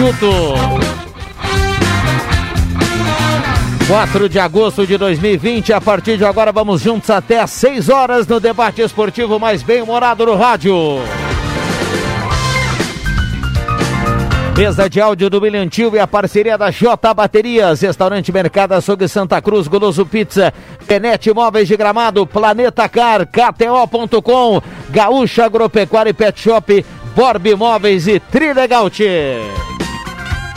Chuto. 0.00 0.79
4 3.90 4.28
de 4.28 4.38
agosto 4.38 4.86
de 4.86 4.96
2020, 4.96 5.72
a 5.72 5.80
partir 5.80 6.16
de 6.16 6.24
agora 6.24 6.52
vamos 6.52 6.80
juntos 6.80 7.10
até 7.10 7.40
às 7.40 7.50
6 7.50 7.88
horas 7.88 8.24
no 8.24 8.38
debate 8.38 8.80
esportivo 8.80 9.36
mais 9.40 9.64
bem-humorado 9.64 10.24
no 10.24 10.36
rádio. 10.36 11.00
Mesa 14.56 14.88
de 14.88 15.00
áudio 15.00 15.28
do 15.28 15.40
Milhantil 15.40 15.92
e 15.96 15.98
a 15.98 16.06
parceria 16.06 16.56
da 16.56 16.70
J 16.70 17.12
Baterias, 17.12 17.80
Restaurante 17.80 18.30
Mercado 18.30 18.74
Açougue 18.74 19.08
Santa 19.08 19.42
Cruz, 19.42 19.66
Goloso 19.66 20.06
Pizza, 20.06 20.54
Penete 20.86 21.34
Móveis 21.34 21.66
de 21.66 21.76
Gramado, 21.76 22.24
Planeta 22.24 22.88
Car, 22.88 23.26
KTO.com, 23.26 24.62
Gaúcha 24.90 25.46
Agropecuária 25.46 26.10
e 26.10 26.14
Pet 26.14 26.40
Shop, 26.40 26.86
Borb 27.16 27.56
Móveis 27.56 28.06
e 28.06 28.20
Trilegal. 28.20 28.88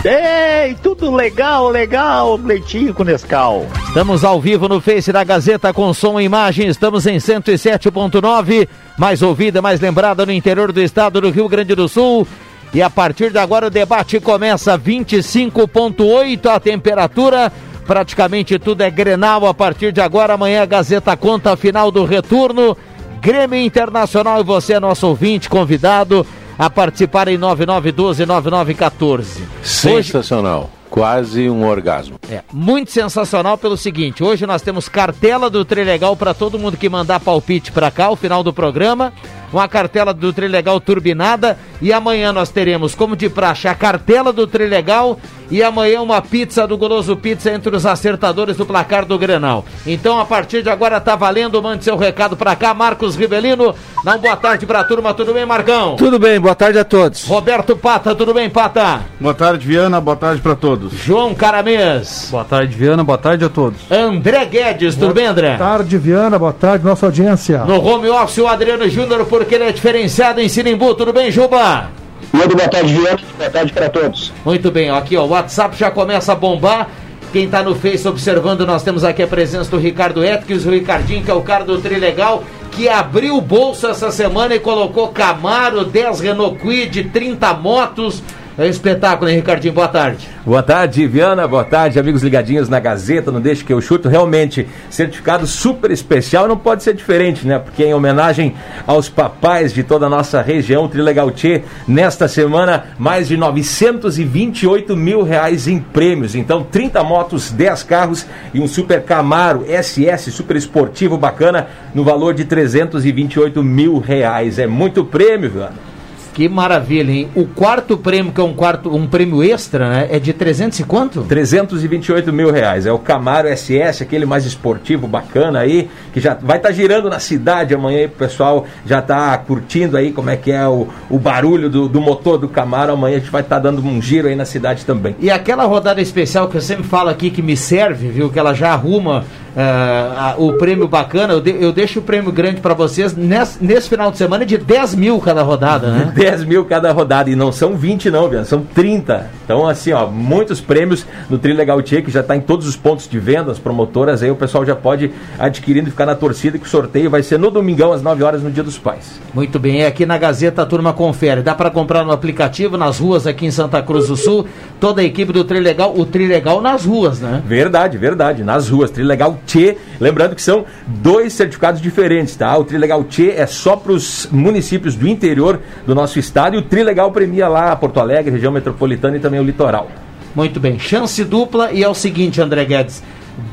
Ei, 0.06 0.76
tudo 0.84 1.10
legal, 1.16 1.70
legal, 1.70 2.36
leitinho 2.36 2.94
com 2.94 3.06
Nescau. 3.06 3.66
Estamos 3.88 4.26
ao 4.26 4.42
vivo 4.42 4.68
no 4.68 4.82
Face 4.82 5.14
da 5.14 5.24
Gazeta 5.24 5.72
com 5.72 5.94
som 5.94 6.20
e 6.20 6.26
imagem. 6.26 6.68
Estamos 6.68 7.08
em 7.08 7.16
107.9, 7.16 8.68
mais 8.98 9.22
ouvida, 9.22 9.62
mais 9.62 9.80
lembrada 9.80 10.26
no 10.26 10.34
interior 10.34 10.74
do 10.74 10.82
estado 10.82 11.22
do 11.22 11.30
Rio 11.30 11.48
Grande 11.48 11.74
do 11.74 11.88
Sul. 11.88 12.28
E 12.74 12.82
a 12.82 12.90
partir 12.90 13.32
de 13.32 13.38
agora 13.38 13.68
o 13.68 13.70
debate 13.70 14.20
começa 14.20 14.78
25.8 14.78 16.48
a 16.48 16.60
temperatura. 16.60 17.50
Praticamente 17.88 18.60
tudo 18.60 18.82
é 18.82 18.92
Grenal 18.92 19.48
a 19.48 19.54
partir 19.54 19.94
de 19.94 20.02
agora. 20.02 20.34
Amanhã 20.34 20.64
a 20.64 20.66
Gazeta 20.66 21.16
conta 21.16 21.54
a 21.54 21.58
final 21.58 21.90
do 21.90 22.04
retorno. 22.04 22.76
Grêmio 23.22 23.58
Internacional 23.58 24.42
e 24.42 24.44
você 24.44 24.78
nosso 24.82 25.08
ouvinte, 25.08 25.48
convidado 25.48 26.28
a 26.58 26.70
participar 26.70 27.28
em 27.28 27.38
9912-9914. 27.38 29.42
Sensacional. 29.62 30.70
Quase 30.90 31.50
um 31.50 31.68
orgasmo. 31.68 32.18
É, 32.30 32.42
muito 32.54 32.90
sensacional 32.92 33.58
pelo 33.58 33.76
seguinte, 33.76 34.24
hoje 34.24 34.46
nós 34.46 34.62
temos 34.62 34.88
cartela 34.88 35.50
do 35.50 35.66
Trilegal 35.66 36.16
para 36.16 36.36
todo 36.36 36.60
mundo 36.60 36.78
que 36.78 36.88
mandar 36.88 37.20
palpite 37.20 37.72
para 37.72 37.90
cá, 37.90 38.12
o 38.12 38.16
final 38.16 38.44
do 38.44 38.54
programa, 38.54 39.12
uma 39.54 39.68
cartela 39.68 40.14
do 40.14 40.34
Trilegal 40.34 40.80
turbinada 40.80 41.58
e 41.82 41.94
amanhã 41.94 42.34
nós 42.34 42.50
teremos, 42.50 42.96
como 42.96 43.16
de 43.16 43.30
praxe, 43.30 43.68
a 43.68 43.76
cartela 43.76 44.34
do 44.34 44.48
Trilegal 44.48 45.20
e 45.52 45.62
amanhã 45.62 46.02
uma 46.02 46.22
pizza 46.22 46.66
do 46.66 46.78
Goloso 46.78 47.16
Pizza 47.16 47.52
entre 47.52 47.76
os 47.76 47.86
acertadores 47.86 48.58
do 48.58 48.66
placar 48.66 49.06
do 49.06 49.20
Grenal. 49.20 49.64
Então, 49.86 50.20
a 50.20 50.26
partir 50.26 50.64
de 50.64 50.70
agora 50.70 51.00
tá 51.00 51.16
valendo, 51.16 51.62
mande 51.62 51.84
seu 51.84 51.96
recado 51.96 52.36
para 52.36 52.56
cá, 52.56 52.74
Marcos 52.74 53.16
Rivelino. 53.16 53.76
Dá 54.04 54.14
uma 54.14 54.18
boa 54.18 54.36
tarde 54.36 54.66
pra 54.66 54.84
turma, 54.84 55.14
tudo 55.14 55.34
bem, 55.34 55.46
Marcão? 55.46 55.96
Tudo 55.96 56.18
bem, 56.18 56.40
boa 56.40 56.56
tarde 56.56 56.80
a 56.80 56.84
todos. 56.84 57.26
Roberto 57.26 57.76
Pata, 57.76 58.16
tudo 58.16 58.34
bem, 58.34 58.50
Pata? 58.50 59.02
Boa 59.20 59.34
tarde, 59.34 59.68
Viana, 59.68 60.02
boa 60.02 60.18
tarde 60.18 60.42
para 60.42 60.56
todos. 60.56 60.92
João 60.94 61.36
Caramês. 61.36 62.30
Boa 62.32 62.44
tarde, 62.44 62.76
Viana, 62.76 63.04
boa 63.04 63.18
tarde 63.18 63.46
a 63.46 63.50
todos. 63.50 63.80
André 63.92 64.46
Guedes, 64.46 64.96
tudo 64.96 65.14
bem, 65.14 65.28
André? 65.28 65.56
Boa 65.56 65.60
tarde, 65.60 65.98
Viana, 65.98 66.40
boa 66.40 66.54
tarde, 66.54 66.84
nossa 66.84 67.06
audiência. 67.06 67.60
No 67.66 67.80
home 67.86 68.10
office, 68.10 68.40
o 68.40 68.48
Adriano 68.48 68.90
Júnior, 68.90 69.26
porque 69.44 69.56
ele 69.56 69.66
é 69.66 69.72
diferenciado 69.74 70.40
em 70.40 70.48
Sinimbu, 70.48 70.96
tudo 70.96 71.12
bem, 71.12 71.30
Juba? 71.30 71.90
Muito 72.32 72.56
boa 72.56 72.70
tarde, 72.70 72.94
Viana. 72.94 73.20
Boa 73.38 73.50
tarde 73.50 73.74
para 73.74 73.90
todos. 73.90 74.32
Muito 74.46 74.72
bem, 74.72 74.90
aqui 74.90 75.18
ó, 75.18 75.26
o 75.26 75.30
WhatsApp 75.30 75.78
já 75.78 75.92
começa 75.92 76.32
a 76.32 76.36
bombar. 76.36 76.90
Quem 77.34 77.46
está 77.46 77.62
no 77.62 77.76
Face 77.76 78.08
observando, 78.08 78.66
nós 78.66 78.84
temos 78.84 79.04
aqui 79.04 79.22
a 79.22 79.28
presença 79.28 79.70
do 79.70 79.78
Ricardo 79.78 80.24
Etkins, 80.24 80.66
o 80.66 80.70
Ricardinho, 80.70 81.24
que 81.24 81.30
é 81.30 81.34
o 81.34 81.42
cara 81.42 81.66
do 81.66 81.78
Trilegal, 81.78 82.44
que 82.72 82.88
abriu 82.88 83.36
o 83.36 83.42
bolso 83.42 83.86
essa 83.88 84.12
semana 84.12 84.56
e 84.56 84.60
colocou 84.60 85.10
Camaro, 85.10 85.84
10 85.84 86.22
Renault 86.22 86.60
Quid, 86.60 87.10
30 87.12 87.54
motos. 87.56 88.24
É 88.56 88.62
um 88.62 88.70
espetáculo, 88.70 89.32
hein, 89.32 89.38
Ricardinho? 89.38 89.74
Boa 89.74 89.88
tarde. 89.88 90.30
Boa 90.46 90.62
tarde, 90.62 91.08
Viana. 91.08 91.48
Boa 91.48 91.64
tarde, 91.64 92.00
amigos 92.00 92.22
ligadinhos 92.22 92.70
na 92.70 92.80
Gazeta. 92.80 93.32
Não 93.32 93.42
deixe 93.42 93.64
que 93.64 93.74
eu 93.74 93.82
chuto. 93.82 94.08
Realmente, 94.08 94.68
certificado 94.92 95.48
super 95.48 95.90
especial. 95.90 96.48
Não 96.48 96.56
pode 96.56 96.84
ser 96.84 96.94
diferente, 96.94 97.48
né? 97.48 97.58
Porque 97.58 97.84
em 97.84 97.96
homenagem 97.96 98.54
aos 98.86 99.10
papais 99.10 99.74
de 99.74 99.82
toda 99.82 100.06
a 100.06 100.10
nossa 100.10 100.40
região, 100.40 100.88
Trilegal 100.88 101.32
Tchê, 101.32 101.64
nesta 101.88 102.28
semana, 102.28 102.90
mais 103.00 103.28
de 103.28 103.38
928 103.38 104.96
mil 104.96 105.24
reais 105.24 105.68
em 105.68 105.80
prêmios. 105.80 106.36
Então, 106.36 106.62
30 106.62 107.04
motos, 107.04 107.52
10 107.52 107.82
carros 107.82 108.28
e 108.54 108.60
um 108.60 108.68
super 108.68 109.02
Camaro 109.02 109.66
SS 109.66 110.32
super 110.32 110.56
esportivo 110.56 111.18
bacana 111.18 111.70
no 111.96 112.04
valor 112.04 112.36
de 112.36 112.46
328 112.46 113.64
mil 113.64 113.98
reais. 113.98 114.60
É 114.60 114.68
muito 114.68 115.04
prêmio, 115.04 115.50
Viana. 115.50 115.93
Que 116.34 116.50
maravilha, 116.50 117.12
hein? 117.12 117.30
O 117.36 117.46
quarto 117.46 117.96
prêmio, 117.96 118.32
que 118.32 118.42
é 118.42 118.44
um 118.44 118.54
quarto, 118.54 118.94
um 118.94 119.06
prêmio 119.06 119.44
extra, 119.44 119.88
né? 119.88 120.08
É 120.10 120.20
de 120.20 120.34
300 120.34 120.80
e 120.80 120.84
quanto? 120.84 121.22
328 121.24 122.34
mil 122.34 122.52
reais. 122.52 122.88
É 122.88 122.92
o 122.92 122.98
Camaro 122.98 123.48
SS, 123.48 124.02
aquele 124.02 124.26
mais 124.26 124.44
esportivo, 124.44 125.08
bacana 125.08 125.60
aí, 125.60 125.90
que 126.12 126.20
já 126.20 126.34
vai 126.34 126.58
estar 126.58 126.70
tá 126.70 126.74
girando 126.74 127.08
na 127.08 127.20
cidade 127.20 127.76
amanhã 127.76 128.00
aí, 128.00 128.06
o 128.06 128.10
pessoal 128.10 128.66
já 128.84 128.98
está 128.98 129.38
curtindo 129.38 129.96
aí 129.96 130.12
como 130.12 130.32
é 130.32 130.36
que 130.36 130.52
é 130.52 130.68
o, 130.68 130.88
o 131.08 131.20
barulho 131.20 131.70
do, 131.70 131.88
do 131.88 132.02
motor 132.02 132.40
do 132.40 132.50
Camaro. 132.50 132.94
Amanhã 132.94 133.18
a 133.18 133.20
gente 133.20 133.32
vai 133.32 133.42
estar 133.42 133.58
tá 133.58 133.62
dando 133.62 133.86
um 133.86 134.02
giro 134.02 134.28
aí 134.28 134.36
na 134.36 134.46
cidade 134.46 134.86
também. 134.86 135.16
E 135.20 135.30
aquela 135.30 135.66
rodada 135.66 136.02
especial 136.02 136.48
que 136.48 136.58
eu 136.58 136.62
sempre 136.62 136.84
falo 136.84 137.10
aqui 137.10 137.30
que 137.30 137.44
me 137.44 137.56
serve, 137.56 138.08
viu? 138.08 138.32
Que 138.32 138.40
ela 138.40 138.56
já 138.56 138.74
arruma 138.74 139.24
uh, 139.56 140.44
o 140.44 140.54
prêmio 140.54 140.88
bacana, 140.88 141.34
eu, 141.34 141.42
de, 141.42 141.52
eu, 141.52 141.72
deixo 141.72 142.00
o 142.00 142.02
prêmio 142.02 142.32
grande 142.32 142.62
para 142.62 142.74
vocês 142.74 143.16
nesse, 143.16 143.64
nesse, 143.64 143.90
final 143.90 144.12
de 144.12 144.18
semana 144.18 144.46
de 144.46 144.58
10 144.58 144.96
mil 144.96 145.20
cada 145.20 145.42
rodada, 145.42 145.92
né? 145.92 146.14
10 146.16 146.46
mil 146.46 146.66
cada 146.66 146.92
rodada, 146.92 147.30
e 147.30 147.36
não 147.36 147.52
são 147.52 147.76
20 147.76 148.10
não, 148.10 148.30
Viana, 148.30 148.46
são 148.46 148.64
30. 148.64 149.30
Então, 149.44 149.68
assim, 149.68 149.92
ó, 149.92 150.08
muitos 150.08 150.60
prêmios 150.60 151.06
no 151.30 151.38
Trilegal 151.38 151.82
Tchê, 151.82 152.02
que 152.02 152.12
já 152.12 152.22
está 152.22 152.36
em 152.36 152.42
todos 152.42 152.68
os 152.68 152.76
pontos 152.76 153.08
de 153.08 153.20
venda, 153.20 153.52
as 153.52 153.60
promotoras, 153.60 154.24
aí 154.24 154.32
o 154.32 154.36
pessoal 154.36 154.66
já 154.66 154.76
pode 154.76 155.12
adquirindo 155.38 155.88
e 155.88 155.92
ficar 155.92 156.06
na 156.06 156.16
torcida, 156.16 156.58
que 156.58 156.66
o 156.66 156.70
sorteio 156.70 157.10
vai 157.10 157.24
ser 157.24 157.38
no 157.38 157.52
domingão, 157.52 157.92
às 157.92 158.02
9 158.02 158.24
horas, 158.24 158.42
no 158.42 158.52
Dia 158.52 158.64
dos 158.64 158.78
Pais. 158.78 159.20
Muito 159.34 159.60
bem, 159.60 159.82
é 159.82 159.88
aqui 159.88 160.06
na 160.06 160.18
Gazeta 160.18 160.62
a 160.62 160.66
turma 160.66 160.94
confere. 160.94 161.42
Dá 161.42 161.54
para 161.56 161.70
comprar 161.70 162.04
no 162.04 162.12
aplicativo, 162.12 162.78
nas 162.78 163.00
ruas 163.00 163.28
aqui 163.28 163.46
em 163.46 163.52
Santa 163.52 163.82
Cruz 163.82 164.08
do 164.08 164.16
Sul, 164.16 164.48
toda 164.80 165.02
a 165.02 165.04
equipe 165.04 165.32
do 165.32 165.44
Trilegal, 165.44 165.94
o 165.96 166.06
Trilegal 166.06 166.62
nas 166.62 166.86
ruas, 166.86 167.20
né? 167.20 167.42
Verdade, 167.46 167.98
verdade, 167.98 168.44
nas 168.44 168.70
ruas, 168.70 168.92
Trilegal 168.92 169.38
Tchê. 169.46 169.78
Lembrando 170.00 170.36
que 170.36 170.42
são 170.42 170.66
dois 170.88 171.34
certificados 171.34 171.82
diferentes, 171.82 172.36
tá? 172.36 172.58
O 172.58 172.64
Trilegal 172.64 173.04
Tchê 173.04 173.34
é 173.36 173.46
só 173.46 173.76
para 173.76 173.92
os 173.92 174.28
municípios 174.32 174.96
do 174.96 175.08
interior 175.08 175.60
do 175.86 175.94
nosso 175.94 176.20
estado 176.20 176.56
e 176.56 176.60
o 176.60 176.62
Trilegal 176.62 177.12
premia 177.12 177.48
lá 177.48 177.76
Porto 177.76 178.00
Alegre, 178.00 178.32
região 178.32 178.52
metropolitana 178.52 179.18
e 179.18 179.20
também 179.20 179.40
o 179.40 179.44
litoral. 179.44 179.90
Muito 180.36 180.60
bem, 180.60 180.80
chance 180.80 181.24
dupla 181.24 181.72
e 181.72 181.84
é 181.84 181.88
o 181.88 181.94
seguinte, 181.94 182.42
André 182.42 182.66
Guedes: 182.66 183.04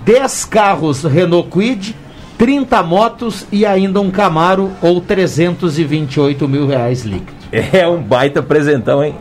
10 0.04 0.44
carros 0.46 1.04
Renault 1.04 1.50
Quid, 1.50 1.94
30 2.38 2.82
motos 2.82 3.46
e 3.52 3.66
ainda 3.66 4.00
um 4.00 4.10
Camaro 4.10 4.72
ou 4.81 5.00
328 5.00 6.48
mil 6.48 6.66
reais 6.66 7.02
líquidos. 7.02 7.39
É 7.52 7.87
um 7.87 8.00
baita 8.00 8.43
presentão, 8.43 9.02
hein? 9.02 9.14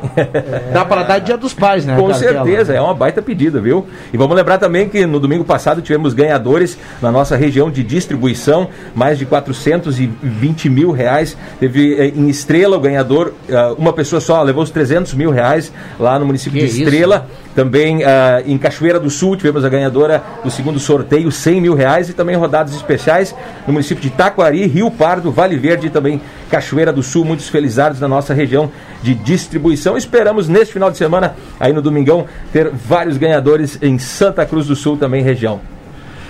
Dá 0.71 0.85
para 0.85 1.03
dar 1.03 1.19
dia 1.19 1.35
dos 1.35 1.53
pais, 1.53 1.85
né? 1.85 1.95
Com 1.97 2.13
certeza, 2.13 2.73
é 2.73 2.79
uma 2.79 2.93
baita 2.93 3.21
pedida, 3.21 3.59
viu? 3.59 3.87
E 4.13 4.17
vamos 4.17 4.35
lembrar 4.35 4.57
também 4.59 4.87
que 4.87 5.05
no 5.05 5.19
domingo 5.19 5.43
passado 5.43 5.81
tivemos 5.81 6.13
ganhadores 6.13 6.77
na 7.01 7.11
nossa 7.11 7.35
região 7.35 7.71
de 7.71 7.83
distribuição, 7.83 8.67
mais 8.93 9.17
de 9.17 9.25
420 9.25 10.69
mil 10.69 10.91
reais. 10.91 11.35
Teve 11.59 11.95
eh, 11.95 12.13
em 12.15 12.29
Estrela 12.29 12.77
o 12.77 12.79
ganhador, 12.79 13.33
uh, 13.49 13.73
uma 13.77 13.93
pessoa 13.93 14.21
só 14.21 14.41
levou 14.43 14.63
os 14.63 14.69
300 14.69 15.13
mil 15.15 15.31
reais 15.31 15.71
lá 15.99 16.19
no 16.19 16.25
município 16.25 16.59
Que 16.59 16.67
de 16.67 16.83
Estrela. 16.83 17.27
Também 17.59 17.97
uh, 17.97 18.07
em 18.45 18.57
Cachoeira 18.57 18.97
do 18.97 19.09
Sul 19.09 19.35
tivemos 19.35 19.65
a 19.65 19.69
ganhadora 19.69 20.23
do 20.41 20.49
segundo 20.49 20.79
sorteio, 20.79 21.29
100 21.29 21.59
mil 21.59 21.75
reais. 21.75 22.07
E 22.07 22.13
também 22.13 22.33
rodadas 22.37 22.73
especiais 22.73 23.35
no 23.67 23.73
município 23.73 24.01
de 24.01 24.09
Taquari, 24.11 24.65
Rio 24.65 24.89
Pardo, 24.89 25.29
Vale 25.29 25.57
Verde 25.57 25.87
e 25.87 25.89
também 25.89 26.21
Cachoeira 26.49 26.93
do 26.93 27.03
Sul. 27.03 27.25
Muitos 27.25 27.49
felizados 27.49 27.99
na 27.99 28.07
nossa 28.07 28.33
região 28.33 28.71
de 29.03 29.13
distribuição. 29.13 29.97
Esperamos 29.97 30.47
neste 30.47 30.71
final 30.71 30.89
de 30.89 30.97
semana, 30.97 31.35
aí 31.59 31.73
no 31.73 31.81
Domingão, 31.81 32.27
ter 32.53 32.69
vários 32.69 33.17
ganhadores 33.17 33.77
em 33.81 33.99
Santa 33.99 34.45
Cruz 34.45 34.65
do 34.65 34.75
Sul, 34.77 34.95
também 34.95 35.21
região. 35.21 35.59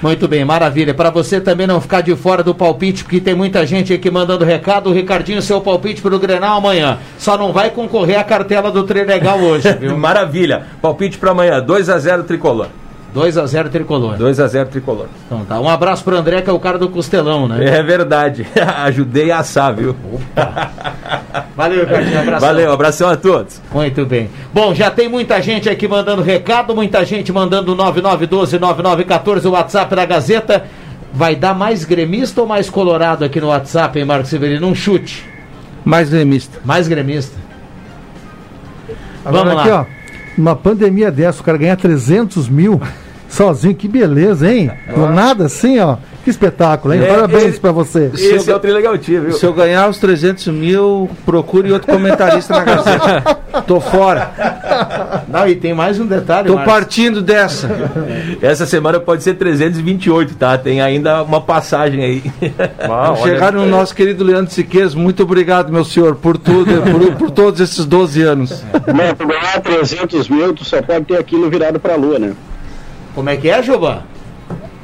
Muito 0.01 0.27
bem, 0.27 0.45
maravilha. 0.45 0.93
Para 0.93 1.09
você 1.09 1.41
também 1.41 1.67
não 1.67 1.81
ficar 1.81 2.01
de 2.01 2.15
fora 2.15 2.41
do 2.41 2.55
palpite, 2.55 3.03
porque 3.03 3.19
tem 3.19 3.35
muita 3.35 3.65
gente 3.65 3.93
aqui 3.93 4.09
mandando 4.09 4.45
recado. 4.45 4.91
Ricardinho, 4.93 5.41
seu 5.41 5.59
palpite 5.59 6.01
para 6.01 6.15
o 6.15 6.19
Grenal 6.19 6.57
amanhã. 6.57 6.99
Só 7.17 7.37
não 7.37 7.51
vai 7.51 7.69
concorrer 7.69 8.19
à 8.19 8.23
cartela 8.23 8.71
do 8.71 8.83
Trilegal 8.83 9.39
hoje, 9.39 9.71
viu? 9.79 9.97
Maravilha. 9.97 10.63
Palpite 10.81 11.17
para 11.17 11.31
amanhã, 11.31 11.59
2 11.61 11.89
a 11.89 11.99
0 11.99 12.23
tricolor. 12.23 12.67
2 13.13 13.37
a 13.37 13.45
0 13.45 13.69
tricolor. 13.69 14.17
2 14.17 14.39
a 14.39 14.47
0 14.47 14.69
tricolor. 14.69 15.07
Então 15.25 15.43
tá. 15.45 15.59
Um 15.59 15.67
abraço 15.67 16.03
pro 16.03 16.15
André, 16.15 16.41
que 16.41 16.49
é 16.49 16.53
o 16.53 16.59
cara 16.59 16.77
do 16.77 16.89
costelão, 16.89 17.47
né? 17.47 17.65
É 17.65 17.81
verdade. 17.81 18.45
Ajudei 18.83 19.31
a 19.31 19.39
assar, 19.39 19.73
viu? 19.75 19.95
Valeu, 21.55 21.79
Ricardinho. 21.85 22.19
Abração. 22.19 22.47
Valeu, 22.47 22.71
abração 22.71 23.09
a 23.09 23.15
todos. 23.15 23.61
Muito 23.73 24.05
bem. 24.05 24.29
Bom, 24.53 24.73
já 24.75 24.91
tem 24.91 25.09
muita 25.09 25.41
gente 25.41 25.67
aqui 25.69 25.87
mandando 25.87 26.21
recado, 26.21 26.75
muita 26.75 27.03
gente 27.03 27.31
mandando 27.31 27.75
9912-9914, 27.75 29.45
o 29.45 29.51
WhatsApp 29.51 29.95
da 29.95 30.05
Gazeta. 30.05 30.65
Vai 31.11 31.35
dar 31.35 31.55
mais 31.55 31.83
gremista 31.83 32.39
ou 32.41 32.47
mais 32.47 32.69
colorado 32.69 33.25
aqui 33.25 33.41
no 33.41 33.47
WhatsApp, 33.47 33.97
hein, 33.97 34.05
Marcos 34.05 34.29
Severino? 34.29 34.67
Um 34.67 34.75
chute. 34.75 35.25
Mais 35.83 36.09
gremista. 36.09 36.59
Mais 36.63 36.87
gremista. 36.87 37.35
Agora 39.25 39.45
Vamos 39.45 39.59
aqui, 39.61 39.69
lá. 39.69 39.81
ó. 39.81 39.98
Uma 40.39 40.55
pandemia 40.55 41.11
dessa, 41.11 41.41
o 41.41 41.43
cara 41.43 41.57
ganhar 41.57 41.75
300 41.75 42.47
mil 42.47 42.81
sozinho, 43.27 43.75
que 43.75 43.89
beleza, 43.89 44.49
hein? 44.49 44.71
Do 44.95 45.05
nada 45.09 45.47
assim, 45.47 45.77
ó. 45.79 45.97
Que 46.29 46.31
espetáculo, 46.31 46.93
hein? 46.93 47.01
É, 47.01 47.07
Parabéns 47.07 47.57
pra 47.57 47.71
você. 47.71 48.11
Esse 48.13 48.51
é 48.51 48.55
o 48.55 48.59
Trilegal 48.59 48.95
Tia, 48.99 49.19
viu? 49.19 49.31
Se 49.31 49.43
eu 49.43 49.51
ganhar 49.51 49.89
os 49.89 49.97
300 49.97 50.45
mil, 50.49 51.09
procure 51.25 51.71
outro 51.71 51.91
comentarista 51.91 52.53
na 52.53 52.63
Gazeta. 52.63 53.39
Tô 53.65 53.81
fora. 53.81 55.25
Não, 55.27 55.47
e 55.47 55.55
tem 55.55 55.73
mais 55.73 55.99
um 55.99 56.05
detalhe, 56.05 56.47
Tô 56.47 56.53
Marcos. 56.53 56.71
partindo 56.71 57.19
dessa. 57.23 57.67
Essa 58.43 58.67
semana 58.67 58.99
pode 58.99 59.23
ser 59.23 59.33
328, 59.37 60.35
tá? 60.35 60.55
Tem 60.55 60.81
ainda 60.81 61.23
uma 61.23 61.41
passagem 61.41 62.03
aí. 62.03 62.23
Chegar 63.23 63.51
no 63.51 63.65
nosso 63.65 63.95
querido 63.95 64.23
Leandro 64.23 64.53
Siqueiros, 64.53 64.93
muito 64.93 65.23
obrigado, 65.23 65.71
meu 65.73 65.83
senhor, 65.83 66.13
por 66.15 66.37
tudo, 66.37 66.79
por, 66.91 67.15
por 67.15 67.31
todos 67.31 67.59
esses 67.59 67.85
12 67.85 68.21
anos. 68.21 68.63
Mas 68.95 69.17
tu 69.17 69.25
ganhar 69.25 69.59
300 69.61 70.29
mil, 70.29 70.53
tu 70.53 70.63
só 70.63 70.79
pode 70.79 71.05
ter 71.05 71.17
aquilo 71.17 71.49
virado 71.49 71.79
pra 71.79 71.95
lua, 71.95 72.19
né? 72.19 72.33
Como 73.15 73.27
é 73.31 73.35
que 73.35 73.49
é, 73.49 73.63
Juba? 73.63 74.03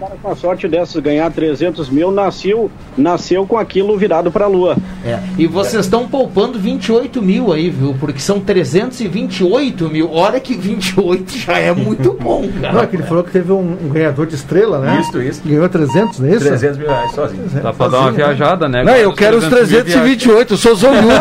Cara 0.05 0.17
com 0.21 0.29
a 0.29 0.35
sorte 0.35 0.67
dessas, 0.67 1.01
ganhar 1.01 1.31
300 1.31 1.89
mil, 1.89 2.11
nasceu, 2.11 2.69
nasceu 2.95 3.47
com 3.47 3.57
aquilo 3.57 3.97
virado 3.97 4.31
pra 4.31 4.45
lua. 4.45 4.77
É. 5.03 5.17
E 5.35 5.47
vocês 5.47 5.85
estão 5.85 6.07
poupando 6.07 6.59
28 6.59 7.23
mil 7.23 7.51
aí, 7.51 7.71
viu? 7.71 7.95
Porque 7.99 8.19
são 8.19 8.39
328 8.39 9.89
mil. 9.89 10.11
Olha 10.13 10.39
que 10.39 10.53
28 10.53 11.35
já 11.35 11.57
é 11.57 11.73
muito 11.73 12.13
bom, 12.13 12.41
Não, 12.61 12.69
é 12.69 12.71
cara. 12.71 12.85
que 12.85 12.97
ele 12.97 13.03
falou 13.03 13.23
que 13.23 13.31
teve 13.31 13.51
um, 13.51 13.77
um 13.83 13.89
ganhador 13.89 14.27
de 14.27 14.35
estrela, 14.35 14.77
né? 14.77 14.99
Isso, 15.01 15.19
isso. 15.19 15.41
Ganhou 15.43 15.67
300, 15.67 16.19
não 16.19 16.27
é 16.27 16.31
isso? 16.33 16.45
300 16.45 16.77
mil 16.77 16.87
reais 16.87 17.11
sozinho. 17.11 17.49
Tá 17.49 17.59
Dá 17.61 17.73
pra 17.73 17.87
dar 17.87 17.99
uma 18.01 18.11
viajada, 18.11 18.69
né? 18.69 18.83
Não, 18.83 18.95
eu 18.95 19.11
quero 19.11 19.37
os 19.37 19.47
328, 19.47 20.53
eu 20.53 20.57
sou 20.57 20.75
zonhudo. 20.75 21.01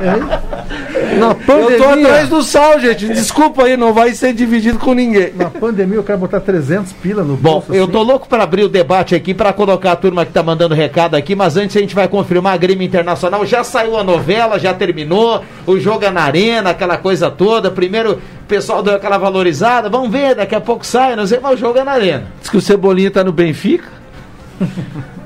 Na 1.20 1.28
Eu 1.28 1.34
pandemia, 1.36 1.78
tô 1.78 1.84
atrás 2.06 2.28
do 2.28 2.42
sal, 2.42 2.80
gente. 2.80 3.06
Desculpa 3.08 3.64
aí, 3.64 3.76
não 3.76 3.92
vai 3.92 4.12
ser 4.14 4.32
dividido 4.32 4.78
com 4.78 4.92
ninguém. 4.94 5.32
na 5.34 5.50
pandemia 5.50 5.96
eu 5.96 6.02
quero 6.02 6.18
botar 6.18 6.40
300 6.40 6.92
pila 6.94 7.22
no 7.22 7.36
Bom, 7.36 7.52
bolso. 7.52 7.74
eu 7.74 7.84
assim. 7.84 7.92
tô 7.92 8.02
louco 8.02 8.28
para 8.28 8.42
abrir 8.42 8.64
o 8.64 8.68
debate 8.68 9.14
aqui, 9.14 9.32
para 9.34 9.52
colocar 9.52 9.92
a 9.92 9.96
turma 9.96 10.24
que 10.24 10.32
tá 10.32 10.42
mandando 10.42 10.74
recado 10.74 11.14
aqui, 11.14 11.34
mas 11.34 11.56
antes 11.56 11.76
a 11.76 11.80
gente 11.80 11.94
vai 11.94 12.08
confirmar 12.08 12.54
a 12.54 12.56
Grêmio 12.56 12.84
Internacional. 12.84 13.44
Já 13.46 13.62
saiu 13.62 13.96
a 13.96 14.04
novela, 14.04 14.58
já 14.58 14.72
terminou, 14.74 15.42
o 15.66 15.78
jogo 15.78 16.04
é 16.04 16.10
na 16.10 16.22
arena, 16.22 16.70
aquela 16.70 16.96
coisa 16.96 17.30
toda. 17.30 17.70
Primeiro 17.70 18.12
o 18.14 18.46
pessoal 18.48 18.82
deu 18.82 18.94
aquela 18.94 19.16
valorizada, 19.18 19.88
vamos 19.88 20.10
ver, 20.10 20.34
daqui 20.34 20.54
a 20.54 20.60
pouco 20.60 20.84
sai, 20.84 21.14
não 21.14 21.26
sei, 21.26 21.38
mas 21.40 21.52
o 21.54 21.56
jogo 21.56 21.78
é 21.78 21.84
na 21.84 21.92
arena. 21.92 22.26
Diz 22.40 22.50
que 22.50 22.56
o 22.56 22.60
Cebolinha 22.60 23.10
tá 23.10 23.22
no 23.22 23.32
Benfica. 23.32 23.99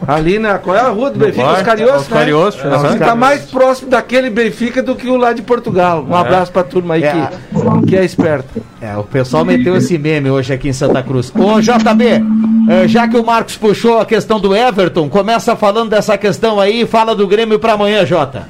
Ali 0.06 0.38
na. 0.38 0.58
Qual 0.58 0.76
é 0.76 0.81
a 0.81 0.88
rua 0.88 1.10
do 1.10 1.19
Benfica? 1.19 1.52
Os 1.52 1.62
Cariocos, 1.62 2.02
Os 2.02 2.08
Cariocos, 2.08 2.62
né? 2.64 2.76
Acho 2.76 2.92
que 2.94 2.98
tá 2.98 3.14
mais 3.14 3.42
próximo 3.50 3.90
daquele 3.90 4.31
Benfica 4.31 4.82
do 4.82 4.94
que 4.94 5.08
o 5.08 5.16
lá 5.16 5.32
de 5.32 5.42
Portugal. 5.42 6.04
Um 6.08 6.14
abraço 6.14 6.52
pra 6.52 6.62
turma 6.62 6.94
aí 6.94 7.04
É. 7.04 7.28
que, 7.82 7.86
que 7.88 7.96
é 7.96 8.04
esperta. 8.04 8.48
É, 8.81 8.96
o 8.96 9.02
pessoal 9.04 9.44
meteu 9.44 9.76
esse 9.76 9.96
meme 9.98 10.31
hoje 10.31 10.52
aqui 10.52 10.69
em 10.69 10.72
Santa 10.72 11.02
Cruz. 11.02 11.32
Ô, 11.34 11.60
JB, 11.60 12.04
eh, 12.69 12.86
já 12.88 13.08
que 13.08 13.16
o 13.16 13.25
Marcos 13.25 13.56
puxou 13.56 13.98
a 13.98 14.04
questão 14.06 14.38
do 14.38 14.54
Everton, 14.54 15.08
começa 15.08 15.56
falando 15.56 15.90
dessa 15.90 16.19
questão 16.19 16.60
aí 16.60 16.82
e 16.82 16.86
fala 16.86 17.14
do 17.14 17.26
Grêmio 17.26 17.58
para 17.58 17.72
amanhã, 17.72 18.04
Jota. 18.04 18.46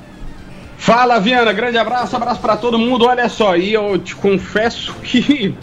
Fala, 0.76 1.19
Viana, 1.20 1.52
grande 1.52 1.78
abraço, 1.78 2.14
abraço 2.16 2.40
pra 2.40 2.56
todo 2.56 2.78
mundo. 2.78 3.06
Olha 3.06 3.28
só, 3.28 3.56
e 3.56 3.72
eu 3.72 3.96
te 3.96 4.14
confesso 4.16 4.92
que 5.02 5.54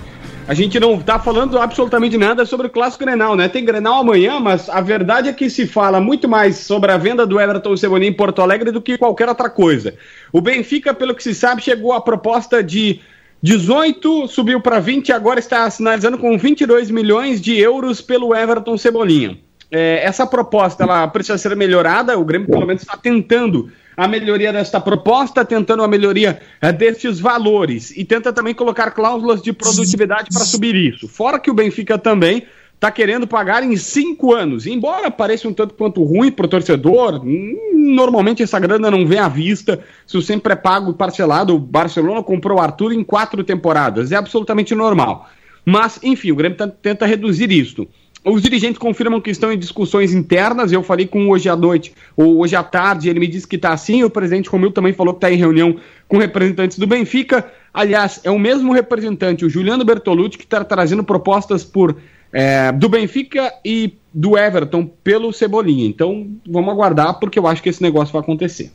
a 0.51 0.53
gente 0.53 0.77
não 0.81 0.99
tá 0.99 1.17
falando 1.17 1.57
absolutamente 1.57 2.17
nada 2.17 2.45
sobre 2.45 2.67
o 2.67 2.69
clássico 2.69 3.05
Grenal, 3.05 3.37
né? 3.37 3.47
Tem 3.47 3.63
Grenal 3.63 4.01
amanhã, 4.01 4.37
mas 4.37 4.67
a 4.67 4.81
verdade 4.81 5.29
é 5.29 5.33
que 5.33 5.49
se 5.49 5.65
fala 5.65 6.01
muito 6.01 6.27
mais 6.27 6.57
sobre 6.57 6.91
a 6.91 6.97
venda 6.97 7.25
do 7.25 7.39
Everton 7.39 7.77
Cebolinha 7.77 8.09
em 8.09 8.13
Porto 8.13 8.41
Alegre 8.41 8.69
do 8.69 8.81
que 8.81 8.97
qualquer 8.97 9.29
outra 9.29 9.49
coisa. 9.49 9.95
O 10.29 10.41
Benfica, 10.41 10.93
pelo 10.93 11.15
que 11.15 11.23
se 11.23 11.33
sabe, 11.33 11.61
chegou 11.61 11.93
a 11.93 12.01
proposta 12.01 12.61
de 12.61 12.99
18, 13.41 14.27
subiu 14.27 14.59
para 14.59 14.81
20 14.81 15.07
e 15.07 15.13
agora 15.13 15.39
está 15.39 15.69
sinalizando 15.69 16.17
com 16.17 16.37
22 16.37 16.91
milhões 16.91 17.39
de 17.39 17.57
euros 17.57 18.01
pelo 18.01 18.35
Everton 18.35 18.77
Cebolinha. 18.77 19.37
É, 19.71 20.03
essa 20.03 20.27
proposta 20.27 20.83
ela 20.83 21.07
precisa 21.07 21.37
ser 21.37 21.55
melhorada, 21.55 22.19
o 22.19 22.25
Grêmio 22.25 22.49
pelo 22.49 22.67
menos 22.67 22.81
está 22.81 22.97
tentando 22.97 23.71
a 23.95 24.07
melhoria 24.07 24.51
desta 24.53 24.79
proposta, 24.79 25.43
tentando 25.45 25.83
a 25.83 25.87
melhoria 25.87 26.41
eh, 26.61 26.71
destes 26.71 27.19
valores 27.19 27.91
e 27.95 28.03
tenta 28.05 28.31
também 28.31 28.53
colocar 28.53 28.91
cláusulas 28.91 29.41
de 29.41 29.51
produtividade 29.53 30.29
para 30.33 30.45
subir 30.45 30.75
isso. 30.75 31.07
Fora 31.07 31.39
que 31.39 31.51
o 31.51 31.53
Benfica 31.53 31.97
também 31.97 32.43
está 32.73 32.89
querendo 32.89 33.27
pagar 33.27 33.63
em 33.63 33.77
cinco 33.77 34.33
anos, 34.33 34.65
embora 34.65 35.11
pareça 35.11 35.47
um 35.47 35.53
tanto 35.53 35.75
quanto 35.75 36.03
ruim 36.03 36.31
para 36.31 36.47
o 36.47 36.49
torcedor, 36.49 37.23
hum, 37.23 37.55
normalmente 37.93 38.41
essa 38.41 38.59
grana 38.59 38.89
não 38.89 39.05
vem 39.05 39.19
à 39.19 39.27
vista, 39.27 39.79
isso 40.07 40.19
sempre 40.21 40.53
é 40.53 40.55
pago 40.55 40.91
parcelado. 40.93 41.55
O 41.55 41.59
Barcelona 41.59 42.23
comprou 42.23 42.57
o 42.57 42.61
Arthur 42.61 42.91
em 42.93 43.03
quatro 43.03 43.43
temporadas, 43.43 44.11
é 44.11 44.15
absolutamente 44.15 44.73
normal. 44.73 45.29
Mas, 45.63 45.99
enfim, 46.01 46.31
o 46.31 46.35
Grêmio 46.35 46.57
tá- 46.57 46.67
tenta 46.67 47.05
reduzir 47.05 47.51
isso. 47.51 47.87
Os 48.23 48.41
dirigentes 48.43 48.77
confirmam 48.77 49.19
que 49.19 49.31
estão 49.31 49.51
em 49.51 49.57
discussões 49.57 50.13
internas. 50.13 50.71
Eu 50.71 50.83
falei 50.83 51.07
com 51.07 51.29
hoje 51.29 51.49
à 51.49 51.55
noite, 51.55 51.93
ou 52.15 52.39
hoje 52.39 52.55
à 52.55 52.61
tarde, 52.61 53.09
ele 53.09 53.19
me 53.19 53.27
disse 53.27 53.47
que 53.47 53.55
está 53.55 53.73
assim. 53.73 54.03
O 54.03 54.09
presidente 54.09 54.47
Romil 54.47 54.71
também 54.71 54.93
falou 54.93 55.13
que 55.13 55.17
está 55.17 55.31
em 55.31 55.37
reunião 55.37 55.75
com 56.07 56.17
representantes 56.17 56.77
do 56.77 56.85
Benfica. 56.85 57.51
Aliás, 57.73 58.21
é 58.23 58.29
o 58.29 58.37
mesmo 58.37 58.73
representante, 58.73 59.43
o 59.43 59.49
Juliano 59.49 59.83
Bertolucci, 59.83 60.37
que 60.37 60.43
está 60.43 60.63
trazendo 60.63 61.03
propostas 61.03 61.63
por 61.63 61.97
é, 62.31 62.71
do 62.71 62.87
Benfica 62.87 63.51
e 63.65 63.97
do 64.13 64.37
Everton 64.37 64.85
pelo 65.03 65.33
Cebolinha. 65.33 65.87
Então, 65.87 66.27
vamos 66.47 66.69
aguardar, 66.69 67.19
porque 67.19 67.39
eu 67.39 67.47
acho 67.47 67.63
que 67.63 67.69
esse 67.69 67.81
negócio 67.81 68.13
vai 68.13 68.21
acontecer. 68.21 68.71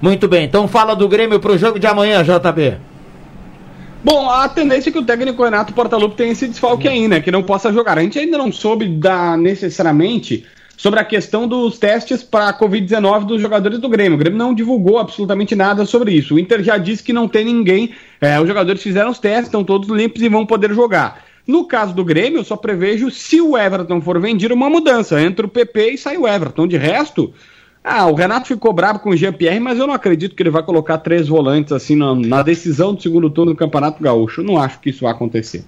Muito 0.00 0.28
bem, 0.28 0.44
então 0.44 0.66
fala 0.66 0.94
do 0.94 1.08
Grêmio 1.08 1.40
pro 1.40 1.58
jogo 1.58 1.78
de 1.78 1.86
amanhã, 1.86 2.22
JB. 2.22 2.89
Bom, 4.10 4.28
a 4.28 4.48
tendência 4.48 4.90
é 4.90 4.92
que 4.92 4.98
o 4.98 5.04
técnico 5.04 5.44
Renato 5.44 5.72
Portaluppi 5.72 6.16
tenha 6.16 6.32
esse 6.32 6.48
desfalque 6.48 6.88
aí, 6.88 7.06
né? 7.06 7.20
Que 7.20 7.30
não 7.30 7.44
possa 7.44 7.72
jogar. 7.72 7.96
A 7.96 8.02
gente 8.02 8.18
ainda 8.18 8.36
não 8.36 8.50
soube 8.50 8.88
da, 8.88 9.36
necessariamente 9.36 10.44
sobre 10.76 10.98
a 10.98 11.04
questão 11.04 11.46
dos 11.46 11.78
testes 11.78 12.20
para 12.20 12.48
a 12.48 12.58
Covid-19 12.58 13.24
dos 13.24 13.40
jogadores 13.40 13.78
do 13.78 13.88
Grêmio. 13.88 14.16
O 14.16 14.18
Grêmio 14.18 14.36
não 14.36 14.52
divulgou 14.52 14.98
absolutamente 14.98 15.54
nada 15.54 15.86
sobre 15.86 16.10
isso. 16.10 16.34
O 16.34 16.40
Inter 16.40 16.60
já 16.60 16.76
disse 16.76 17.04
que 17.04 17.12
não 17.12 17.28
tem 17.28 17.44
ninguém. 17.44 17.94
é, 18.20 18.40
os 18.40 18.48
jogadores 18.48 18.82
fizeram 18.82 19.12
os 19.12 19.20
testes, 19.20 19.44
estão 19.44 19.62
todos 19.62 19.88
limpos 19.88 20.20
e 20.20 20.28
vão 20.28 20.44
poder 20.44 20.74
jogar. 20.74 21.24
No 21.46 21.64
caso 21.64 21.94
do 21.94 22.04
Grêmio, 22.04 22.40
eu 22.40 22.44
só 22.44 22.56
prevejo, 22.56 23.12
se 23.12 23.40
o 23.40 23.56
Everton 23.56 24.00
for 24.00 24.20
vendido, 24.20 24.54
uma 24.54 24.68
mudança. 24.68 25.22
Entra 25.22 25.46
o 25.46 25.48
PP 25.48 25.92
e 25.92 25.98
sai 25.98 26.16
o 26.16 26.26
Everton. 26.26 26.66
De 26.66 26.76
resto, 26.76 27.32
ah, 27.82 28.06
o 28.06 28.14
Renato 28.14 28.46
ficou 28.46 28.72
bravo 28.72 28.98
com 28.98 29.10
o 29.10 29.16
Jean-Pierre, 29.16 29.58
mas 29.58 29.78
eu 29.78 29.86
não 29.86 29.94
acredito 29.94 30.36
que 30.36 30.42
ele 30.42 30.50
vai 30.50 30.62
colocar 30.62 30.98
três 30.98 31.28
volantes 31.28 31.72
assim 31.72 31.96
na, 31.96 32.14
na 32.14 32.42
decisão 32.42 32.94
do 32.94 33.02
segundo 33.02 33.30
turno 33.30 33.52
do 33.52 33.56
Campeonato 33.56 34.02
Gaúcho. 34.02 34.42
Eu 34.42 34.44
não 34.44 34.58
acho 34.58 34.78
que 34.80 34.90
isso 34.90 35.02
vai 35.02 35.12
acontecer. 35.12 35.64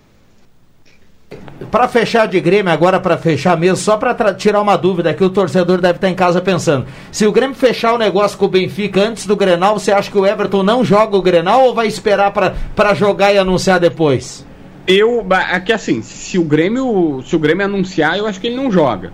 Para 1.71 1.89
fechar 1.89 2.27
de 2.29 2.39
Grêmio 2.39 2.71
agora, 2.71 3.01
para 3.01 3.17
fechar 3.17 3.57
mesmo, 3.57 3.79
só 3.79 3.97
para 3.97 4.35
tirar 4.35 4.61
uma 4.61 4.77
dúvida 4.77 5.15
que 5.15 5.25
o 5.25 5.31
torcedor 5.31 5.81
deve 5.81 5.97
estar 5.97 6.11
em 6.11 6.15
casa 6.15 6.41
pensando. 6.43 6.85
Se 7.11 7.27
o 7.27 7.33
Grêmio 7.33 7.57
fechar 7.57 7.95
o 7.95 7.99
negócio 7.99 8.37
com 8.37 8.45
o 8.45 8.49
Benfica 8.49 9.01
antes 9.01 9.25
do 9.25 9.35
Grenal, 9.35 9.79
você 9.79 9.91
acha 9.91 10.11
que 10.11 10.19
o 10.19 10.27
Everton 10.27 10.63
não 10.63 10.85
joga 10.85 11.17
o 11.17 11.23
Grenal 11.23 11.65
ou 11.65 11.75
vai 11.75 11.87
esperar 11.87 12.31
para 12.31 12.95
jogar 12.95 13.33
e 13.33 13.39
anunciar 13.39 13.81
depois? 13.81 14.45
Eu, 14.87 15.25
é 15.51 15.61
que 15.61 15.73
assim, 15.73 16.03
se 16.03 16.39
o 16.39 16.45
Grêmio, 16.45 17.23
se 17.25 17.35
o 17.35 17.39
Grêmio 17.39 17.65
anunciar, 17.65 18.19
eu 18.19 18.27
acho 18.27 18.39
que 18.39 18.49
ele 18.49 18.57
não 18.57 18.71
joga. 18.71 19.13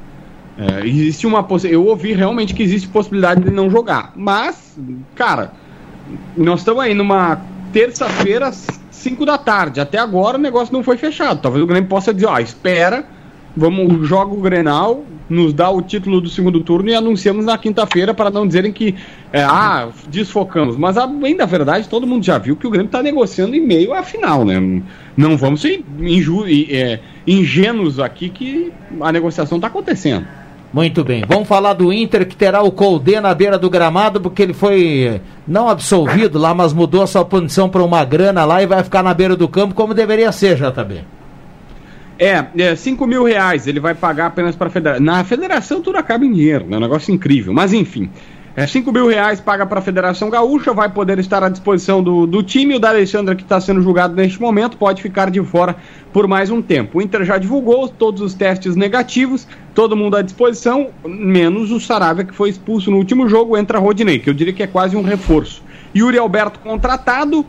É, 0.58 0.84
existe 0.84 1.24
uma 1.24 1.46
eu 1.70 1.86
ouvi 1.86 2.12
realmente 2.12 2.52
que 2.52 2.64
existe 2.64 2.88
possibilidade 2.88 3.44
de 3.44 3.50
não 3.50 3.70
jogar, 3.70 4.12
mas, 4.16 4.76
cara, 5.14 5.52
nós 6.36 6.60
estamos 6.60 6.82
aí 6.82 6.94
numa 6.94 7.40
terça-feira, 7.72 8.50
5 8.90 9.24
da 9.24 9.38
tarde. 9.38 9.80
Até 9.80 9.98
agora 9.98 10.36
o 10.36 10.40
negócio 10.40 10.72
não 10.72 10.82
foi 10.82 10.96
fechado. 10.96 11.40
Talvez 11.40 11.62
o 11.62 11.66
Grêmio 11.66 11.88
possa 11.88 12.12
dizer, 12.12 12.26
ó, 12.26 12.38
espera, 12.38 13.06
vamos 13.56 14.08
joga 14.08 14.34
o 14.34 14.40
Grenal, 14.40 15.04
nos 15.28 15.52
dá 15.52 15.70
o 15.70 15.82
título 15.82 16.20
do 16.20 16.28
segundo 16.28 16.60
turno 16.60 16.88
e 16.88 16.94
anunciamos 16.94 17.44
na 17.44 17.58
quinta-feira 17.58 18.14
para 18.14 18.30
não 18.30 18.46
dizerem 18.46 18.72
que 18.72 18.94
é, 19.32 19.42
ah, 19.42 19.88
desfocamos. 20.08 20.76
Mas 20.76 20.96
a, 20.96 21.06
bem 21.06 21.36
da 21.36 21.44
verdade, 21.44 21.88
todo 21.88 22.06
mundo 22.06 22.24
já 22.24 22.38
viu 22.38 22.56
que 22.56 22.66
o 22.66 22.70
Grêmio 22.70 22.86
está 22.86 23.02
negociando 23.02 23.54
em 23.54 23.60
meio 23.60 23.92
à 23.92 24.02
final, 24.02 24.44
né? 24.44 24.82
Não 25.16 25.36
vamos 25.36 25.60
ser 25.60 25.84
inju, 26.00 26.44
é, 26.48 27.00
ingênuos 27.26 28.00
aqui 28.00 28.28
que 28.28 28.72
a 29.00 29.12
negociação 29.12 29.58
está 29.58 29.68
acontecendo. 29.68 30.26
Muito 30.72 31.02
bem. 31.02 31.24
Vamos 31.26 31.48
falar 31.48 31.72
do 31.72 31.92
Inter 31.92 32.26
que 32.26 32.36
terá 32.36 32.62
o 32.62 32.70
Colde 32.70 33.20
na 33.20 33.34
beira 33.34 33.58
do 33.58 33.70
gramado, 33.70 34.20
porque 34.20 34.42
ele 34.42 34.52
foi 34.52 35.20
não 35.46 35.68
absolvido 35.68 36.38
lá, 36.38 36.54
mas 36.54 36.72
mudou 36.72 37.02
a 37.02 37.06
sua 37.06 37.24
punição 37.24 37.68
para 37.68 37.82
uma 37.82 38.04
grana 38.04 38.44
lá 38.44 38.62
e 38.62 38.66
vai 38.66 38.84
ficar 38.84 39.02
na 39.02 39.14
beira 39.14 39.34
do 39.34 39.48
campo 39.48 39.74
como 39.74 39.94
deveria 39.94 40.30
ser, 40.30 40.56
JB. 40.56 41.04
É, 42.18 42.44
é 42.58 42.74
5 42.74 43.06
mil 43.06 43.24
reais 43.24 43.66
ele 43.66 43.78
vai 43.78 43.94
pagar 43.94 44.26
apenas 44.26 44.56
para 44.56 44.66
a 44.66 44.70
federação. 44.70 45.04
Na 45.04 45.24
federação 45.24 45.80
tudo 45.80 45.96
acaba 45.96 46.26
em 46.26 46.32
dinheiro, 46.32 46.66
né? 46.66 46.76
Um 46.76 46.80
negócio 46.80 47.14
incrível. 47.14 47.54
Mas 47.54 47.72
enfim, 47.72 48.10
é 48.58 48.66
5 48.66 48.90
mil 48.90 49.06
reais 49.06 49.40
paga 49.40 49.64
para 49.64 49.78
a 49.78 49.82
Federação 49.82 50.28
Gaúcha, 50.28 50.72
vai 50.72 50.88
poder 50.88 51.16
estar 51.20 51.44
à 51.44 51.48
disposição 51.48 52.02
do, 52.02 52.26
do 52.26 52.42
time. 52.42 52.74
O 52.74 52.80
da 52.80 52.88
Alexandra, 52.88 53.36
que 53.36 53.44
está 53.44 53.60
sendo 53.60 53.80
julgado 53.80 54.16
neste 54.16 54.40
momento, 54.40 54.76
pode 54.76 55.00
ficar 55.00 55.30
de 55.30 55.40
fora 55.44 55.76
por 56.12 56.26
mais 56.26 56.50
um 56.50 56.60
tempo. 56.60 56.98
O 56.98 57.00
Inter 57.00 57.24
já 57.24 57.38
divulgou 57.38 57.88
todos 57.88 58.20
os 58.20 58.34
testes 58.34 58.74
negativos, 58.74 59.46
todo 59.72 59.96
mundo 59.96 60.16
à 60.16 60.22
disposição, 60.22 60.88
menos 61.06 61.70
o 61.70 61.78
Saravia, 61.78 62.24
que 62.24 62.34
foi 62.34 62.50
expulso 62.50 62.90
no 62.90 62.96
último 62.96 63.28
jogo. 63.28 63.56
Entra 63.56 63.78
Rodinei, 63.78 64.18
que 64.18 64.28
eu 64.28 64.34
diria 64.34 64.52
que 64.52 64.64
é 64.64 64.66
quase 64.66 64.96
um 64.96 65.02
reforço. 65.02 65.62
Yuri 65.96 66.18
Alberto 66.18 66.58
contratado, 66.58 67.46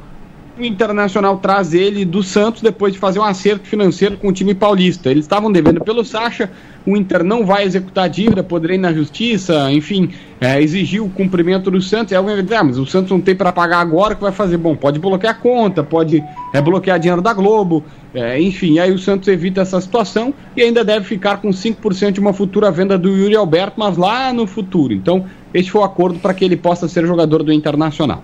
o 0.60 0.66
Internacional 0.66 1.38
traz 1.38 1.74
ele 1.74 2.04
do 2.04 2.22
Santos 2.22 2.62
depois 2.62 2.94
de 2.94 3.00
fazer 3.00 3.20
um 3.20 3.24
acerto 3.24 3.68
financeiro 3.68 4.18
com 4.18 4.28
o 4.28 4.34
time 4.34 4.54
paulista. 4.54 5.10
Eles 5.10 5.26
estavam 5.26 5.52
devendo 5.52 5.84
pelo 5.84 6.04
Sacha, 6.04 6.52
o 6.86 6.98
Inter 6.98 7.24
não 7.24 7.46
vai 7.46 7.64
executar 7.64 8.06
a 8.06 8.08
dívida, 8.08 8.44
poderia 8.44 8.76
ir 8.76 8.80
na 8.80 8.94
justiça, 8.94 9.72
enfim, 9.72 10.12
é, 10.42 10.62
exigir 10.62 11.02
o 11.02 11.10
cumprimento 11.10 11.72
do 11.72 11.82
Santos. 11.82 12.12
É, 12.12 12.18
ah, 12.18 12.64
mas 12.64 12.78
o 12.78 12.86
Santos 12.86 13.12
não 13.12 13.22
tem 13.22 13.36
para 13.36 13.52
pagar 13.52 13.80
agora, 13.80 14.14
o 14.14 14.18
que 14.18 14.24
vai 14.24 14.32
fazer? 14.32 14.58
Bom, 14.58 14.76
pode 14.76 15.00
bloquear 15.00 15.34
a 15.34 15.38
conta, 15.38 15.84
pode 15.84 16.24
é, 16.54 16.62
bloquear 16.62 17.00
dinheiro 17.00 17.22
da 17.22 17.34
Globo, 17.34 17.84
é, 18.14 18.42
enfim, 18.42 18.80
aí 18.80 18.92
o 18.92 18.98
Santos 18.98 19.28
evita 19.28 19.62
essa 19.62 19.80
situação 19.80 20.34
e 20.58 20.62
ainda 20.62 20.84
deve 20.84 21.06
ficar 21.06 21.38
com 21.38 21.50
5% 21.50 22.12
de 22.12 22.20
uma 22.20 22.34
futura 22.34 22.72
venda 22.72 22.98
do 22.98 23.10
Yuri 23.10 23.36
Alberto, 23.36 23.76
mas 23.78 23.98
lá 23.98 24.34
no 24.34 24.48
futuro. 24.48 24.94
Então, 24.94 25.26
este 25.54 25.72
foi 25.72 25.82
o 25.82 25.84
acordo 25.84 26.20
para 26.20 26.34
que 26.34 26.44
ele 26.44 26.58
possa 26.58 26.88
ser 26.88 27.06
jogador 27.06 27.44
do 27.44 27.54
Internacional. 27.54 28.24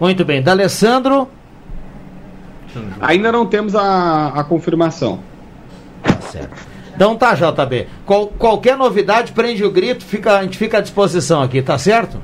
Muito 0.00 0.24
bem. 0.24 0.42
D'Alessandro? 0.42 1.28
Ainda 3.00 3.32
não 3.32 3.46
temos 3.46 3.74
a, 3.74 4.28
a 4.28 4.44
confirmação. 4.44 5.20
Tá 6.02 6.20
certo. 6.20 6.66
Então 6.94 7.16
tá, 7.16 7.34
JB. 7.34 7.88
Qual, 8.04 8.28
qualquer 8.28 8.76
novidade, 8.76 9.32
prende 9.32 9.64
o 9.64 9.70
grito, 9.70 10.04
fica, 10.04 10.38
a 10.38 10.42
gente 10.42 10.56
fica 10.56 10.78
à 10.78 10.80
disposição 10.80 11.42
aqui, 11.42 11.60
tá 11.60 11.76
certo? 11.78 12.18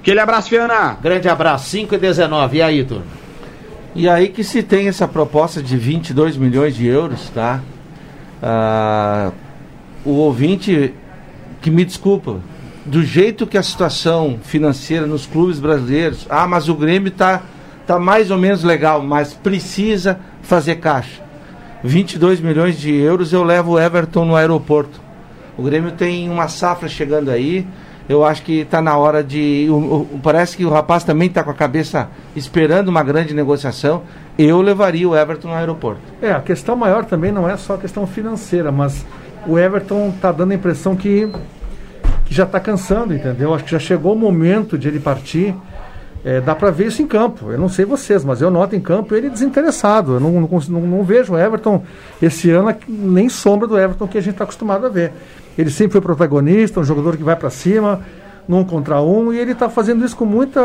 Aquele 0.00 0.20
abraço, 0.20 0.48
Fiana. 0.48 0.96
Grande 1.02 1.28
abraço, 1.28 1.68
5 1.70 1.94
e 1.94 1.98
19. 1.98 2.56
E 2.56 2.62
aí, 2.62 2.84
turma? 2.84 3.04
E 3.94 4.08
aí 4.08 4.28
que 4.28 4.44
se 4.44 4.62
tem 4.62 4.86
essa 4.86 5.08
proposta 5.08 5.60
de 5.62 5.76
22 5.76 6.36
milhões 6.36 6.76
de 6.76 6.86
euros, 6.86 7.28
tá? 7.30 7.60
Ah, 8.40 9.32
o 10.04 10.12
ouvinte, 10.12 10.94
que 11.60 11.70
me 11.70 11.84
desculpa, 11.84 12.36
do 12.88 13.02
jeito 13.02 13.46
que 13.46 13.58
a 13.58 13.62
situação 13.62 14.38
financeira 14.42 15.06
nos 15.06 15.26
clubes 15.26 15.60
brasileiros, 15.60 16.26
ah, 16.30 16.46
mas 16.46 16.68
o 16.68 16.74
Grêmio 16.74 17.08
está 17.08 17.42
tá 17.86 17.98
mais 17.98 18.30
ou 18.30 18.38
menos 18.38 18.64
legal, 18.64 19.02
mas 19.02 19.34
precisa 19.34 20.18
fazer 20.42 20.76
caixa. 20.76 21.22
22 21.84 22.40
milhões 22.40 22.78
de 22.78 22.94
euros 22.94 23.32
eu 23.32 23.44
levo 23.44 23.72
o 23.72 23.80
Everton 23.80 24.24
no 24.24 24.34
aeroporto. 24.34 25.00
O 25.56 25.62
Grêmio 25.62 25.92
tem 25.92 26.30
uma 26.30 26.48
safra 26.48 26.88
chegando 26.88 27.30
aí. 27.30 27.66
Eu 28.08 28.24
acho 28.24 28.42
que 28.42 28.60
está 28.60 28.80
na 28.80 28.96
hora 28.96 29.22
de. 29.22 29.66
O, 29.68 29.74
o, 29.74 30.20
parece 30.22 30.56
que 30.56 30.64
o 30.64 30.70
rapaz 30.70 31.04
também 31.04 31.28
está 31.28 31.44
com 31.44 31.50
a 31.50 31.54
cabeça 31.54 32.08
esperando 32.34 32.88
uma 32.88 33.02
grande 33.02 33.34
negociação. 33.34 34.02
Eu 34.38 34.62
levaria 34.62 35.06
o 35.06 35.14
Everton 35.14 35.48
no 35.48 35.54
aeroporto. 35.54 36.00
É, 36.22 36.32
a 36.32 36.40
questão 36.40 36.74
maior 36.74 37.04
também 37.04 37.30
não 37.30 37.48
é 37.48 37.56
só 37.56 37.74
a 37.74 37.78
questão 37.78 38.06
financeira, 38.06 38.72
mas 38.72 39.04
o 39.46 39.58
Everton 39.58 40.08
está 40.08 40.32
dando 40.32 40.52
a 40.52 40.54
impressão 40.54 40.96
que 40.96 41.28
que 42.28 42.34
já 42.34 42.44
está 42.44 42.60
cansando, 42.60 43.14
entendeu? 43.14 43.54
Acho 43.54 43.64
que 43.64 43.70
já 43.70 43.78
chegou 43.78 44.12
o 44.12 44.16
momento 44.16 44.76
de 44.76 44.86
ele 44.86 45.00
partir. 45.00 45.54
É, 46.24 46.40
dá 46.40 46.54
para 46.54 46.70
ver 46.70 46.88
isso 46.88 47.00
em 47.00 47.06
campo. 47.06 47.50
Eu 47.50 47.58
não 47.58 47.68
sei 47.68 47.84
vocês, 47.84 48.24
mas 48.24 48.42
eu 48.42 48.50
noto 48.50 48.76
em 48.76 48.80
campo 48.80 49.14
ele 49.14 49.30
desinteressado. 49.30 50.14
Eu 50.14 50.20
não, 50.20 50.32
não, 50.32 50.48
não, 50.68 50.80
não 50.82 51.04
vejo 51.04 51.32
o 51.32 51.38
Everton 51.38 51.82
esse 52.20 52.50
ano 52.50 52.74
nem 52.86 53.28
sombra 53.28 53.66
do 53.66 53.78
Everton 53.78 54.06
que 54.06 54.18
a 54.18 54.20
gente 54.20 54.34
está 54.34 54.44
acostumado 54.44 54.84
a 54.84 54.88
ver. 54.88 55.12
Ele 55.56 55.70
sempre 55.70 55.92
foi 55.92 56.00
protagonista, 56.00 56.80
um 56.80 56.84
jogador 56.84 57.16
que 57.16 57.22
vai 57.22 57.34
para 57.34 57.50
cima, 57.50 58.00
num 58.46 58.62
contra 58.62 59.00
um, 59.00 59.32
e 59.32 59.38
ele 59.38 59.52
está 59.52 59.68
fazendo 59.68 60.04
isso 60.04 60.16
com 60.16 60.24
muita. 60.24 60.60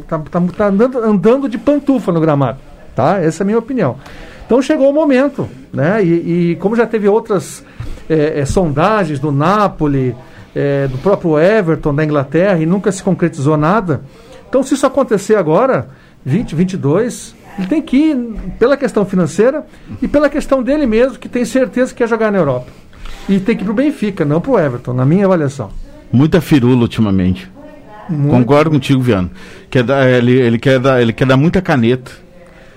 está 0.00 0.18
tá, 0.18 0.40
tá 0.56 0.66
andando, 0.66 0.98
andando 0.98 1.48
de 1.48 1.58
pantufa 1.58 2.12
no 2.12 2.20
gramado. 2.20 2.58
Tá? 2.94 3.18
Essa 3.18 3.42
é 3.42 3.44
a 3.44 3.46
minha 3.46 3.58
opinião. 3.58 3.96
Então 4.44 4.60
chegou 4.60 4.90
o 4.90 4.92
momento, 4.92 5.48
né? 5.72 6.04
E, 6.04 6.50
e 6.52 6.56
como 6.56 6.76
já 6.76 6.86
teve 6.86 7.08
outras 7.08 7.64
é, 8.08 8.40
é, 8.40 8.44
sondagens 8.44 9.18
do 9.18 9.32
Napoli 9.32 10.14
é, 10.54 10.86
do 10.86 10.98
próprio 10.98 11.38
Everton 11.38 11.94
da 11.94 12.04
Inglaterra 12.04 12.58
e 12.58 12.66
nunca 12.66 12.92
se 12.92 13.02
concretizou 13.02 13.56
nada. 13.56 14.02
Então, 14.48 14.62
se 14.62 14.74
isso 14.74 14.86
acontecer 14.86 15.36
agora, 15.36 15.88
20, 16.24 16.54
22, 16.54 17.34
ele 17.58 17.66
tem 17.66 17.82
que 17.82 17.96
ir 17.96 18.16
pela 18.58 18.76
questão 18.76 19.04
financeira 19.04 19.64
e 20.00 20.08
pela 20.08 20.28
questão 20.28 20.62
dele 20.62 20.86
mesmo, 20.86 21.18
que 21.18 21.28
tem 21.28 21.44
certeza 21.44 21.92
que 21.92 21.98
quer 21.98 22.08
jogar 22.08 22.30
na 22.30 22.38
Europa. 22.38 22.66
E 23.28 23.38
tem 23.38 23.56
que 23.56 23.62
ir 23.62 23.64
para 23.64 23.72
o 23.72 23.76
Benfica, 23.76 24.24
não 24.24 24.40
para 24.40 24.50
o 24.50 24.58
Everton, 24.58 24.92
na 24.92 25.04
minha 25.04 25.24
avaliação. 25.24 25.70
Muita 26.12 26.40
firula 26.40 26.82
ultimamente. 26.82 27.50
Muito. 28.08 28.30
Concordo 28.30 28.70
contigo, 28.70 29.00
Viano. 29.00 29.30
Quer 29.70 29.84
dar, 29.84 30.08
ele, 30.08 30.32
ele, 30.32 30.58
quer 30.58 30.78
dar, 30.78 31.00
ele 31.00 31.12
quer 31.12 31.26
dar 31.26 31.36
muita 31.36 31.62
caneta. 31.62 32.10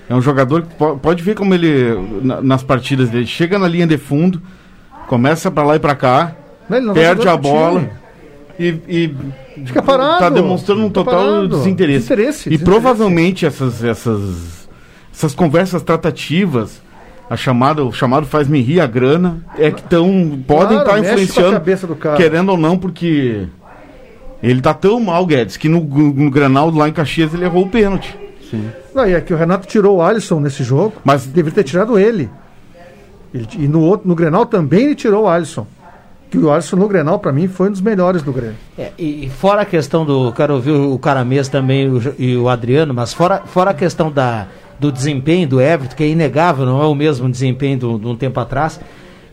É 0.07 0.13
um 0.13 0.21
jogador 0.21 0.61
que 0.61 0.75
pode 0.75 1.23
ver 1.23 1.35
como 1.35 1.53
ele, 1.53 1.97
nas 2.21 2.61
partidas 2.61 3.09
dele, 3.09 3.25
chega 3.25 3.57
na 3.57 3.67
linha 3.67 3.87
de 3.87 3.97
fundo, 3.97 4.39
começa 5.07 5.49
para 5.49 5.63
lá 5.63 5.75
e 5.75 5.79
para 5.79 5.95
cá, 5.95 6.35
perde 6.93 7.27
a 7.27 7.37
bola 7.37 7.89
e, 8.59 8.79
e 8.87 9.15
fica 9.65 9.81
parado. 9.81 10.13
Está 10.13 10.29
demonstrando 10.29 10.85
um 10.85 10.89
total 10.89 11.13
parado. 11.13 11.47
desinteresse. 11.49 11.99
Desinteresse, 11.99 12.49
e 12.49 12.51
desinteresse. 12.51 12.63
provavelmente 12.63 13.45
essas, 13.45 13.83
essas, 13.83 14.67
essas 15.13 15.35
conversas 15.35 15.81
tratativas, 15.83 16.81
a 17.29 17.35
chamada, 17.35 17.83
o 17.83 17.91
chamado 17.91 18.25
faz-me 18.25 18.61
rir 18.61 18.79
a 18.79 18.87
grana, 18.87 19.45
é 19.57 19.71
que 19.71 19.83
tão, 19.83 20.39
podem 20.47 20.77
estar 20.77 20.91
tá 20.91 20.99
influenciando, 20.99 21.61
querendo 22.15 22.49
ou 22.49 22.57
não, 22.57 22.77
porque 22.77 23.47
ele 24.41 24.61
tá 24.61 24.73
tão 24.73 24.99
mal, 24.99 25.25
Guedes, 25.25 25.57
que 25.57 25.67
no, 25.67 25.81
no 25.81 26.29
Granal 26.29 26.69
lá 26.71 26.87
em 26.87 26.93
Caxias 26.93 27.33
ele 27.33 27.45
errou 27.45 27.65
o 27.65 27.69
pênalti. 27.69 28.17
Sim. 28.49 28.69
Não, 28.93 29.05
e 29.05 29.13
é 29.13 29.19
que 29.19 29.33
o 29.33 29.37
Renato 29.37 29.67
tirou 29.67 29.97
o 29.97 30.01
Alisson 30.01 30.39
nesse 30.39 30.63
jogo, 30.63 30.93
mas 31.03 31.25
deveria 31.25 31.55
ter 31.55 31.63
tirado 31.63 31.97
ele. 31.99 32.29
ele 33.33 33.47
e 33.57 33.67
no, 33.67 33.81
outro, 33.81 34.07
no 34.07 34.15
Grenal 34.15 34.45
também 34.45 34.85
ele 34.85 34.95
tirou 34.95 35.23
o 35.23 35.27
Alisson 35.27 35.67
que 36.29 36.37
o 36.37 36.51
Alisson 36.51 36.75
no 36.75 36.87
Grenal, 36.87 37.19
para 37.19 37.31
mim, 37.31 37.47
foi 37.47 37.69
um 37.69 37.71
dos 37.71 37.81
melhores 37.81 38.21
do 38.21 38.33
Grêmio. 38.33 38.55
É, 38.77 38.91
e 38.97 39.29
fora 39.29 39.61
a 39.61 39.65
questão 39.65 40.05
do. 40.05 40.31
Quero 40.33 40.55
ouvir 40.55 40.71
o 40.71 40.97
Caramês 40.99 41.47
também 41.47 41.87
o, 41.87 42.15
e 42.17 42.35
o 42.35 42.49
Adriano, 42.49 42.93
mas 42.93 43.13
fora, 43.13 43.43
fora 43.45 43.71
a 43.71 43.73
questão 43.73 44.11
da, 44.11 44.47
do 44.79 44.91
desempenho 44.91 45.47
do 45.47 45.61
Everton, 45.61 45.95
que 45.95 46.03
é 46.03 46.07
inegável, 46.07 46.65
não 46.65 46.81
é 46.81 46.85
o 46.85 46.95
mesmo 46.95 47.29
desempenho 47.29 47.77
de 47.77 48.07
um 48.07 48.15
tempo 48.15 48.39
atrás. 48.39 48.79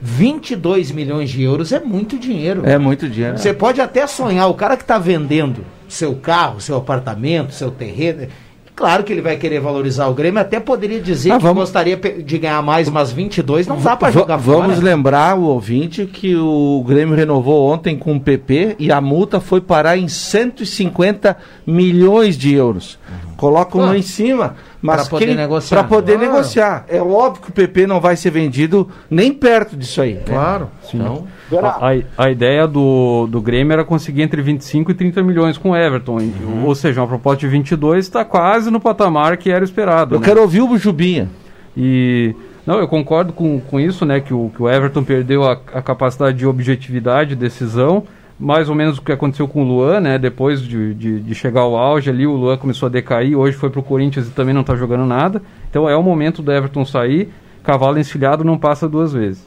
22 0.05 0.91
milhões 0.91 1.31
de 1.31 1.43
euros 1.45 1.71
é 1.71 1.79
muito 1.79 2.19
dinheiro. 2.19 2.63
É 2.67 2.77
muito 2.77 3.09
dinheiro. 3.09 3.39
Você 3.39 3.55
pode 3.55 3.81
até 3.81 4.05
sonhar, 4.07 4.51
o 4.51 4.55
cara 4.55 4.77
que 4.77 4.83
está 4.83 4.99
vendendo 4.99 5.65
seu 5.89 6.17
carro, 6.17 6.61
seu 6.61 6.77
apartamento, 6.77 7.53
seu 7.53 7.71
terreno, 7.71 8.27
Claro 8.75 9.05
que 9.05 9.13
ele 9.13 9.21
vai 9.21 9.37
querer 9.37 9.61
valorizar 9.61 10.07
o 10.09 10.15
Grêmio, 10.15 10.41
até 10.41 10.59
poderia 10.59 10.99
dizer 11.01 11.33
ah, 11.33 11.37
que 11.37 11.43
vamos... 11.43 11.65
gostaria 11.65 11.95
de 11.97 12.39
ganhar 12.39 12.63
mais 12.63 12.89
umas 12.89 13.13
22, 13.13 13.67
não 13.67 13.77
dá 13.81 13.95
para 13.97 14.11
jogar 14.11 14.39
fora. 14.39 14.59
Vamos 14.61 14.81
lembrar 14.81 15.39
o 15.39 15.43
ouvinte 15.43 16.07
que 16.07 16.35
o 16.35 16.83
Grêmio 16.87 17.15
renovou 17.15 17.71
ontem 17.71 17.97
com 17.99 18.17
o 18.17 18.21
PP 18.21 18.77
e 18.79 18.91
a 18.91 18.99
multa 19.01 19.41
foi 19.41 19.61
parar 19.61 19.99
em 19.99 20.09
150 20.09 21.37
milhões 21.67 22.37
de 22.37 22.55
euros. 22.55 22.99
Colocam 23.37 23.91
ah. 23.91 23.99
em 23.99 24.03
cima 24.03 24.55
Mas 24.81 25.03
Pra 25.03 25.11
poder 25.11 25.27
quem- 25.27 25.35
negociar. 25.37 25.79
pra 25.79 25.89
poder 25.89 26.13
Claro. 26.19 26.33
negociar. 26.33 26.85
É 26.89 27.01
óbvio 27.03 27.43
que 27.43 27.51
o 27.51 27.53
PP 27.53 27.87
não 27.87 28.01
vai 28.01 28.17
ser 28.17 28.31
vendido 28.31 28.89
nem 29.11 29.33
perto 29.33 29.77
disso 29.77 30.01
aí. 30.01 30.15
né? 30.15 30.21
Claro. 30.27 30.69
Então, 30.95 31.27
A, 31.59 31.91
a- 31.91 32.25
a 32.25 32.31
ideia 32.31 32.67
do, 32.67 33.27
do 33.31 33.41
Grêmio 33.41 33.73
era 33.73 33.85
conseguir 33.85 34.23
entre 34.23 34.41
25 34.43 34.91
e 34.91 34.95
30 34.95 35.23
milhões 35.23 35.59
com 35.59 35.71
o 35.71 35.77
Everton. 35.77 36.19
Uhum. 36.19 36.65
Ou 36.65 36.75
seja, 36.75 37.01
uma 37.01 37.07
proposta 37.07 37.41
de 37.41 37.49
22 37.49 38.05
está 38.07 38.25
quase 38.25 38.71
no 38.71 38.81
patamar 38.81 39.37
que 39.37 39.51
era 39.51 39.65
esperado. 39.65 40.15
eu 40.15 40.21
né? 40.21 40.27
quero 40.27 40.41
ouvir 40.41 40.63
o 40.63 40.77
Jubinha. 40.79 41.29
E 41.77 42.35
não, 42.67 42.79
eu 42.79 42.87
concordo 42.87 43.33
com, 43.33 43.61
com 43.61 43.81
isso, 43.81 44.05
né? 44.05 44.21
Que 44.21 44.33
o, 44.33 44.51
que 44.55 44.63
o 44.63 44.69
Everton 44.69 45.03
perdeu 45.03 45.45
a, 45.45 45.53
a 45.53 45.83
capacidade 45.83 46.39
de 46.39 46.47
objetividade, 46.47 47.35
decisão, 47.35 48.05
mais 48.39 48.69
ou 48.69 48.75
menos 48.75 48.99
o 48.99 49.03
que 49.03 49.13
aconteceu 49.13 49.49
com 49.49 49.63
o 49.63 49.67
Luan, 49.67 50.01
né? 50.01 50.19
Depois 50.19 50.61
de, 50.63 50.95
de, 50.95 51.21
de 51.21 51.35
chegar 51.35 51.63
ao 51.63 51.77
auge 51.77 52.11
ali, 52.11 52.27
o 52.27 52.33
Luan 52.33 52.57
começou 52.57 52.87
a 52.87 52.91
decair, 52.91 53.37
hoje 53.37 53.57
foi 53.57 53.71
pro 53.71 53.83
Corinthians 53.83 54.29
e 54.29 54.31
também 54.31 54.55
não 54.55 54.63
tá 54.65 54.77
jogando 54.77 55.05
nada. 55.07 55.43
Então 55.71 55.89
é 55.89 55.97
o 55.97 56.03
momento 56.03 56.43
do 56.43 56.53
Everton 56.53 56.85
sair, 56.85 57.33
cavalo 57.63 57.99
encilhado 57.99 58.45
não 58.45 58.59
passa 58.59 58.89
duas 58.89 59.13
vezes. 59.13 59.47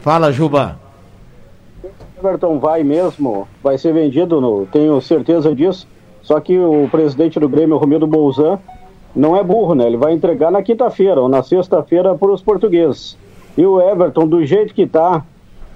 Fala, 0.00 0.32
Juba. 0.32 0.78
Everton 2.18 2.58
vai 2.58 2.82
mesmo, 2.82 3.46
vai 3.62 3.76
ser 3.78 3.92
vendido, 3.92 4.40
no- 4.40 4.66
tenho 4.66 5.00
certeza 5.00 5.54
disso. 5.54 5.86
Só 6.22 6.40
que 6.40 6.58
o 6.58 6.88
presidente 6.90 7.38
do 7.38 7.48
Grêmio, 7.48 7.76
Romildo 7.76 8.06
Bolzan, 8.06 8.58
não 9.14 9.36
é 9.36 9.44
burro, 9.44 9.74
né? 9.74 9.86
Ele 9.86 9.96
vai 9.96 10.12
entregar 10.12 10.50
na 10.50 10.62
quinta-feira 10.62 11.20
ou 11.20 11.28
na 11.28 11.42
sexta-feira 11.42 12.14
para 12.14 12.32
os 12.32 12.42
portugueses. 12.42 13.16
E 13.56 13.64
o 13.64 13.80
Everton, 13.80 14.26
do 14.26 14.44
jeito 14.44 14.74
que 14.74 14.86
tá, 14.86 15.24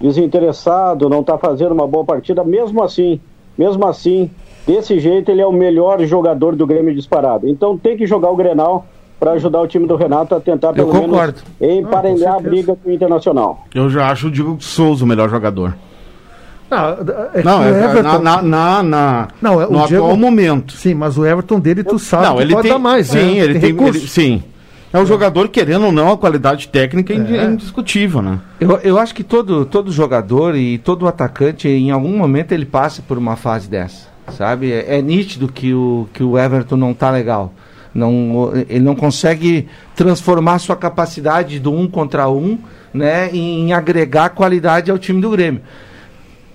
desinteressado, 0.01 1.09
não 1.09 1.23
tá 1.23 1.39
fazendo 1.39 1.73
uma 1.73 1.87
boa 1.87 2.05
partida, 2.05 2.43
mesmo 2.43 2.83
assim, 2.83 3.21
mesmo 3.57 3.87
assim, 3.87 4.31
desse 4.67 4.99
jeito 4.99 5.31
ele 5.31 5.41
é 5.41 5.47
o 5.47 5.53
melhor 5.53 6.01
jogador 6.05 6.57
do 6.57 6.67
Grêmio 6.67 6.95
disparado. 6.95 7.49
Então 7.49 7.77
tem 7.79 7.97
que 7.97 8.07
jogar 8.07 8.31
o 8.31 8.37
Grenal 8.37 8.87
para 9.19 9.33
ajudar 9.33 9.61
o 9.61 9.67
time 9.67 9.87
do 9.87 9.97
Renato 9.97 10.35
a 10.35 10.41
tentar 10.41 10.73
pelo 10.73 10.89
concordo. 10.91 11.41
menos 11.61 11.79
emparelhar 11.79 12.37
a 12.37 12.41
briga 12.41 12.75
com 12.83 12.89
o 12.89 12.93
Internacional. 12.93 13.61
Eu 13.75 13.89
já 13.91 14.11
acho 14.11 14.29
o 14.29 14.31
Diego 14.31 14.57
Souza 14.61 15.05
o 15.05 15.09
melhor 15.09 15.29
jogador. 15.29 15.75
Não, 16.71 16.89
é 17.35 17.43
Não, 17.43 17.65
é, 17.65 17.85
Everton- 17.85 18.19
na, 18.21 18.43
na, 18.43 18.83
na- 18.83 19.29
Não, 19.43 19.61
é, 19.61 19.67
no 19.67 19.83
o 19.83 19.87
Diego- 19.89 20.05
atual 20.05 20.17
momento. 20.17 20.73
Sim, 20.75 20.95
mas 20.95 21.19
o 21.19 21.27
Everton 21.27 21.59
dele, 21.59 21.83
tu 21.83 21.99
sabe 21.99 22.25
Não, 22.27 22.37
que 22.37 22.43
ele 22.43 22.53
pode 22.53 22.63
tem 22.63 22.73
dar 22.73 22.79
mais, 22.79 23.09
Sim, 23.09 23.17
né? 23.19 23.39
ele 23.39 23.59
tem, 23.59 23.73
recurso. 23.73 23.99
ele- 23.99 24.07
sim. 24.09 24.43
É 24.93 24.99
um 24.99 25.07
jogador, 25.07 25.49
querendo 25.49 25.87
ou 25.87 25.93
não, 25.93 26.11
a 26.13 26.19
qualidade 26.19 26.67
técnica 26.69 27.13
é 27.13 27.17
é 27.17 27.45
indiscutível, 27.45 28.21
né? 28.23 28.41
Eu, 28.61 28.77
eu 28.79 28.99
acho 28.99 29.15
que 29.15 29.23
todo, 29.23 29.65
todo 29.65 29.93
jogador 29.93 30.57
e 30.57 30.79
todo 30.79 31.07
atacante, 31.07 31.69
em 31.69 31.91
algum 31.93 32.17
momento, 32.17 32.51
ele 32.53 32.65
passa 32.67 33.01
por 33.01 33.17
uma 33.17 33.37
fase 33.37 33.69
dessa, 33.71 34.09
sabe? 34.33 34.73
É, 34.73 34.99
é 34.99 35.03
nítido 35.03 35.47
que 35.47 35.73
o, 35.73 36.09
que 36.13 36.25
o 36.25 36.37
Everton 36.37 36.77
não 36.77 36.93
tá 36.93 37.09
legal. 37.11 37.53
Não, 37.95 38.53
ele 38.69 38.85
não 38.85 38.95
consegue 38.97 39.69
transformar 39.97 40.59
sua 40.61 40.77
capacidade 40.77 41.59
do 41.61 41.73
um 41.73 41.89
contra 41.89 42.29
um 42.29 42.59
né, 42.95 43.31
em 43.33 43.73
agregar 43.73 44.31
qualidade 44.31 44.91
ao 44.91 44.99
time 44.99 45.21
do 45.21 45.31
Grêmio. 45.31 45.61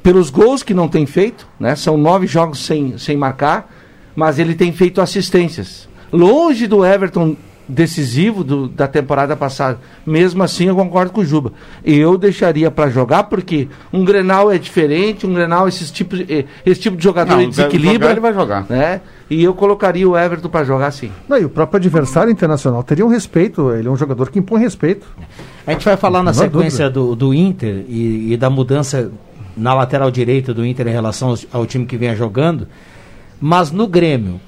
Pelos 0.06 0.30
gols 0.30 0.62
que 0.62 0.72
não 0.72 0.88
tem 0.88 1.04
feito, 1.08 1.48
né, 1.60 1.76
são 1.76 1.98
nove 1.98 2.28
jogos 2.28 2.64
sem, 2.64 2.96
sem 2.96 3.18
marcar, 3.18 3.68
mas 4.16 4.38
ele 4.38 4.54
tem 4.54 4.72
feito 4.72 5.02
assistências. 5.02 5.90
Longe 6.14 6.68
do 6.68 6.86
Everton 6.86 7.36
decisivo 7.68 8.44
do- 8.44 8.68
da 8.68 8.88
temporada 8.88 9.36
passada. 9.36 9.80
Mesmo 10.06 10.44
assim, 10.44 10.66
eu 10.68 10.76
concordo 10.76 11.12
com 11.12 11.22
o 11.22 11.26
Juba. 11.26 11.52
Eu 11.84 12.16
deixaria 12.20 12.70
para 12.70 12.92
jogar 12.92 13.24
porque 13.24 13.68
um 13.92 14.06
Grenal 14.06 14.52
é 14.52 14.60
diferente, 14.60 15.26
um 15.26 15.34
Grenal 15.34 15.68
esses 15.68 15.90
tipos, 15.90 16.20
eh, 16.30 16.46
esse 16.64 16.82
tipo 16.82 16.96
de 16.96 17.04
jogador 17.04 17.34
Não, 17.34 17.42
ele 17.42 17.50
desequilibra, 17.50 17.94
jogar 17.94 18.12
ele 18.12 18.20
vai 18.20 18.34
jogar. 18.36 18.66
né? 18.70 19.02
E 19.28 19.44
eu 19.44 19.56
colocaria 19.56 20.08
o 20.08 20.16
Everton 20.16 20.48
para 20.50 20.64
jogar 20.64 20.92
sim. 20.92 21.10
Não, 21.28 21.40
e 21.40 21.46
o 21.46 21.50
próprio 21.50 21.78
adversário 21.80 22.32
internacional 22.32 22.84
teria 22.84 23.04
um 23.04 23.10
respeito, 23.10 23.72
ele 23.72 23.88
é 23.88 23.92
um 23.92 23.98
jogador 23.98 24.30
que 24.30 24.38
impõe 24.38 24.60
respeito. 24.62 25.08
A 25.66 25.72
gente 25.72 25.84
vai 25.84 25.98
falar 25.98 26.22
na 26.22 26.32
sequência 26.44 26.88
do, 26.92 27.16
do 27.16 27.34
Inter 27.34 27.84
e, 27.90 28.34
e 28.34 28.38
da 28.38 28.52
mudança 28.52 29.12
na 29.56 29.74
lateral 29.74 30.10
direita 30.12 30.54
do 30.54 30.66
Inter 30.66 30.88
em 30.88 30.92
relação 30.92 31.30
aos- 31.30 31.48
ao, 31.52 31.66
time 31.66 31.86
que 31.86 31.98
vinha 31.98 32.16
jogando. 32.16 32.68
Mas 33.40 33.70
no 33.72 33.86
Grêmio, 33.86 34.40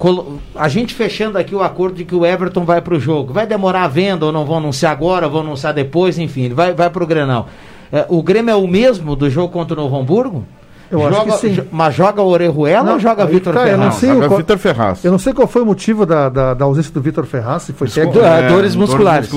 a 0.54 0.66
gente 0.68 0.94
fechando 0.94 1.36
aqui 1.36 1.54
o 1.54 1.62
acordo 1.62 1.96
de 1.96 2.04
que 2.04 2.14
o 2.14 2.24
Everton 2.24 2.64
vai 2.64 2.80
para 2.80 2.94
o 2.94 3.00
jogo. 3.00 3.32
Vai 3.32 3.46
demorar 3.46 3.84
a 3.84 3.88
venda 3.88 4.26
ou 4.26 4.32
não 4.32 4.44
vão 4.46 4.56
anunciar 4.58 4.92
agora, 4.92 5.28
vão 5.28 5.42
anunciar 5.42 5.74
depois, 5.74 6.18
enfim, 6.18 6.42
ele 6.44 6.54
vai, 6.54 6.72
vai 6.72 6.88
para 6.88 7.04
o 7.04 7.06
Grenal. 7.06 7.48
É, 7.92 8.06
o 8.08 8.22
Grêmio 8.22 8.50
é 8.50 8.56
o 8.56 8.66
mesmo 8.66 9.14
do 9.14 9.28
jogo 9.30 9.52
contra 9.52 9.78
o 9.78 9.82
Novo 9.82 9.96
Hamburgo? 9.98 10.44
Eu 10.90 11.06
acho 11.06 11.18
Joga- 11.18 11.32
que 11.32 11.38
sim. 11.38 11.60
Mas 11.70 11.94
joga 11.94 12.22
o 12.22 12.26
Orejuela 12.28 12.92
ou 12.94 12.98
joga 12.98 13.26
Vitor 13.26 13.52
tá, 13.52 13.66
eu 13.68 13.72
não 13.76 13.84
Ferraz? 13.84 13.94
sei 13.96 14.08
Joga 14.08 14.24
o 14.24 14.28
qual- 14.28 14.38
Vitor 14.38 14.58
Ferraz. 14.58 15.04
Eu 15.04 15.12
não 15.12 15.18
sei 15.18 15.32
qual 15.34 15.46
foi 15.46 15.60
o 15.62 15.66
motivo 15.66 16.06
da, 16.06 16.30
da, 16.30 16.54
da 16.54 16.64
ausência 16.64 16.90
do 16.92 17.00
Vitor 17.02 17.26
Ferraz, 17.26 17.64
se 17.64 17.74
foi 17.74 17.88
técnico. 17.88 18.20
É, 18.20 18.48
dores 18.48 18.74
musculares. 18.74 19.28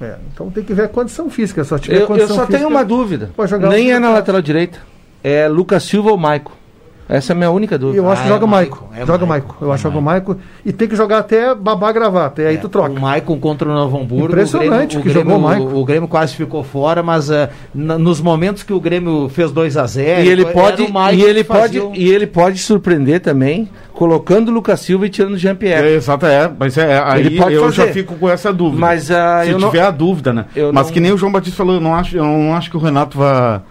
É, 0.00 0.16
então 0.32 0.50
tem 0.50 0.62
que 0.62 0.72
ver 0.72 0.84
a 0.84 0.88
condição 0.88 1.28
física. 1.30 1.64
Só 1.64 1.78
tiver 1.78 1.96
Eu, 1.96 2.00
eu 2.02 2.06
condição 2.06 2.36
só 2.36 2.46
física, 2.46 2.58
tenho 2.58 2.68
uma 2.68 2.84
dúvida. 2.84 3.30
Nem 3.68 3.92
é 3.92 3.98
na 3.98 4.10
lateral 4.10 4.40
direita. 4.40 4.78
É 5.22 5.48
Lucas 5.48 5.82
Silva 5.82 6.10
ou 6.10 6.16
Maico. 6.16 6.57
Essa 7.08 7.32
é 7.32 7.34
a 7.34 7.36
minha 7.36 7.50
única 7.50 7.78
dúvida. 7.78 7.96
Eu 7.98 8.10
acho 8.10 8.20
que 8.22 8.28
Ah, 8.28 8.30
é 8.30 8.34
joga 8.34 8.44
o 8.44 8.48
Maicon, 8.48 8.76
Maico. 8.90 8.94
é 9.02 9.06
joga 9.06 9.24
o 9.24 9.28
Maicon, 9.28 9.46
Maico. 9.48 9.64
Eu 9.64 9.72
acho 9.72 9.82
que 9.82 9.88
joga 9.88 9.98
o 9.98 10.02
Maico. 10.02 10.36
E 10.64 10.72
tem 10.72 10.86
que 10.86 10.94
jogar 10.94 11.18
até 11.18 11.54
babar 11.54 11.88
a 11.88 11.92
gravata. 11.92 12.42
E 12.42 12.46
aí 12.46 12.58
tu 12.58 12.68
troca. 12.68 12.90
O 12.90 13.00
Maicon 13.00 13.38
contra 13.38 13.66
o 13.68 13.72
Novo 13.72 13.96
Hamburgo. 13.98 14.26
Impressionante 14.26 14.98
o 14.98 15.00
Grêmio, 15.00 15.02
que 15.02 15.08
o 15.08 15.12
Grêmio, 15.14 15.22
jogou 15.32 15.38
o 15.38 15.40
Maicon. 15.40 15.80
o 15.80 15.84
Grêmio 15.86 16.08
quase 16.08 16.34
ficou 16.34 16.62
fora, 16.62 17.02
mas 17.02 17.30
na- 17.74 17.96
nos 17.98 18.20
momentos 18.20 18.62
que 18.62 18.72
o 18.74 18.80
Grêmio 18.80 19.28
fez 19.30 19.50
2 19.50 19.76
a 19.78 19.86
0 19.86 20.22
E 20.22 20.28
ele 20.28 20.42
era 20.42 20.52
pode, 20.52 20.82
o 20.82 20.92
Maicon 20.92 21.18
e 21.18 21.24
ele 21.24 21.42
que 21.42 21.48
fazia 21.48 21.80
pode, 21.82 21.98
o- 21.98 22.00
e 22.02 22.10
ele 22.10 22.26
pode 22.26 22.58
surpreender 22.58 23.20
também, 23.20 23.70
colocando 23.94 24.48
o 24.50 24.52
Lucas 24.52 24.80
Silva 24.80 25.06
e 25.06 25.08
tirando 25.08 25.32
o 25.32 25.36
É, 25.36 25.38
Jean-Pierre. 25.38 25.88
exato, 25.94 26.26
é. 26.26 26.50
Mas 26.58 26.76
é, 26.76 27.02
aí 27.04 27.20
Ele 27.26 27.38
pode 27.38 27.54
eu 27.54 27.64
fazer. 27.64 27.86
já 27.86 27.86
fico 27.92 28.14
com 28.16 28.28
essa 28.28 28.52
dúvida. 28.52 28.80
Mas, 28.80 29.10
ah, 29.10 29.40
Se 29.44 29.50
eu 29.50 29.58
não- 29.58 29.70
tiver 29.70 29.82
a 29.82 29.90
dúvida, 29.90 30.32
né? 30.32 30.44
eu 30.54 30.72
Mas 30.74 30.86
não- 30.88 30.92
que 30.92 31.00
nem 31.00 31.10
o 31.12 31.16
João 31.16 31.32
Batista 31.32 31.56
falou, 31.56 31.74
eu 31.76 31.80
não 31.80 31.94
acho, 31.94 32.16
eu 32.16 32.22
não 32.24 32.54
acho 32.54 32.70
que 32.70 32.76
o 32.76 32.80
Renato 32.80 33.16
vá. 33.16 33.62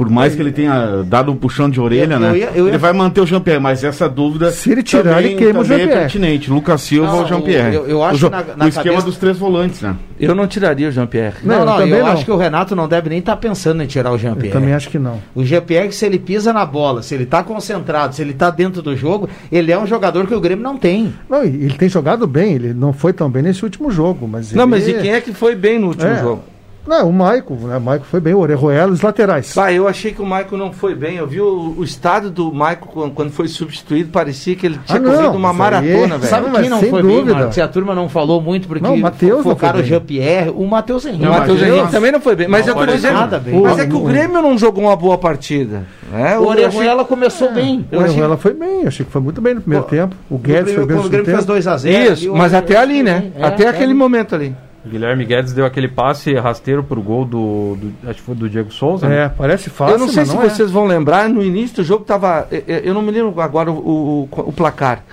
Por 0.00 0.08
mais 0.08 0.34
que 0.34 0.40
ele 0.40 0.50
tenha 0.50 1.02
dado 1.04 1.30
um 1.30 1.36
puxão 1.36 1.68
de 1.68 1.78
orelha, 1.78 2.14
Eu- 2.14 2.20
eu 2.20 2.20
né? 2.20 2.38
ia- 2.38 2.50
eu 2.54 2.64
ia- 2.64 2.70
Ele 2.70 2.78
vai 2.78 2.90
manter 2.94 3.20
o 3.20 3.26
Jean-Pierre, 3.26 3.60
mas 3.60 3.84
essa 3.84 4.08
dúvida. 4.08 4.50
Se 4.50 4.72
ele 4.72 4.82
tirar, 4.82 5.16
também- 5.16 5.32
ele 5.32 5.34
queima 5.34 5.60
o 5.60 5.62
também 5.62 5.78
Jean-Pierre. 5.78 5.92
É 5.92 6.00
pertinente. 6.00 6.50
Lucas 6.50 6.80
Silva 6.80 7.08
Não, 7.08 7.18
ou 7.18 7.26
Jean-Pierre. 7.26 7.74
eu- 7.74 7.86
eu 7.86 8.02
acho 8.02 8.26
o, 8.26 8.30
na- 8.30 8.42
na 8.56 8.64
o 8.64 8.68
esquema 8.68 8.84
cabeça- 8.94 9.04
dos 9.06 9.18
três 9.18 9.36
volantes, 9.36 9.82
né? 9.82 9.94
Eu 10.18 10.34
não 10.34 10.46
tiraria 10.46 10.88
o 10.88 10.90
Jean-Pierre. 10.90 11.34
Não, 11.44 11.58
Não, 11.58 11.64
não, 11.66 11.72
eu 11.74 11.80
eu, 11.80 11.86
também 11.88 12.02
não. 12.02 12.12
acho 12.12 12.24
que 12.24 12.30
o 12.30 12.36
Renato 12.38 12.74
não 12.74 12.88
deve 12.88 13.10
nem 13.10 13.18
estar 13.18 13.36
pensando 13.36 13.82
em 13.82 13.86
tirar 13.86 14.10
o 14.10 14.14
Eu 14.14 14.18
Jean-Pierre. 14.18 14.52
também 14.52 14.72
acho 14.72 14.88
que 14.88 14.98
não. 14.98 15.18
O 15.34 15.44
Jean-Pierre, 15.44 15.92
se 15.92 16.06
ele 16.06 16.18
pisa 16.18 16.50
na 16.50 16.64
bola, 16.64 17.02
se 17.02 17.14
ele 17.14 17.26
tá 17.26 17.42
concentrado, 17.42 18.14
se 18.14 18.22
ele 18.22 18.32
tá 18.32 18.48
dentro 18.48 18.80
do 18.80 18.96
jogo, 18.96 19.28
ele 19.52 19.70
é 19.70 19.78
um 19.78 19.86
jogador 19.86 20.26
que 20.26 20.34
o 20.34 20.40
Grêmio 20.40 20.64
não 20.64 20.78
tem. 20.78 21.12
Não, 21.28 21.42
ele 21.42 21.74
tem 21.76 21.90
jogado 21.90 22.26
bem, 22.26 22.54
ele 22.54 22.72
não 22.72 22.94
foi 22.94 23.12
tão 23.12 23.28
bem 23.30 23.42
nesse 23.42 23.62
último 23.64 23.90
jogo, 23.90 24.26
mas 24.26 24.50
Não, 24.52 24.62
ele- 24.64 24.70
mas 24.70 24.88
e 24.88 24.94
quem 24.94 25.12
é 25.12 25.20
que 25.20 25.34
foi 25.34 25.54
bem 25.54 25.78
no 25.78 25.88
último 25.88 26.10
É. 26.10 26.20
jogo? 26.20 26.42
Não, 26.86 27.10
o 27.10 27.12
Maico, 27.12 27.54
né? 27.54 27.76
O 27.76 27.80
Maico 27.80 28.04
foi 28.06 28.20
bem, 28.20 28.32
o 28.34 28.38
Orejuela, 28.38 28.90
os 28.90 29.02
laterais. 29.02 29.52
Bah, 29.54 29.70
eu 29.72 29.86
achei 29.86 30.12
que 30.12 30.22
o 30.22 30.26
Maico 30.26 30.56
não 30.56 30.72
foi 30.72 30.94
bem. 30.94 31.16
Eu 31.16 31.26
vi 31.26 31.40
o, 31.40 31.74
o 31.78 31.84
estado 31.84 32.30
do 32.30 32.52
Maico 32.52 32.88
quando, 32.88 33.12
quando 33.12 33.30
foi 33.30 33.48
substituído, 33.48 34.10
parecia 34.10 34.56
que 34.56 34.66
ele 34.66 34.80
tinha 34.86 34.98
Ah, 34.98 35.02
não, 35.02 35.12
corrido 35.14 35.36
uma 35.36 35.52
maratona, 35.52 36.16
velho. 36.18 36.22
Sabe 36.30 36.48
mas 36.50 36.62
quem 36.62 36.70
não 36.70 36.80
sem 36.80 36.90
foi 36.90 37.02
dúvida. 37.02 37.22
bem, 37.24 37.34
Marcos? 37.34 37.54
Se 37.54 37.60
a 37.60 37.68
turma 37.68 37.94
não 37.94 38.08
falou 38.08 38.40
muito, 38.40 38.66
porque 38.66 38.82
Não, 38.82 38.94
o 38.94 38.98
Matheus 39.00 39.36
não 39.44 39.52
focaram 39.52 39.80
o. 39.80 39.82
Jean-Pierre, 39.84 40.50
o 40.56 40.66
Matheus 40.66 41.04
Henrique. 41.04 41.26
O 41.26 41.30
Matheus 41.30 41.60
Henrique 41.62 41.78
eu- 41.78 41.88
também 41.88 42.12
não 42.12 42.20
foi 42.20 42.34
bem. 42.34 42.48
Mas 42.48 42.66
Não 42.66 42.72
eu 42.80 42.86
tô 42.86 42.92
dizendo. 42.92 43.14
nada 43.14 43.38
bem. 43.38 43.60
Mas 43.60 43.78
é 43.78 43.86
que 43.86 43.94
o 43.94 43.98
O- 44.02 44.04
Grêmio 44.04 44.40
não 44.42 44.56
jogou 44.58 44.82
uma 44.84 44.96
boa 44.96 45.18
partida. 45.18 45.84
Né? 46.10 46.38
O 46.38 46.44
Eu 46.44 46.50
achei- 46.50 46.64
Orejuela 46.64 47.04
começou 47.04 47.52
bem. 47.52 47.86
O 47.92 47.96
Orejuela 47.98 48.36
foi 48.38 48.54
bem, 48.54 48.86
achei 48.86 49.04
que 49.04 49.12
foi 49.12 49.20
muito 49.20 49.40
bem 49.40 49.54
no 49.54 49.60
primeiro 49.60 49.84
tempo. 49.84 50.16
O 50.30 50.38
Guedes 50.38 50.72
foi 50.74 50.86
bem 50.86 50.96
no 50.96 50.96
Quando 50.96 50.98
o 51.00 51.02
segundo 51.02 51.10
Grêmio 51.10 51.24
fez 51.26 51.38
tempo. 51.38 51.46
2 51.46 51.66
a 51.66 51.76
0 51.76 52.12
Isso, 52.14 52.32
mas 52.34 52.54
até 52.54 52.76
ali, 52.78 53.02
né? 53.02 53.30
Até 53.40 53.68
aquele 53.68 53.92
momento 53.94 54.34
ali. 54.34 54.54
Guilherme 54.86 55.24
Guedes 55.26 55.52
deu 55.52 55.66
aquele 55.66 55.88
passe 55.88 56.32
rasteiro 56.34 56.82
pro 56.82 57.02
gol 57.02 57.24
do, 57.24 57.76
do- 57.76 58.08
acho 58.08 58.20
que 58.20 58.24
foi 58.24 58.34
do 58.34 58.48
Diego 58.48 58.72
Souza. 58.72 59.06
né? 59.08 59.24
É, 59.24 59.28
parece 59.28 59.68
fácil, 59.68 59.94
eu 59.94 59.98
não 59.98 60.08
sei 60.08 60.20
mas 60.22 60.28
se 60.30 60.34
não 60.34 60.42
é. 60.42 60.48
vocês 60.48 60.70
vão 60.70 60.86
lembrar, 60.86 61.28
no 61.28 61.42
início 61.42 61.76
do 61.76 61.84
jogo 61.84 62.04
tava. 62.04 62.48
eh, 62.50 62.64
eh, 62.66 62.80
Eu 62.84 62.94
não 62.94 63.02
me 63.02 63.10
lembro 63.10 63.38
agora 63.40 63.70
o, 63.70 63.74
o- 63.78 64.28
o 64.48 64.52
placar. 64.52 65.04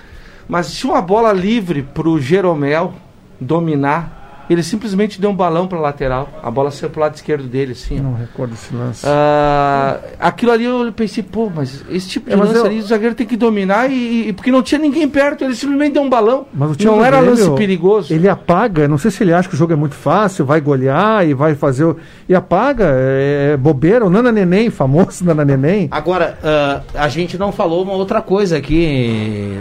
Mas 0.48 0.72
tinha 0.74 0.92
uma 0.92 1.02
bola 1.02 1.32
livre 1.32 1.82
pro 1.82 2.18
Jeromel 2.18 2.94
dominar. 3.38 4.17
Ele 4.50 4.62
simplesmente 4.62 5.20
deu 5.20 5.28
um 5.30 5.34
balão 5.36 5.66
pra 5.68 5.78
lateral. 5.78 6.28
A 6.42 6.50
bola 6.50 6.70
saiu 6.70 6.88
pro 6.88 7.00
lado 7.02 7.14
esquerdo 7.14 7.44
dele, 7.46 7.72
assim. 7.72 7.98
ó. 8.00 8.02
Não 8.02 8.14
recordo 8.14 8.54
esse 8.54 8.74
lance. 8.74 9.04
Ah, 9.06 9.98
aquilo 10.18 10.52
ali 10.52 10.64
eu 10.64 10.90
pensei, 10.92 11.22
pô, 11.22 11.50
mas 11.54 11.84
esse 11.90 12.08
tipo 12.08 12.28
de 12.30 12.32
É, 12.34 12.36
lance 12.38 12.54
eu- 12.54 12.64
ali 12.64 12.78
o 12.78 12.82
zagueiro 12.82 13.14
tem 13.14 13.26
que 13.26 13.36
dominar 13.36 13.90
e, 13.90 14.28
e- 14.28 14.32
porque 14.32 14.50
não 14.50 14.62
tinha 14.62 14.78
ninguém 14.80 15.06
perto, 15.08 15.44
ele 15.44 15.54
simplesmente 15.54 15.92
deu 15.94 16.02
um 16.02 16.08
balão. 16.08 16.46
Mas 16.52 16.70
o 16.70 16.76
time 16.76 16.90
não 16.90 17.04
era 17.04 17.20
Grêmio, 17.20 17.36
lance 17.44 17.50
perigoso. 17.58 18.12
Ele 18.14 18.26
apaga, 18.28 18.88
não 18.88 18.96
sei 18.96 19.10
se 19.10 19.22
ele 19.22 19.34
acha 19.34 19.48
que 19.48 19.54
o 19.54 19.58
jogo 19.58 19.72
é 19.72 19.76
muito 19.76 19.94
fácil, 19.94 20.46
vai 20.46 20.60
golear 20.60 21.26
e 21.28 21.34
vai 21.34 21.54
fazer. 21.54 21.84
O... 21.84 21.96
E 22.28 22.34
apaga, 22.34 22.86
é, 22.90 23.50
é 23.52 23.56
bobeira. 23.56 24.06
O 24.06 24.10
Nana 24.10 24.32
Neném, 24.32 24.70
famoso 24.70 25.24
Nana 25.24 25.44
Neném. 25.44 25.88
Agora, 25.90 26.38
ah, 26.42 26.80
a 26.94 27.08
gente 27.08 27.36
não 27.36 27.52
falou 27.52 27.82
uma 27.82 27.92
outra 27.92 28.22
coisa 28.22 28.56
aqui. 28.56 29.52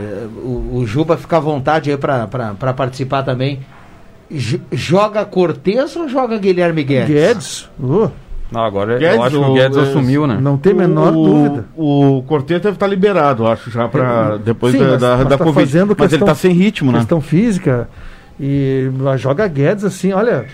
O, 0.43 0.77
o 0.77 0.85
Juba 0.85 1.17
fica 1.17 1.37
à 1.37 1.39
vontade 1.41 1.91
aí 1.91 1.97
pra 1.97 2.73
participar 2.75 3.23
também. 3.23 3.59
Joga 4.71 5.23
Cortez 5.25 5.95
ou 5.95 6.07
joga 6.09 6.37
Guilherme 6.37 6.83
Guedes? 6.83 7.07
Guedes, 7.09 7.69
uh, 7.79 8.11
Não, 8.51 8.61
agora 8.63 8.97
Guedes, 8.97 9.15
eu 9.17 9.23
acho 9.23 9.37
que 9.39 9.45
o 9.45 9.49
o- 9.49 9.53
Guedes 9.53 9.77
é, 9.77 9.81
assumiu, 9.81 10.27
né? 10.27 10.37
não 10.41 10.57
tem 10.57 10.73
a 10.73 10.75
menor 10.75 11.13
o, 11.15 11.23
dúvida. 11.25 11.65
O 11.75 12.23
Cortez 12.27 12.61
deve 12.61 12.75
estar 12.75 12.87
liberado, 12.87 13.47
acho, 13.47 13.69
já 13.71 13.87
para 13.87 14.37
depois 14.37 14.73
Sim, 14.73 14.79
da, 14.79 14.87
mas- 14.91 15.01
da, 15.01 15.17
mas 15.17 15.27
da 15.27 15.37
tá 15.37 15.43
Covid. 15.45 15.65
fazendo 15.65 15.95
Mas 15.97 15.99
ele 15.99 16.09
questão- 16.09 16.27
está 16.27 16.35
sem 16.35 16.51
ritmo, 16.51 16.91
né? 16.91 16.99
questão 16.99 17.21
física. 17.21 17.89
E 18.39 18.89
joga 19.17 19.47
Guedes 19.47 19.83
assim, 19.83 20.11
olha. 20.13 20.45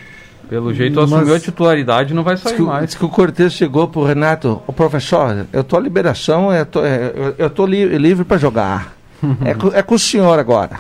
Pelo 0.50 0.74
jeito 0.74 1.00
assumiu 1.00 1.34
a 1.34 1.40
titularidade 1.40 2.14
não 2.14 2.22
vai 2.22 2.38
sair 2.38 2.52
Diz 2.52 2.58
que, 2.62 2.68
mais. 2.68 2.86
diz 2.86 2.96
que 2.96 3.06
o 3.06 3.10
Cortez 3.10 3.54
chegou 3.54 3.88
pro 3.88 4.04
Renato, 4.04 4.62
o 4.68 4.74
professor, 4.74 5.46
eu 5.52 5.64
tô 5.64 5.78
à 5.78 5.80
liberação, 5.80 6.54
eu 6.54 6.66
tô, 6.66 6.84
é, 6.86 7.12
eu, 7.16 7.36
eu 7.40 7.50
tô 7.50 7.66
li- 7.66 7.98
livre 7.98 8.24
para 8.24 8.38
jogar. 8.38 8.94
é, 9.44 9.54
com, 9.54 9.68
é 9.74 9.82
com 9.82 9.96
o 9.96 10.00
senhor 10.00 10.38
agora. 10.38 10.72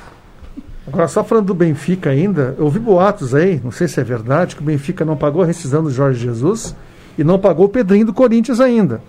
Agora, 0.88 1.08
só 1.08 1.24
falando 1.24 1.48
do 1.48 1.54
Benfica 1.54 2.10
ainda, 2.10 2.56
eu 2.58 2.66
ouvi 2.66 2.80
boatos 2.80 3.34
aí, 3.34 3.60
não 3.64 3.72
sei 3.72 3.88
se 3.88 4.00
é 4.00 4.04
verdade, 4.04 4.56
que 4.56 4.62
o 4.62 4.66
Benfica 4.66 5.06
não 5.06 5.16
pagou 5.16 5.42
a 5.42 5.46
rescisão 5.46 5.82
do 5.82 5.90
Jorge 5.90 6.20
Jesus 6.20 6.76
e 7.18 7.24
não 7.24 7.40
pagou 7.40 7.66
o 7.66 7.70
Pedrinho 7.70 8.06
do 8.06 8.14
Corinthians 8.14 8.60
ainda. 8.60 9.02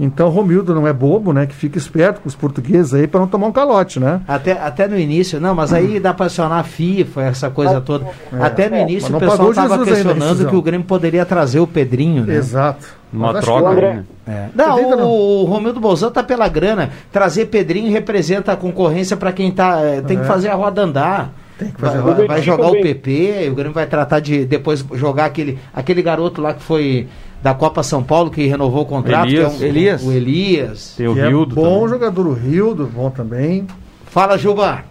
Então, 0.00 0.30
Romildo 0.30 0.74
não 0.74 0.88
é 0.88 0.92
bobo, 0.92 1.32
né? 1.32 1.46
Que 1.46 1.54
fica 1.54 1.78
esperto 1.78 2.22
com 2.22 2.28
os 2.28 2.34
portugueses 2.34 2.94
aí 2.94 3.06
para 3.06 3.20
não 3.20 3.28
tomar 3.28 3.46
um 3.46 3.52
calote, 3.52 4.00
né? 4.00 4.20
Até, 4.26 4.52
até 4.52 4.88
no 4.88 4.98
início, 4.98 5.38
não, 5.38 5.54
mas 5.54 5.72
aí 5.72 6.00
dá 6.00 6.14
para 6.14 6.26
acionar 6.26 6.58
a 6.58 6.64
FIFA, 6.64 7.22
essa 7.22 7.50
coisa 7.50 7.80
toda. 7.80 8.06
É. 8.32 8.42
Até 8.42 8.68
no 8.68 8.76
início 8.78 9.14
o 9.14 9.20
pessoal 9.20 9.50
estava 9.50 9.84
questionando 9.84 10.48
que 10.48 10.56
o 10.56 10.62
Grêmio 10.62 10.86
poderia 10.86 11.24
trazer 11.24 11.60
o 11.60 11.66
Pedrinho, 11.66 12.24
né? 12.24 12.34
Exato. 12.34 13.01
Uma 13.12 13.40
troca, 13.40 13.62
que 13.68 13.72
André- 13.74 13.92
né? 13.94 14.04
É. 14.26 14.46
Não, 14.54 14.80
o, 15.04 15.42
o 15.42 15.44
Romildo 15.44 15.78
Bolzão 15.80 16.10
tá 16.10 16.22
pela 16.22 16.48
grana. 16.48 16.90
Trazer 17.12 17.46
Pedrinho 17.46 17.90
representa 17.92 18.52
a 18.52 18.56
concorrência 18.56 19.16
para 19.16 19.32
quem 19.32 19.50
tá. 19.50 19.80
é, 19.80 20.00
tem 20.00 20.16
que 20.16 20.22
É. 20.24 20.26
fazer 20.26 20.48
a 20.48 20.54
roda 20.54 20.82
andar. 20.82 21.32
Tem 21.58 21.70
que 21.70 21.78
fazer 21.80 21.98
Vai, 21.98 22.00
a 22.00 22.04
roda 22.04 22.26
vai 22.26 22.36
andar. 22.36 22.40
jogar 22.40 22.68
o 22.68 22.80
PP, 22.80 23.48
o 23.50 23.54
Grêmio 23.54 23.72
vai 23.74 23.86
tratar 23.86 24.20
de 24.20 24.44
depois 24.46 24.84
jogar 24.94 25.26
aquele, 25.26 25.58
aquele 25.74 26.00
garoto 26.02 26.40
lá 26.40 26.54
que 26.54 26.62
foi 26.62 27.06
da 27.42 27.52
Copa 27.52 27.82
São 27.82 28.02
Paulo 28.02 28.30
que 28.30 28.46
renovou 28.46 28.82
o 28.82 28.86
contrato, 28.86 29.28
Elias. 29.28 29.54
que 29.56 29.62
é 29.62 29.66
um- 29.66 29.68
Elias. 29.68 30.02
o 30.06 30.12
Elias. 30.12 30.94
Tem 30.96 31.08
o 31.08 31.14
que 31.14 31.20
é 31.20 31.28
Rildo 31.28 31.54
bom 31.54 31.74
também. 31.74 31.88
jogador, 31.88 32.26
o 32.26 32.32
Rildo, 32.32 32.86
bom 32.86 33.10
também. 33.10 33.66
Fala, 34.06 34.38
Juba. 34.38 34.84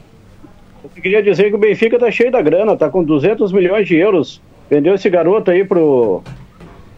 Eu 0.84 1.02
queria 1.02 1.24
dizer 1.24 1.50
que 1.50 1.56
o 1.56 1.60
Benfica 1.60 1.98
tá 1.98 2.12
cheio 2.12 2.32
da 2.32 2.42
grana, 2.42 2.76
tá 2.76 2.90
com 2.90 3.04
200 3.04 3.52
milhões 3.52 3.88
de 3.88 3.96
euros. 3.96 4.42
Vendeu 4.70 4.94
esse 4.96 5.10
garoto 5.10 5.50
aí 5.52 5.64
pro. 5.66 6.22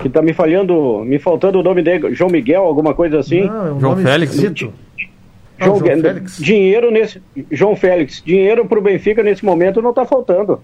Que 0.03 0.09
tá 0.09 0.21
me 0.21 0.33
falhando, 0.33 1.01
me 1.05 1.17
faltando 1.17 1.59
o 1.59 1.63
nome 1.63 1.81
dele, 1.81 2.13
João 2.13 2.29
Miguel, 2.29 2.61
alguma 2.63 2.93
coisa 2.93 3.19
assim. 3.19 3.45
Não, 3.45 3.67
é 3.67 3.71
um 3.71 3.79
João 3.79 3.91
nome 3.93 4.03
Félix? 4.03 4.33
esquisito. 4.33 4.73
Ah, 5.59 5.65
João, 5.65 5.77
o 5.77 5.79
João 5.79 6.01
Félix. 6.01 6.37
Dinheiro 6.37 6.91
nesse. 6.91 7.21
João 7.51 7.75
Félix, 7.75 8.21
dinheiro 8.25 8.65
pro 8.65 8.81
Benfica 8.81 9.23
nesse 9.23 9.45
momento 9.45 9.81
não 9.81 9.93
tá 9.93 10.05
faltando. 10.05 10.59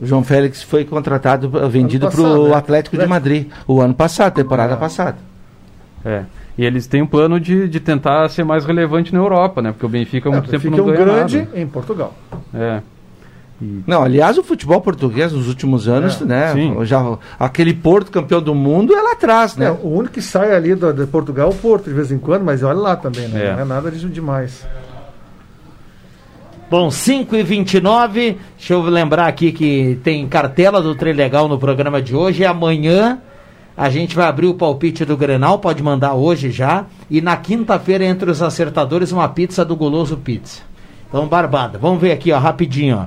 O 0.00 0.06
João 0.06 0.24
Félix 0.24 0.62
foi 0.62 0.84
contratado, 0.86 1.52
eh, 1.58 1.68
vendido 1.68 2.08
para 2.10 2.20
o 2.22 2.48
né? 2.48 2.54
Atlético 2.54 2.96
de 2.96 3.06
Madrid, 3.06 3.48
o 3.68 3.80
ano 3.80 3.92
passado, 3.92 4.32
temporada 4.34 4.74
passada. 4.76 5.18
É. 6.04 6.22
E 6.56 6.64
eles 6.64 6.86
têm 6.86 7.02
um 7.02 7.06
plano 7.06 7.38
de, 7.38 7.68
de 7.68 7.78
tentar 7.80 8.28
ser 8.30 8.44
mais 8.44 8.64
relevante 8.64 9.12
na 9.12 9.18
Europa, 9.20 9.60
né? 9.60 9.72
Porque 9.72 9.84
o 9.86 9.88
Benfica 9.88 10.28
há 10.28 10.32
É, 10.32 10.34
muito 10.36 10.50
tempo 10.50 10.62
fica 10.62 10.76
não 10.76 10.84
um 10.84 10.86
ganha 10.86 11.04
grande 11.04 11.38
nada. 11.38 11.60
em 11.60 11.66
Portugal. 11.66 12.14
É. 12.54 12.80
Não, 13.86 14.02
aliás, 14.02 14.36
o 14.38 14.42
futebol 14.42 14.80
português 14.80 15.32
nos 15.32 15.48
últimos 15.48 15.88
anos, 15.88 16.20
É, 16.20 16.24
né? 16.24 16.52
sim. 16.52 16.74
Já, 16.84 17.18
aquele 17.38 17.72
Porto 17.74 18.10
campeão 18.10 18.42
do 18.42 18.54
mundo 18.54 18.94
é 18.94 19.00
lá 19.00 19.12
atrás, 19.12 19.56
né? 19.56 19.66
É, 19.66 19.70
o 19.70 19.88
único 19.88 20.14
que 20.14 20.22
sai 20.22 20.54
ali 20.54 20.74
do, 20.74 20.92
de 20.92 21.06
Portugal 21.06 21.48
é 21.48 21.50
o 21.50 21.54
Porto, 21.54 21.84
de 21.88 21.94
vez 21.94 22.10
em 22.10 22.18
quando, 22.18 22.44
mas 22.44 22.62
olha 22.62 22.78
lá 22.78 22.96
também, 22.96 23.28
né? 23.28 23.46
É. 23.46 23.52
Não 23.54 23.60
é 23.60 23.64
nada 23.64 23.90
disso 23.90 24.08
demais. 24.08 24.66
Bom, 26.70 26.90
5 26.90 27.36
e 27.36 27.42
29 27.42 28.38
deixa 28.56 28.72
eu 28.72 28.80
lembrar 28.82 29.26
aqui 29.26 29.52
que 29.52 29.98
tem 30.02 30.26
cartela 30.26 30.80
do 30.80 30.94
Trem 30.94 31.12
Legal 31.12 31.46
no 31.46 31.58
programa 31.58 32.00
de 32.00 32.16
hoje. 32.16 32.42
E 32.42 32.46
amanhã 32.46 33.18
a 33.76 33.90
gente 33.90 34.16
vai 34.16 34.26
abrir 34.26 34.46
o 34.46 34.54
palpite 34.54 35.04
do 35.04 35.14
Grenal, 35.16 35.58
pode 35.58 35.82
mandar 35.82 36.14
hoje 36.14 36.50
já. 36.50 36.86
E 37.10 37.20
na 37.20 37.36
quinta-feira, 37.36 38.04
entre 38.04 38.30
os 38.30 38.40
acertadores, 38.42 39.12
uma 39.12 39.28
pizza 39.28 39.64
do 39.66 39.76
Goloso 39.76 40.16
Pizza. 40.16 40.62
Então, 41.08 41.26
Barbada, 41.26 41.78
vamos 41.78 42.00
ver 42.00 42.12
aqui, 42.12 42.32
ó, 42.32 42.38
rapidinho, 42.38 42.96
ó. 42.96 43.06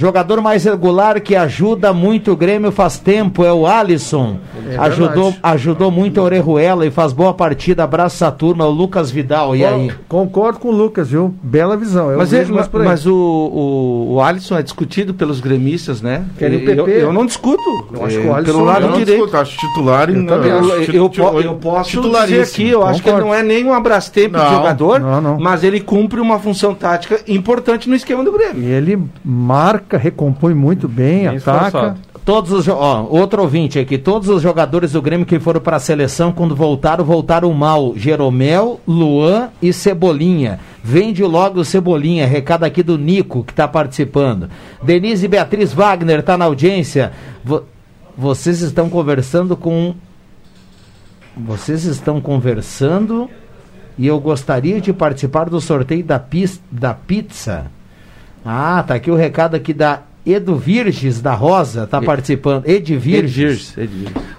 Jogador 0.00 0.40
mais 0.40 0.64
regular 0.64 1.20
que 1.20 1.36
ajuda 1.36 1.92
muito 1.92 2.32
o 2.32 2.36
Grêmio 2.36 2.72
faz 2.72 2.98
tempo 2.98 3.44
é 3.44 3.52
o 3.52 3.66
Alisson. 3.66 4.38
É 4.72 4.78
ajudou, 4.78 5.34
ajudou 5.42 5.90
muito 5.90 6.18
a 6.18 6.24
Orejuela 6.24 6.86
e 6.86 6.90
faz 6.90 7.12
boa 7.12 7.34
partida. 7.34 7.84
Abraço 7.84 8.24
a 8.24 8.30
turma, 8.30 8.64
o 8.64 8.70
Lucas 8.70 9.10
Vidal. 9.10 9.54
E 9.54 9.62
aí? 9.62 9.92
Concordo 10.08 10.58
com 10.58 10.68
o 10.68 10.72
Lucas, 10.72 11.10
viu? 11.10 11.34
Bela 11.42 11.76
visão. 11.76 12.10
Eu 12.10 12.16
Mas, 12.16 12.32
ele, 12.32 12.50
mais 12.50 12.66
por 12.66 12.80
aí. 12.80 12.86
mas 12.88 13.04
o, 13.06 13.14
o, 13.14 14.14
o 14.14 14.20
Alisson 14.22 14.56
é 14.56 14.62
discutido 14.62 15.12
pelos 15.12 15.38
gremistas, 15.38 16.00
né? 16.00 16.24
Querem 16.38 16.60
o 16.64 16.70
eu, 16.70 16.84
PP. 16.86 17.02
eu 17.02 17.12
não 17.12 17.26
discuto. 17.26 17.60
Eu 17.92 18.04
acho 18.06 18.18
É, 18.18 18.22
que 18.22 18.26
o 18.26 18.34
Alisson 18.34 18.52
pelo 18.54 18.64
lado 18.64 18.84
Eu 18.86 18.90
não 18.92 18.98
direito. 18.98 19.18
discuto, 19.18 19.36
acho 19.36 19.56
titular 19.58 20.08
Eu 20.08 20.26
também 20.26 20.50
Eu, 20.50 20.58
acho. 20.60 20.68
eu, 20.70 20.94
eu, 20.94 21.10
po- 21.10 21.40
eu 21.40 21.54
posso 21.56 22.00
dizer 22.00 22.40
aqui, 22.42 22.68
eu 22.70 22.86
acho 22.86 23.02
que 23.02 23.08
ele 23.10 23.20
não 23.20 23.34
é 23.34 23.42
nem 23.42 23.66
um 23.66 23.74
abrastempo 23.74 24.38
de 24.38 24.50
jogador, 24.50 24.98
não, 24.98 25.20
não. 25.20 25.38
mas 25.38 25.62
ele 25.62 25.78
cumpre 25.78 26.18
uma 26.20 26.38
função 26.38 26.74
tática 26.74 27.20
importante 27.28 27.86
no 27.86 27.94
esquema 27.94 28.24
do 28.24 28.32
Grêmio. 28.32 28.62
E 28.62 28.66
ele 28.66 28.98
marca, 29.22 29.89
recompõe 29.96 30.54
muito 30.54 30.88
bem, 30.88 31.20
Bem 31.28 31.36
ataca. 31.36 31.66
esforçado. 31.66 32.00
Todos 32.24 32.52
os 32.52 32.68
ó, 32.68 33.06
outro 33.10 33.40
ouvinte 33.42 33.78
aqui, 33.78 33.96
todos 33.96 34.28
os 34.28 34.42
jogadores 34.42 34.92
do 34.92 35.00
Grêmio 35.02 35.24
que 35.26 35.40
foram 35.40 35.60
para 35.60 35.76
a 35.78 35.80
seleção 35.80 36.30
quando 36.32 36.54
voltaram, 36.54 37.02
voltaram 37.04 37.52
mal. 37.52 37.94
Jeromel, 37.96 38.78
Luan 38.86 39.48
e 39.60 39.72
Cebolinha. 39.72 40.60
Vende 40.84 41.24
logo 41.24 41.60
o 41.60 41.64
Cebolinha, 41.64 42.26
recado 42.26 42.64
aqui 42.64 42.82
do 42.82 42.98
Nico 42.98 43.42
que 43.42 43.52
está 43.52 43.66
participando. 43.66 44.48
Denise 44.82 45.26
Beatriz 45.26 45.72
Wagner 45.72 46.20
está 46.20 46.36
na 46.36 46.44
audiência. 46.44 47.10
Vo- 47.42 47.62
vocês 48.16 48.60
estão 48.60 48.88
conversando 48.90 49.56
com 49.56 49.94
vocês 51.36 51.84
estão 51.84 52.20
conversando 52.20 53.30
e 53.96 54.06
eu 54.06 54.18
gostaria 54.20 54.80
de 54.80 54.92
participar 54.92 55.48
do 55.48 55.60
sorteio 55.60 56.04
da, 56.04 56.20
da 56.70 56.94
pizza. 56.94 57.66
Ah, 58.44 58.82
tá 58.86 58.94
aqui 58.94 59.10
o 59.10 59.14
recado 59.14 59.54
aqui 59.54 59.72
da 59.72 60.02
Edu 60.24 60.56
Virges 60.56 61.20
da 61.20 61.34
Rosa, 61.34 61.86
tá 61.86 62.00
participando. 62.00 62.66
Ed 62.66 62.96
Virges. 62.96 63.74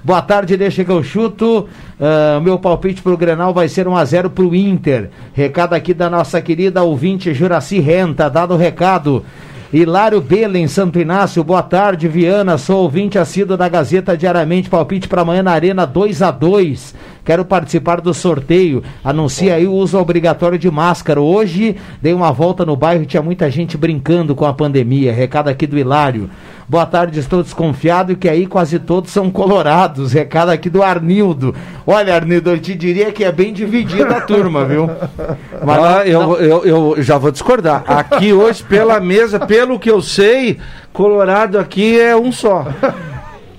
Boa 0.04 0.22
tarde, 0.22 0.56
deixa 0.56 0.84
que 0.84 0.92
eu 0.92 1.04
chuto. 1.04 1.68
Ah, 2.00 2.40
meu 2.42 2.60
palpite 2.60 3.02
pro 3.02 3.18
Grenal 3.18 3.54
vai 3.54 3.68
ser 3.68 3.88
1x0 3.88 4.30
pro 4.30 4.56
Inter. 4.56 5.10
Recado 5.34 5.74
aqui 5.74 5.94
da 5.94 6.10
nossa 6.10 6.42
querida 6.42 6.84
ouvinte 6.84 7.34
Juraci 7.34 7.80
Renta, 7.80 8.30
dado 8.30 8.54
o 8.54 8.58
recado. 8.58 9.26
Hilário 9.74 10.20
Belen, 10.20 10.68
Santo 10.68 11.00
Inácio, 11.00 11.42
boa 11.46 11.64
tarde, 11.64 12.06
Viana. 12.06 12.58
Sou 12.58 12.84
ouvinte 12.84 13.18
assíduo 13.18 13.56
da 13.56 13.70
Gazeta 13.70 14.18
diariamente. 14.18 14.70
Palpite 14.70 15.08
para 15.08 15.22
amanhã 15.22 15.42
na 15.42 15.52
Arena 15.52 15.86
2 15.86 16.22
a 16.22 16.30
2 16.30 16.94
Quero 17.24 17.46
participar 17.46 18.02
do 18.02 18.14
sorteio. 18.14 18.84
Anuncia 19.04 19.56
aí 19.56 19.68
o 19.68 19.74
uso 19.74 19.98
obrigatório 19.98 20.58
de 20.58 20.70
máscara. 20.72 21.22
Hoje 21.22 21.76
dei 22.02 22.14
uma 22.14 22.32
volta 22.32 22.66
no 22.66 22.76
bairro 22.76 23.04
e 23.04 23.06
tinha 23.06 23.22
muita 23.22 23.50
gente 23.50 23.78
brincando 23.78 24.36
com 24.36 24.46
a 24.46 24.54
pandemia. 24.54 25.14
Recado 25.14 25.48
aqui 25.48 25.68
do 25.68 25.78
Hilário. 25.78 26.30
Boa 26.72 26.86
tarde, 26.86 27.20
estou 27.20 27.44
desconfiado 27.44 28.16
que 28.16 28.30
aí 28.30 28.48
quase 28.48 28.80
todos 28.80 29.12
são 29.12 29.30
colorados. 29.30 30.14
Recado 30.14 30.52
aqui 30.52 30.70
do 30.70 30.82
Arnildo. 30.82 31.54
Olha, 31.86 32.16
Arnildo, 32.16 32.50
eu 32.52 32.60
te 32.62 32.74
diria 32.76 33.12
que 33.12 33.26
é 33.26 33.32
bem 33.34 33.52
dividida 33.52 34.16
a 34.16 34.22
turma, 34.22 34.64
viu? 34.64 34.90
Mas 35.66 35.84
Ah, 35.84 36.08
eu, 36.08 36.38
eu, 36.38 36.64
eu 36.64 37.04
já 37.04 37.18
vou 37.18 37.30
discordar. 37.30 37.84
Aqui 37.86 38.32
hoje, 38.32 38.64
pela 38.64 39.02
mesa, 39.02 39.38
pelo 39.38 39.78
que 39.78 39.92
eu 39.92 40.02
sei, 40.02 40.60
Colorado 40.94 41.60
aqui 41.60 42.00
é 42.00 42.16
um 42.16 42.32
só. 42.32 42.66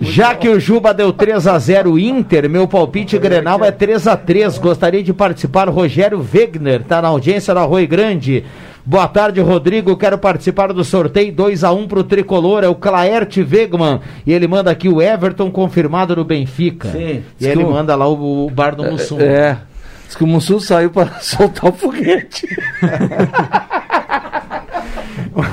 Já 0.03 0.35
que 0.35 0.49
o 0.49 0.59
Juba 0.59 0.93
deu 0.93 1.13
3 1.13 1.47
a 1.47 1.59
0 1.59 1.97
Inter, 1.99 2.51
meu 2.51 2.67
palpite 2.67 3.17
Grenal 3.19 3.65
é 3.65 3.71
3 3.71 4.09
a 4.09 4.17
3 4.17 4.59
Gostaria 4.59 5.03
de 5.03 5.13
participar. 5.13 5.69
Rogério 5.69 6.21
Wegner, 6.21 6.83
tá 6.83 7.01
na 7.01 7.09
audiência 7.09 7.55
da 7.55 7.63
Rui 7.63 7.87
Grande. 7.87 8.45
Boa 8.85 9.07
tarde, 9.07 9.41
Rodrigo. 9.41 9.97
Quero 9.97 10.19
participar 10.19 10.73
do 10.73 10.83
sorteio 10.83 11.33
2 11.33 11.63
a 11.63 11.73
1 11.73 11.87
pro 11.87 12.03
Tricolor. 12.03 12.65
É 12.65 12.69
o 12.69 12.75
Claerte 12.75 13.41
Wegman. 13.41 14.01
E 14.27 14.33
ele 14.33 14.49
manda 14.49 14.73
aqui 14.73 14.89
o 14.89 15.01
Everton 15.01 15.53
confirmado 15.53 16.17
no 16.17 16.25
Benfica. 16.25 16.89
Sim. 16.89 17.23
E 17.41 17.47
ele 17.47 17.65
manda 17.65 17.95
lá 17.95 18.09
o, 18.09 18.47
o 18.47 18.51
bar 18.51 18.75
do 18.75 18.83
Mussum. 18.83 19.21
É. 19.21 19.59
Diz 20.07 20.17
que 20.17 20.25
o 20.25 20.27
Mussum 20.27 20.59
saiu 20.59 20.91
para 20.91 21.13
soltar 21.23 21.71
o 21.71 21.73
foguete. 21.73 22.49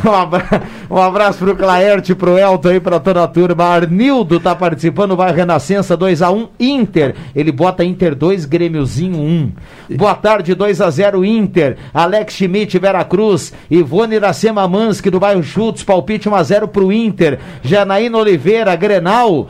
Um 0.06 0.12
abra- 0.12 0.62
um 0.90 0.98
abraço 0.98 1.40
pro 1.40 1.56
Claerte, 1.56 2.14
pro 2.14 2.38
Elton 2.38 2.68
aí, 2.70 2.80
pra 2.80 3.00
toda 3.00 3.24
a 3.24 3.28
turma. 3.28 3.64
Arnildo 3.64 4.40
tá 4.40 4.54
participando, 4.56 5.16
vai 5.16 5.32
Renascença 5.32 5.98
2x1 5.98 6.50
Inter. 6.60 7.16
Ele 7.36 7.52
bota 7.52 7.84
Inter 7.84 8.14
2, 8.16 8.46
Grêmiozinho 8.46 9.18
1. 9.18 9.52
Boa 9.96 10.16
tarde, 10.16 10.56
2x0 10.56 11.24
Inter. 11.26 11.78
Alex 11.94 12.34
Schmidt, 12.34 12.78
Veracruz. 12.78 13.54
Ivone 13.72 14.16
Iracema 14.16 14.68
Mansky 14.68 15.10
do 15.10 15.20
bairro 15.20 15.42
Chutes, 15.44 15.84
palpite 15.84 16.30
1x0 16.30 16.68
pro 16.68 16.92
Inter. 16.92 17.40
Janaína 17.64 18.18
Oliveira, 18.18 18.76
Grenal. 18.76 19.48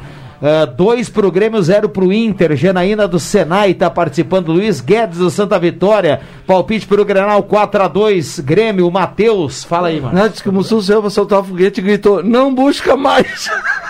2 0.75 1.10
pro 1.10 1.32
Grêmio, 1.32 1.62
0 1.62 1.89
pro 1.89 2.13
Inter. 2.13 2.56
Janaína 2.56 3.08
do 3.08 3.19
Senai 3.19 3.73
tá 3.73 3.89
participando. 3.89 4.52
Luiz 4.52 4.80
Guedes 4.80 5.17
do 5.19 5.30
Santa 5.30 5.60
Vitória. 5.60 6.21
Palpite 6.47 6.88
pro 6.88 7.04
Grenal 7.04 7.43
4 7.43 7.84
a 7.84 7.88
2 7.88 8.39
Grêmio, 8.39 8.89
Matheus. 8.89 9.63
Fala 9.63 9.89
aí, 9.89 9.99
mano. 9.99 10.17
Não, 10.17 10.30
diz 10.30 10.41
que 10.41 10.49
o 10.49 10.54
Mussum 10.54 10.82
saiu 10.82 11.02
para 11.02 11.10
soltar 11.10 11.39
o 11.39 11.43
foguete 11.43 11.82
e 11.82 11.84
gritou: 11.84 12.23
Não 12.23 12.54
busca 12.54 12.95
mais. 12.95 13.49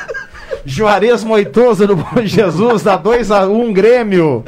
Juarez 0.66 1.24
Moitoso 1.24 1.88
do 1.88 1.96
Bom 1.96 2.22
Jesus, 2.24 2.84
dá 2.84 2.98
2x1 2.98 3.72
Grêmio. 3.72 4.44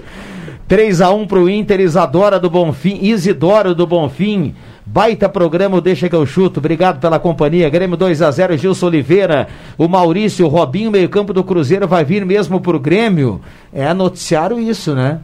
3x1 0.67 1.27
pro 1.27 1.49
Inter, 1.49 1.81
Isadora 1.81 2.39
do 2.39 2.49
Bonfim, 2.49 2.99
Isidoro 3.01 3.75
do 3.75 3.85
Bonfim. 3.85 4.55
Baita 4.93 5.29
programa, 5.29 5.79
deixa 5.79 6.09
que 6.09 6.15
eu 6.15 6.25
chuto. 6.25 6.59
Obrigado 6.59 6.99
pela 6.99 7.17
companhia. 7.17 7.69
Grêmio 7.69 7.95
2 7.95 8.21
a 8.21 8.29
0 8.29 8.57
Gilson 8.57 8.87
Oliveira. 8.87 9.47
O 9.77 9.87
Maurício, 9.87 10.45
o 10.45 10.49
Robinho, 10.49 10.91
meio-campo 10.91 11.31
do 11.31 11.45
Cruzeiro, 11.45 11.87
vai 11.87 12.03
vir 12.03 12.25
mesmo 12.25 12.59
pro 12.59 12.77
Grêmio. 12.77 13.39
É 13.71 13.93
noticiário 13.93 14.59
isso, 14.59 14.93
né? 14.93 15.21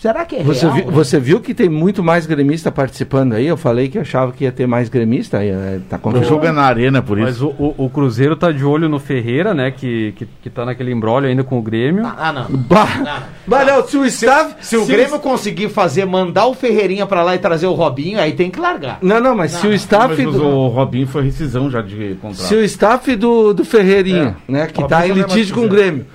Será 0.00 0.24
que 0.24 0.36
é 0.36 0.42
Você, 0.44 0.64
real? 0.64 0.74
viu, 0.76 0.90
você 0.92 1.18
viu 1.18 1.40
que 1.40 1.52
tem 1.52 1.68
muito 1.68 2.04
mais 2.04 2.24
gremista 2.24 2.70
participando 2.70 3.32
aí? 3.32 3.46
Eu 3.48 3.56
falei 3.56 3.88
que 3.88 3.98
achava 3.98 4.30
que 4.30 4.44
ia 4.44 4.52
ter 4.52 4.64
mais 4.64 4.88
gremista. 4.88 5.38
Aí, 5.38 5.48
é, 5.48 5.80
tá 5.90 5.96
O 5.96 5.98
confirmado. 5.98 6.28
jogo 6.28 6.46
é 6.46 6.52
na 6.52 6.62
arena, 6.62 7.02
por 7.02 7.18
Mas 7.18 7.34
isso. 7.34 7.48
o, 7.58 7.74
o, 7.76 7.86
o 7.86 7.90
Cruzeiro 7.90 8.36
tá 8.36 8.52
de 8.52 8.64
olho 8.64 8.88
no 8.88 9.00
Ferreira, 9.00 9.52
né? 9.52 9.72
Que, 9.72 10.12
que, 10.16 10.28
que 10.44 10.48
tá 10.50 10.64
naquele 10.64 10.92
embrólio 10.92 11.28
ainda 11.28 11.42
com 11.42 11.58
o 11.58 11.62
Grêmio. 11.62 12.04
Ah, 12.06 12.32
não. 12.32 12.46
Bah, 12.48 13.24
Mas 13.44 13.66
não, 13.66 13.84
se 13.88 13.96
o 13.96 14.04
staff. 14.06 14.54
Se 14.60 14.76
o 14.76 14.86
Grêmio 14.86 15.18
conseguir 15.18 15.68
fazer, 15.68 16.04
mandar 16.04 16.46
o 16.46 16.54
Ferreirinha 16.54 17.04
pra 17.04 17.24
lá 17.24 17.34
e 17.34 17.38
trazer 17.38 17.66
o 17.66 17.72
Robinho, 17.72 18.20
aí 18.20 18.32
tem 18.34 18.50
que 18.50 18.60
largar. 18.60 18.98
Não, 19.02 19.18
não, 19.18 19.34
mas 19.36 19.50
se 19.50 19.66
o 19.66 19.72
staff. 19.74 20.14
Mas 20.24 20.32
do- 20.36 20.46
o 20.46 20.68
Robinho 20.68 21.08
foi 21.08 21.24
rescisão 21.24 21.68
já 21.68 21.82
de 21.82 22.16
contrato. 22.22 22.46
Se 22.46 22.54
o 22.54 22.62
staff 22.62 23.16
do, 23.16 23.52
do 23.52 23.64
Ferreirinha, 23.64 24.36
né, 24.48 24.68
que 24.68 24.80
Ó, 24.80 24.84
está 24.84 25.04
em 25.08 25.10
vamos 25.12 25.34
litígio 25.34 25.56
com 25.56 25.62
o. 25.62 25.68
Grêmio, 25.68 26.06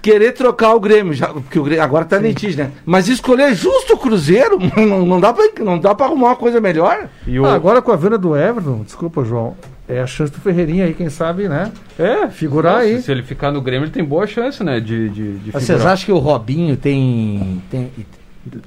querer 0.00 0.32
trocar 0.32 0.74
o 0.74 0.80
Grêmio, 0.80 1.12
já, 1.12 1.28
porque 1.28 1.58
o 1.58 1.62
Grêmio 1.64 1.82
agora 1.82 2.04
está 2.04 2.18
em 2.18 2.22
litígio, 2.22 2.64
né? 2.64 2.70
Mas 2.84 3.08
escolher 3.08 3.54
justo 3.54 3.94
o 3.94 3.98
Cruzeiro, 3.98 4.58
não, 4.76 5.04
não 5.06 5.20
dá 5.20 5.32
pra, 5.32 5.44
não 5.60 5.78
dá 5.78 5.94
pra 5.94 6.06
arrumar 6.06 6.28
uma 6.28 6.36
coisa 6.36 6.60
melhor. 6.60 7.08
E 7.26 7.38
Ah, 7.38 7.54
agora 7.54 7.80
com 7.82 7.92
a 7.92 7.96
venda 7.96 8.18
do 8.18 8.36
Everton, 8.36 8.82
desculpa, 8.84 9.24
João, 9.24 9.56
é 9.88 10.00
a 10.00 10.06
chance 10.06 10.32
do 10.32 10.40
Ferreirinha 10.40 10.84
aí, 10.84 10.94
quem 10.94 11.08
sabe, 11.08 11.48
né? 11.48 11.70
É, 11.98 12.28
Figurar 12.28 12.74
nossa, 12.74 12.84
aí. 12.86 13.02
Se 13.02 13.10
ele 13.10 13.22
ficar 13.22 13.50
no 13.52 13.60
Grêmio, 13.60 13.84
ele 13.84 13.92
tem 13.92 14.04
boa 14.04 14.26
chance, 14.26 14.62
né? 14.64 14.80
De, 14.80 15.08
de, 15.08 15.38
de 15.38 15.50
Vocês 15.50 15.66
figurar. 15.66 15.92
acham 15.92 16.06
que 16.06 16.12
o 16.12 16.18
Robinho 16.18 16.76
tem. 16.76 17.62
tem 17.70 17.90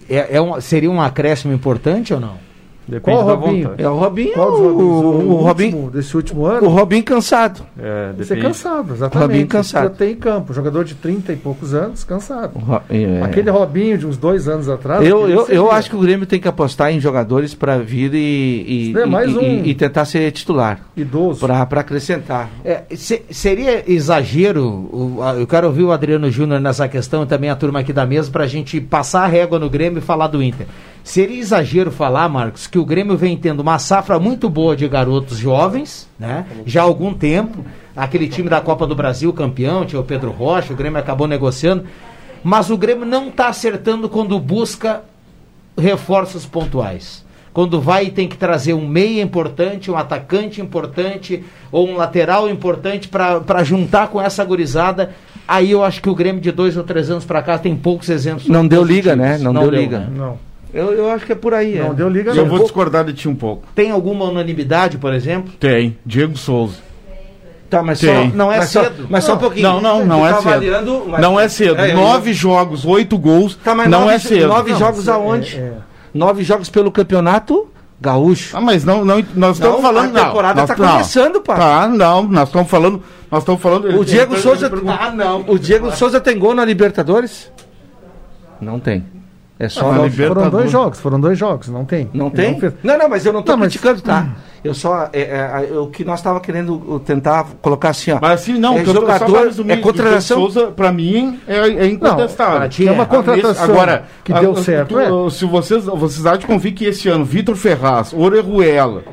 é, 0.09 0.35
é 0.37 0.41
um, 0.41 0.59
seria 0.59 0.89
um 0.91 1.01
acréscimo 1.01 1.53
importante 1.53 2.13
ou 2.13 2.19
não? 2.19 2.48
Depende 2.89 3.17
Qual 3.17 3.25
da 3.27 3.33
Robinho? 3.35 3.63
vontade. 3.63 3.83
É 3.83 3.89
o 3.89 3.97
Robinho, 3.97 4.33
Qual 4.33 4.51
dos 4.51 4.59
o, 4.59 4.63
Robinhos? 4.63 4.81
o, 4.81 5.29
o 5.29 5.35
Robinho, 5.41 5.75
último, 5.77 5.91
desse 5.91 6.17
último 6.17 6.41
o 6.41 6.45
ano? 6.47 6.67
Robinho 6.69 7.03
cansado. 7.03 7.61
É, 7.77 8.11
Você 8.17 8.33
é 8.33 8.35
depende. 8.35 8.41
cansado, 8.41 8.93
exatamente. 8.93 9.27
Robinho 9.27 9.47
cansado. 9.47 9.95
Ter 9.95 10.11
em 10.11 10.15
campo. 10.15 10.53
Jogador 10.53 10.83
de 10.83 10.95
30 10.95 11.33
e 11.33 11.35
poucos 11.35 11.73
anos, 11.73 12.03
cansado. 12.03 12.51
O 12.55 12.59
Ro- 12.59 12.81
é. 12.89 13.21
Aquele 13.23 13.49
Robinho 13.51 13.97
de 13.97 14.07
uns 14.07 14.17
dois 14.17 14.47
anos 14.47 14.67
atrás. 14.67 15.05
Eu, 15.05 15.29
eu, 15.29 15.47
eu 15.47 15.71
acho 15.71 15.89
que 15.89 15.95
o 15.95 15.99
Grêmio 15.99 16.25
tem 16.25 16.39
que 16.39 16.47
apostar 16.47 16.91
em 16.91 16.99
jogadores 16.99 17.53
para 17.53 17.77
vir 17.77 18.13
e, 18.13 18.91
e, 18.95 18.97
É, 18.97 19.05
mais 19.05 19.29
e- 19.31 19.37
um. 19.37 19.41
e- 19.41 19.69
e 19.69 19.75
tentar 19.75 20.05
ser 20.05 20.31
titular, 20.31 20.79
Idoso. 20.97 21.39
para 21.45 21.81
acrescentar. 21.81 22.49
É, 22.65 22.83
se- 22.95 23.21
seria 23.29 23.83
exagero, 23.91 24.65
o- 24.91 25.19
a- 25.21 25.35
eu 25.35 25.45
quero 25.47 25.67
ouvir 25.67 25.83
o 25.83 25.91
Adriano 25.91 26.29
Júnior 26.31 26.59
nessa 26.59 26.87
questão 26.87 27.23
e 27.23 27.25
também 27.25 27.49
a 27.49 27.55
turma 27.55 27.79
aqui 27.79 27.93
da 27.93 28.05
mesa 28.05 28.31
para 28.31 28.43
a 28.43 28.47
gente 28.47 28.79
passar 28.81 29.23
a 29.23 29.27
régua 29.27 29.59
no 29.59 29.69
Grêmio 29.69 29.99
e 29.99 30.01
falar 30.01 30.27
do 30.27 30.41
Inter. 30.41 30.65
Seria 31.03 31.39
exagero 31.39 31.91
falar, 31.91 32.29
Marcos, 32.29 32.67
que 32.67 32.77
o 32.77 32.85
Grêmio 32.85 33.17
vem 33.17 33.35
tendo 33.35 33.61
uma 33.61 33.79
safra 33.79 34.19
muito 34.19 34.49
boa 34.49 34.75
de 34.75 34.87
garotos 34.87 35.37
jovens, 35.37 36.07
né? 36.19 36.45
Já 36.65 36.81
há 36.81 36.83
algum 36.83 37.13
tempo. 37.13 37.65
Aquele 37.95 38.27
time 38.27 38.47
da 38.49 38.61
Copa 38.61 38.85
do 38.85 38.95
Brasil, 38.95 39.33
campeão, 39.33 39.85
tinha 39.85 39.99
o 39.99 40.03
Pedro 40.03 40.31
Rocha, 40.31 40.71
o 40.73 40.75
Grêmio 40.75 40.99
acabou 40.99 41.27
negociando. 41.27 41.85
Mas 42.43 42.69
o 42.69 42.77
Grêmio 42.77 43.05
não 43.05 43.29
está 43.29 43.47
acertando 43.47 44.07
quando 44.07 44.39
busca 44.39 45.01
reforços 45.77 46.45
pontuais. 46.45 47.25
Quando 47.51 47.81
vai 47.81 48.05
e 48.05 48.11
tem 48.11 48.27
que 48.27 48.37
trazer 48.37 48.73
um 48.73 48.87
meia 48.87 49.21
importante, 49.21 49.89
um 49.89 49.97
atacante 49.97 50.61
importante 50.61 51.43
ou 51.71 51.89
um 51.89 51.95
lateral 51.97 52.49
importante 52.49 53.07
para 53.09 53.63
juntar 53.63 54.09
com 54.09 54.21
essa 54.21 54.45
gurizada, 54.45 55.11
aí 55.47 55.71
eu 55.71 55.83
acho 55.83 56.01
que 56.01 56.09
o 56.09 56.15
Grêmio 56.15 56.39
de 56.39 56.51
dois 56.51 56.77
ou 56.77 56.83
três 56.83 57.09
anos 57.09 57.25
para 57.25 57.41
cá 57.41 57.57
tem 57.57 57.75
poucos 57.75 58.07
exemplos. 58.09 58.47
Não 58.47 58.67
deu 58.67 58.83
liga, 58.83 59.15
né? 59.15 59.37
Não, 59.39 59.51
deu, 59.53 59.69
liga. 59.69 59.99
né? 59.99 60.09
Não. 60.15 60.48
Eu, 60.73 60.93
eu 60.93 61.09
acho 61.11 61.25
que 61.25 61.31
é 61.31 61.35
por 61.35 61.53
aí. 61.53 61.79
Não 61.79 61.91
é. 61.91 61.93
deu 61.93 62.09
liga, 62.09 62.31
Eu 62.31 62.43
não. 62.43 62.49
vou 62.49 62.59
discordar 62.59 63.03
de 63.05 63.13
ti 63.13 63.27
um 63.27 63.35
pouco. 63.35 63.67
Tem 63.73 63.89
alguma 63.91 64.25
unanimidade, 64.25 64.97
por 64.97 65.13
exemplo? 65.13 65.51
Tem. 65.59 65.97
Diego 66.05 66.37
Souza. 66.37 66.77
Tá, 67.69 67.83
mas 67.83 67.99
Tem. 67.99 68.31
só, 68.31 68.35
Não 68.35 68.51
é 68.51 68.57
mas 68.57 68.69
só- 68.69 68.83
cedo. 68.83 69.07
mas 69.09 69.23
só 69.23 69.35
um 69.35 69.37
pouquinho. 69.37 69.63
Não, 69.63 69.81
não, 69.81 70.05
não 70.05 70.27
é 70.27 70.31
tá 70.33 70.41
cedo. 70.41 71.03
mas- 71.07 71.21
Não 71.21 71.39
é 71.39 71.47
cedo. 71.47 71.79
É, 71.79 71.91
eu- 71.91 71.95
Nove 71.97 72.33
jogos, 72.33 72.83
oito 72.85 73.15
gols. 73.17 73.55
Tá, 73.63 73.75
mas 73.75 73.87
não 73.89 74.01
nove, 74.01 74.13
é 74.13 74.19
cedo. 74.19 74.47
Nove 74.47 74.71
Não, 74.71 74.79
jogos 74.79 75.07
é- 75.07 75.11
aonde? 75.11 75.55
é- 75.57 75.73
Nove 76.13 76.43
jogos 76.43 76.67
pelo 76.69 76.91
campeonato 76.91 77.67
gaúcho. 78.01 78.57
Ah, 78.57 78.61
mas 78.61 78.83
não, 78.83 79.05
não 79.05 79.23
nós 79.35 79.57
estamos 79.57 79.75
Não, 79.75 79.81
falando 79.83 80.17
a 80.17 80.25
temporada 80.25 80.61
não, 80.61 80.67
tá 80.67 80.75
não. 80.75 80.91
começando, 80.93 81.41
pá. 81.41 81.55
Tá, 81.55 81.87
não, 81.87 82.23
nós 82.23 82.49
estamos 82.49 82.67
falando, 82.69 83.03
nós 83.29 83.41
estamos 83.43 83.61
falando 83.61 83.99
O 83.99 84.03
Diego 84.05 84.35
Souza. 84.37 84.71
Ah, 84.87 85.11
não. 85.11 85.45
O 85.47 85.59
Diego 85.59 85.91
Souza 85.91 86.19
tem 86.19 86.39
gol 86.39 86.55
na 86.55 86.65
Libertadores? 86.65 87.51
Não 88.59 88.79
tem. 88.79 89.05
É 89.61 89.67
só 89.67 89.91
Ah, 89.91 89.97
Liber- 90.05 90.29
Foram 90.29 90.49
dois 90.49 90.71
jogos, 90.71 90.99
foram 91.01 91.19
dois 91.19 91.37
jogos, 91.37 91.67
não 91.67 91.83
tem. 91.83 92.09
Não 92.13 92.29
tem? 92.29 92.57
fez. 92.57 92.73
Não, 92.81 92.97
não, 92.97 93.09
mas 93.09 93.25
eu 93.25 93.33
não 93.33 93.41
tô 93.43 93.51
Não, 93.51 93.59
mas- 93.59 93.67
criticando, 93.73 94.01
tá? 94.01 94.25
Eu 94.63 94.73
só. 94.73 95.09
É, 95.11 95.21
é, 95.21 95.67
é, 95.73 95.77
o 95.77 95.87
que 95.87 96.05
nós 96.05 96.19
estava 96.19 96.39
querendo 96.39 96.99
tentar 97.05 97.45
colocar 97.61 97.89
assim, 97.89 98.11
ó. 98.11 98.19
Mas 98.21 98.41
assim, 98.41 98.57
não, 98.57 98.77
é 98.77 98.79
que 98.83 98.85
jogador, 98.93 99.05
para 99.31 99.73
é 99.73 99.77
contratação. 99.77 100.37
Souza, 100.37 100.67
pra 100.67 100.93
mim, 100.93 101.39
é, 101.47 101.57
é 101.57 101.87
incontestável. 101.87 102.69
ti 102.69 102.87
é 102.87 102.91
uma 102.91 103.05
contratação 103.05 103.63
Agora, 103.65 104.05
que 104.23 104.33
deu 104.33 104.51
a- 104.53 104.63
certo. 104.63 104.89
tu- 104.95 104.99
é. 104.99 105.29
Se 105.29 105.43
vocês, 105.45 105.83
vocês 105.85 106.25
há 106.25 106.37
de 106.37 106.45
convir 106.45 106.73
que 106.73 106.85
esse 106.85 107.09
ano, 107.09 107.25
Vitor 107.25 107.55
Ferraz, 107.55 108.13
Orejuela, 108.13 109.03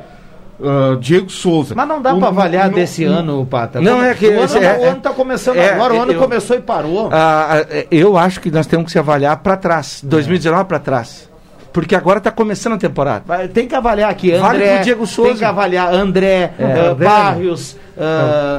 ah, 0.63 0.97
Diego 1.01 1.31
Souza. 1.31 1.75
Mas 1.75 1.89
não 1.89 2.01
dá 2.03 2.15
para 2.15 2.29
avaliar 2.29 2.69
no- 2.71 2.75
desse 2.77 3.05
ano, 3.05 3.47
Pata. 3.47 3.81
Não, 3.81 4.03
é 4.03 4.15
que 4.15 4.27
o 4.27 4.33
ano, 4.33 4.45
esse 4.45 4.59
é- 4.59 4.79
o 4.79 4.85
ano 4.91 5.01
tá 5.01 5.11
começando 5.11 5.57
é- 5.57 5.73
agora, 5.75 5.95
o 5.95 6.01
ano 6.03 6.13
eu- 6.13 6.21
começou 6.21 6.57
e 6.57 6.61
parou. 6.61 7.11
É, 7.13 7.87
eu 7.91 8.17
acho 8.17 8.41
que 8.41 8.51
nós 8.51 8.67
temos 8.67 8.87
que 8.87 8.93
se 8.93 8.99
avaliar 8.99 9.37
para 9.39 9.57
trás. 9.57 10.01
2019 10.05 10.65
para 10.65 10.79
trás. 10.79 11.29
Porque 11.73 11.95
agora 11.95 12.21
tá 12.21 12.31
começando 12.31 12.73
a 12.73 12.79
temporada. 12.79 13.49
Tem 13.49 13.69
que 13.69 13.75
avaliar 13.75 14.11
aqui, 14.11 14.31
Vale 14.33 14.57
André. 14.59 14.75
pro 14.77 14.85
Diego 14.85 15.05
Tem 15.05 15.07
Souza. 15.07 15.35
que 15.39 15.45
avaliar 15.45 15.93
André, 15.93 16.53
É, 16.59 16.67
Tardelli. 16.75 17.05
Barrios, 17.05 17.77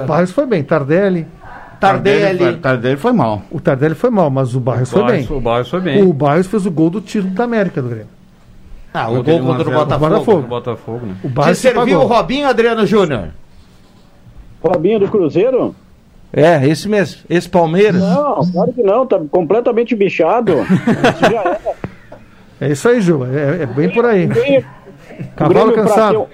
Barros 0.08 0.32
foi 0.32 0.46
bem, 0.46 0.64
Tardelli. 0.64 1.26
Tardelli. 1.80 2.38
foi- 2.40 2.56
Tardelli 2.58 2.98
foi 2.98 3.12
mal. 3.14 3.42
O 3.52 3.60
Tardelli 3.60 3.96
foi 3.96 4.10
mal, 4.10 4.30
mas 4.30 4.56
o 4.56 4.60
Barros 4.60 4.90
foi 4.92 5.04
bem. 5.06 5.28
O 5.30 5.40
Barros 5.40 5.70
foi 5.70 5.80
bem. 5.82 6.04
O 6.04 6.14
Barros 6.14 6.48
fez 6.48 6.66
o 6.66 6.72
gol 6.72 6.90
do 6.90 7.02
título 7.02 7.34
da 7.34 7.44
América 7.44 7.82
do 7.82 7.88
Grêmio. 7.90 8.08
Ah, 8.94 9.10
o 9.10 9.24
gol 9.24 9.40
contra 9.40 9.70
o 9.70 9.74
1 9.74 9.80
a 9.80 9.86
0 9.86 9.88
Botafogo. 9.88 10.08
Botafogo. 10.10 10.40
O 10.40 10.48
Botafogo, 10.48 11.06
né? 11.06 11.16
O 11.24 11.30
Te 11.30 11.56
serviu 11.56 12.02
o. 12.02 12.06
Robinho, 12.06 12.48
Adriano 12.48 12.86
Júnior? 12.86 13.30
Robinho 14.64 15.00
do 15.00 15.08
Cruzeiro? 15.08 15.76
É, 16.34 16.68
esse 16.68 16.88
mesmo. 16.90 17.22
Esse 17.30 17.48
Palmeiras. 17.48 18.02
Não, 18.02 18.42
claro 18.52 18.74
que 18.74 18.84
não, 18.84 19.06
tá 19.06 19.20
completamente 19.30 19.96
bichado. 19.96 20.54
Isso 21.14 21.32
já 21.32 21.44
é. 21.44 21.88
É 22.60 22.70
isso 22.72 22.90
aí, 22.90 23.00
Ju. 23.02 23.24
É, 23.24 23.64
é 23.64 23.66
bem 23.68 23.90
por 23.90 24.04
aí. 24.04 24.28
Cavalo 25.36 25.74
cansado. 25.74 26.28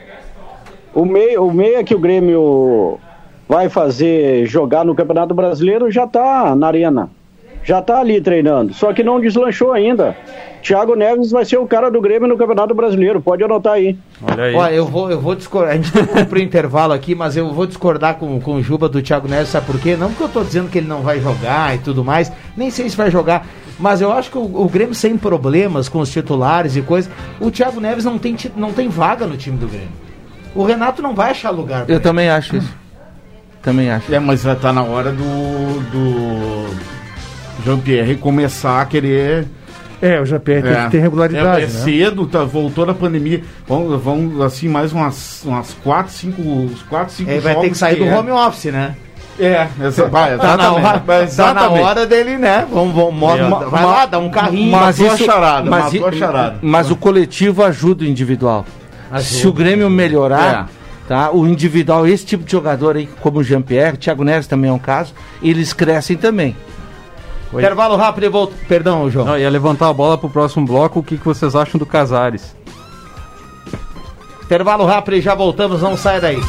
O 0.93 1.05
meia, 1.05 1.41
o 1.41 1.51
meia 1.51 1.83
que 1.83 1.93
o 1.93 1.99
Grêmio 1.99 2.97
vai 3.47 3.67
fazer 3.67 4.45
jogar 4.45 4.85
no 4.85 4.95
Campeonato 4.95 5.33
Brasileiro 5.33 5.91
já 5.91 6.07
tá 6.07 6.55
na 6.55 6.67
arena. 6.67 7.09
Já 7.63 7.81
tá 7.81 7.99
ali 7.99 8.19
treinando. 8.19 8.73
Só 8.73 8.93
que 8.93 9.03
não 9.03 9.19
deslanchou 9.19 9.71
ainda. 9.71 10.15
Thiago 10.61 10.95
Neves 10.95 11.31
vai 11.31 11.43
ser 11.43 11.57
o 11.57 11.67
cara 11.67 11.91
do 11.91 11.99
Grêmio 11.99 12.27
no 12.27 12.37
Campeonato 12.37 12.73
Brasileiro. 12.73 13.21
Pode 13.21 13.43
anotar 13.43 13.73
aí. 13.73 13.97
Olha 14.21 14.43
aí. 14.45 14.55
Olha, 14.55 14.73
eu 14.73 14.85
vou, 14.85 15.11
eu 15.11 15.19
vou 15.19 15.35
discordar. 15.35 15.73
A 15.73 15.75
gente 15.75 15.91
tem 15.91 16.05
que 16.05 16.13
cumprir 16.13 16.41
o 16.41 16.43
intervalo 16.43 16.93
aqui, 16.93 17.13
mas 17.13 17.35
eu 17.35 17.53
vou 17.53 17.67
discordar 17.67 18.15
com, 18.15 18.39
com 18.39 18.55
o 18.55 18.63
Juba 18.63 18.87
do 18.87 19.01
Thiago 19.01 19.27
Neves, 19.27 19.49
sabe 19.49 19.65
por 19.65 19.79
quê? 19.79 19.97
Não 19.97 20.09
porque 20.09 20.23
eu 20.23 20.29
tô 20.29 20.41
dizendo 20.41 20.69
que 20.69 20.77
ele 20.77 20.87
não 20.87 21.01
vai 21.01 21.19
jogar 21.19 21.75
e 21.75 21.79
tudo 21.79 22.03
mais, 22.03 22.31
nem 22.55 22.69
sei 22.69 22.89
se 22.89 22.95
vai 22.95 23.11
jogar, 23.11 23.45
mas 23.77 23.99
eu 23.99 24.11
acho 24.11 24.31
que 24.31 24.37
o, 24.37 24.41
o 24.43 24.69
Grêmio 24.69 24.95
sem 24.95 25.17
problemas 25.17 25.89
com 25.89 25.99
os 25.99 26.09
titulares 26.09 26.77
e 26.77 26.81
coisas, 26.81 27.11
o 27.41 27.51
Thiago 27.51 27.81
Neves 27.81 28.05
não 28.05 28.17
tem, 28.17 28.35
não 28.55 28.71
tem 28.71 28.87
vaga 28.87 29.27
no 29.27 29.35
time 29.35 29.57
do 29.57 29.67
Grêmio. 29.67 29.89
O 30.55 30.63
Renato 30.63 31.01
não 31.01 31.13
vai 31.13 31.31
achar 31.31 31.49
lugar. 31.49 31.85
Eu 31.89 31.95
ele. 31.95 31.99
também 31.99 32.29
acho 32.29 32.55
isso. 32.55 32.73
Também 33.61 33.89
acho. 33.89 34.13
É, 34.13 34.19
mas 34.19 34.41
já 34.41 34.55
tá 34.55 34.71
na 34.71 34.83
hora 34.83 35.11
do, 35.11 35.23
do 35.91 36.93
Jean-Pierre 37.65 38.15
começar 38.15 38.81
a 38.81 38.85
querer. 38.85 39.45
É, 40.01 40.19
o 40.19 40.25
Jean-Pierre 40.25 40.63
tem 40.63 40.83
que 40.85 40.91
ter 40.91 40.99
regularidade, 40.99 41.61
É, 41.61 41.63
é 41.63 41.67
né? 41.67 41.67
cedo, 41.67 42.25
tá, 42.27 42.43
voltou 42.43 42.85
da 42.85 42.93
pandemia. 42.93 43.41
Vão, 43.65 43.97
vão 43.97 44.41
assim, 44.43 44.67
mais 44.67 44.91
umas, 44.91 45.43
umas 45.45 45.73
4, 45.83 46.11
5, 46.13 46.41
uns 46.41 46.81
4, 46.83 47.13
5 47.13 47.31
Ele 47.31 47.39
vai 47.39 47.55
ter 47.55 47.69
que 47.69 47.77
sair 47.77 47.95
do 47.95 48.05
home 48.05 48.31
office, 48.31 48.65
né? 48.65 48.95
É, 49.39 49.67
exa 49.81 50.07
vai, 50.09 50.37
Tá 50.37 50.55
na, 50.57 50.63
exatamente. 50.63 50.85
hora, 50.85 51.35
tá 51.35 51.53
na 51.53 51.69
hora 51.69 52.05
dele, 52.05 52.37
né? 52.37 52.67
Vamos, 52.71 52.93
vamos, 52.93 53.19
Ma- 53.19 53.59
vai 53.65 53.83
lá, 53.83 54.05
dá 54.05 54.19
um 54.19 54.29
carrinho. 54.29 54.71
Mas 54.71 54.99
matou 54.99 55.11
a 55.11 55.15
isso, 55.15 55.25
charada, 55.25 55.69
mas, 55.69 55.83
matou 55.93 56.07
a 56.07 56.11
charada. 56.11 56.55
mas 56.61 56.91
o 56.91 56.95
coletivo 56.95 57.63
ajuda 57.63 58.03
o 58.03 58.07
individual. 58.07 58.65
Ajuda. 59.09 59.23
Se 59.23 59.47
o 59.47 59.53
Grêmio 59.53 59.89
melhorar, 59.89 60.69
tá? 61.07 61.31
O 61.31 61.47
individual, 61.47 62.05
esse 62.05 62.25
tipo 62.25 62.43
de 62.43 62.51
jogador 62.51 62.95
aí, 62.97 63.07
como 63.21 63.39
o 63.39 63.43
Jean-Pierre, 63.43 63.95
o 63.95 63.97
Thiago 63.97 64.23
Neves 64.23 64.45
também 64.47 64.69
é 64.69 64.73
um 64.73 64.77
caso, 64.79 65.13
eles 65.41 65.73
crescem 65.73 66.15
também. 66.17 66.55
Intervalo 67.59 67.95
rápido 67.95 68.25
e 68.25 68.29
volto. 68.29 68.53
Perdão, 68.67 69.09
João. 69.09 69.25
Não, 69.25 69.37
ia 69.37 69.49
levantar 69.49 69.89
a 69.89 69.93
bola 69.93 70.17
pro 70.17 70.29
próximo 70.29 70.65
bloco. 70.65 70.99
O 70.99 71.03
que, 71.03 71.17
que 71.17 71.25
vocês 71.25 71.55
acham 71.55 71.77
do 71.77 71.85
Casares? 71.85 72.55
Intervalo 74.43 74.85
rápido 74.85 75.17
e 75.17 75.21
já 75.21 75.33
voltamos, 75.33 75.81
não 75.81 75.97
sai 75.97 76.19
daí. 76.19 76.39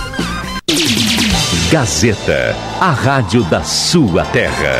Gazeta, 1.70 2.54
a 2.80 2.90
rádio 2.90 3.42
da 3.44 3.62
sua 3.62 4.24
terra. 4.26 4.76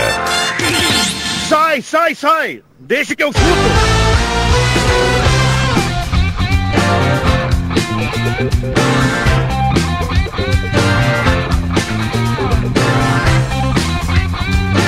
Sai, 1.48 1.82
sai, 1.82 2.14
sai! 2.14 2.62
Deixa 2.78 3.16
que 3.16 3.22
eu 3.22 3.32
chuto! 3.32 3.44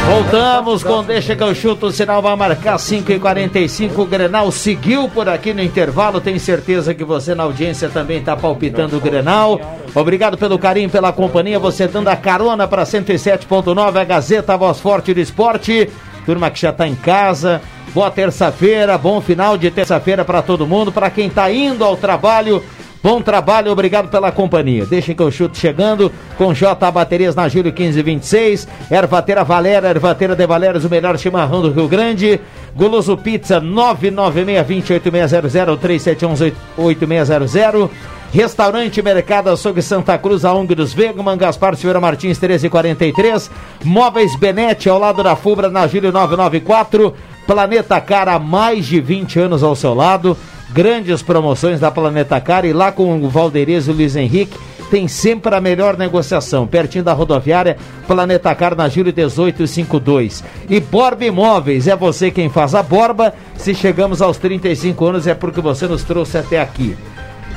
Voltamos 0.08 0.84
com 0.84 1.02
Deixa 1.02 1.34
que 1.34 1.42
eu 1.42 1.52
chuto, 1.52 1.86
o 1.86 1.92
sinal 1.92 2.22
vai 2.22 2.36
marcar 2.36 2.78
5 2.78 3.10
e 3.10 3.18
45 3.18 4.02
o 4.02 4.06
Grenal 4.06 4.52
seguiu 4.52 5.08
por 5.08 5.28
aqui 5.28 5.52
no 5.52 5.60
intervalo, 5.60 6.20
tenho 6.20 6.38
certeza 6.38 6.94
que 6.94 7.04
você 7.04 7.34
na 7.34 7.42
audiência 7.42 7.88
também 7.88 8.18
está 8.18 8.36
palpitando 8.36 8.96
o 8.96 9.00
Grenal. 9.00 9.60
Obrigado 9.92 10.38
pelo 10.38 10.60
carinho, 10.60 10.88
pela 10.88 11.12
companhia, 11.12 11.58
você 11.58 11.88
dando 11.88 12.06
a 12.06 12.16
carona 12.16 12.68
para 12.68 12.84
107.9, 12.84 13.96
a 13.96 14.04
Gazeta 14.04 14.56
Voz 14.56 14.78
Forte 14.78 15.12
do 15.12 15.20
Esporte. 15.20 15.90
Turma 16.24 16.50
que 16.50 16.60
já 16.60 16.70
está 16.70 16.86
em 16.86 16.94
casa, 16.94 17.60
boa 17.92 18.10
terça-feira, 18.10 18.96
bom 18.96 19.20
final 19.20 19.58
de 19.58 19.70
terça-feira 19.72 20.24
para 20.24 20.40
todo 20.40 20.66
mundo, 20.66 20.92
para 20.92 21.10
quem 21.10 21.26
está 21.26 21.50
indo 21.50 21.84
ao 21.84 21.96
trabalho, 21.96 22.62
Bom 23.06 23.22
trabalho, 23.22 23.70
obrigado 23.70 24.08
pela 24.08 24.32
companhia. 24.32 24.84
Deixem 24.84 25.14
que 25.14 25.22
eu 25.22 25.30
chute 25.30 25.56
chegando 25.56 26.10
com 26.36 26.52
J 26.52 26.90
Baterias 26.90 27.36
na 27.36 27.48
Júlio 27.48 27.72
1526. 27.72 28.66
Ervateira 28.90 29.44
Valera, 29.44 29.90
Ervateira 29.90 30.34
de 30.34 30.44
Valeras, 30.44 30.84
o 30.84 30.90
melhor 30.90 31.16
chimarrão 31.16 31.62
do 31.62 31.70
Rio 31.70 31.86
Grande. 31.86 32.40
Goloso 32.74 33.16
Pizza 33.16 33.60
996-8600 33.60 36.52
371-8600. 36.76 37.90
Restaurante 38.32 39.00
Mercado 39.00 39.50
Açougue 39.50 39.82
Santa 39.82 40.18
Cruz, 40.18 40.44
a 40.44 40.52
ONG 40.52 40.74
dos 40.74 40.92
Vegman, 40.92 41.38
Gaspar 41.38 41.76
Silveira 41.76 42.00
Martins 42.00 42.40
1343. 42.40 43.48
Móveis 43.84 44.34
Benete 44.34 44.88
ao 44.88 44.98
lado 44.98 45.22
da 45.22 45.36
Fubra 45.36 45.70
na 45.70 45.86
Júlio 45.86 46.10
994. 46.10 47.14
Planeta 47.46 48.00
Cara, 48.00 48.34
há 48.34 48.40
mais 48.40 48.84
de 48.84 49.00
20 49.00 49.38
anos 49.38 49.62
ao 49.62 49.76
seu 49.76 49.94
lado 49.94 50.36
grandes 50.76 51.22
promoções 51.22 51.80
da 51.80 51.90
Planeta 51.90 52.38
Car 52.38 52.66
e 52.66 52.72
lá 52.74 52.92
com 52.92 53.18
o 53.18 53.30
Valderez 53.30 53.88
e 53.88 53.90
o 53.90 53.94
Luiz 53.94 54.14
Henrique 54.14 54.58
tem 54.90 55.08
sempre 55.08 55.54
a 55.54 55.60
melhor 55.60 55.96
negociação, 55.96 56.66
pertinho 56.66 57.02
da 57.02 57.14
rodoviária 57.14 57.78
Planeta 58.06 58.54
Car 58.54 58.76
na 58.76 58.86
Júlio 58.86 59.10
1852. 59.10 60.44
E 60.68 60.78
Borba 60.78 61.24
Imóveis, 61.24 61.88
é 61.88 61.96
você 61.96 62.30
quem 62.30 62.50
faz 62.50 62.74
a 62.74 62.82
borba. 62.82 63.32
Se 63.56 63.74
chegamos 63.74 64.20
aos 64.20 64.36
35 64.36 65.06
anos 65.06 65.26
é 65.26 65.32
porque 65.32 65.62
você 65.62 65.88
nos 65.88 66.04
trouxe 66.04 66.36
até 66.36 66.60
aqui. 66.60 66.94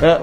É, 0.01 0.21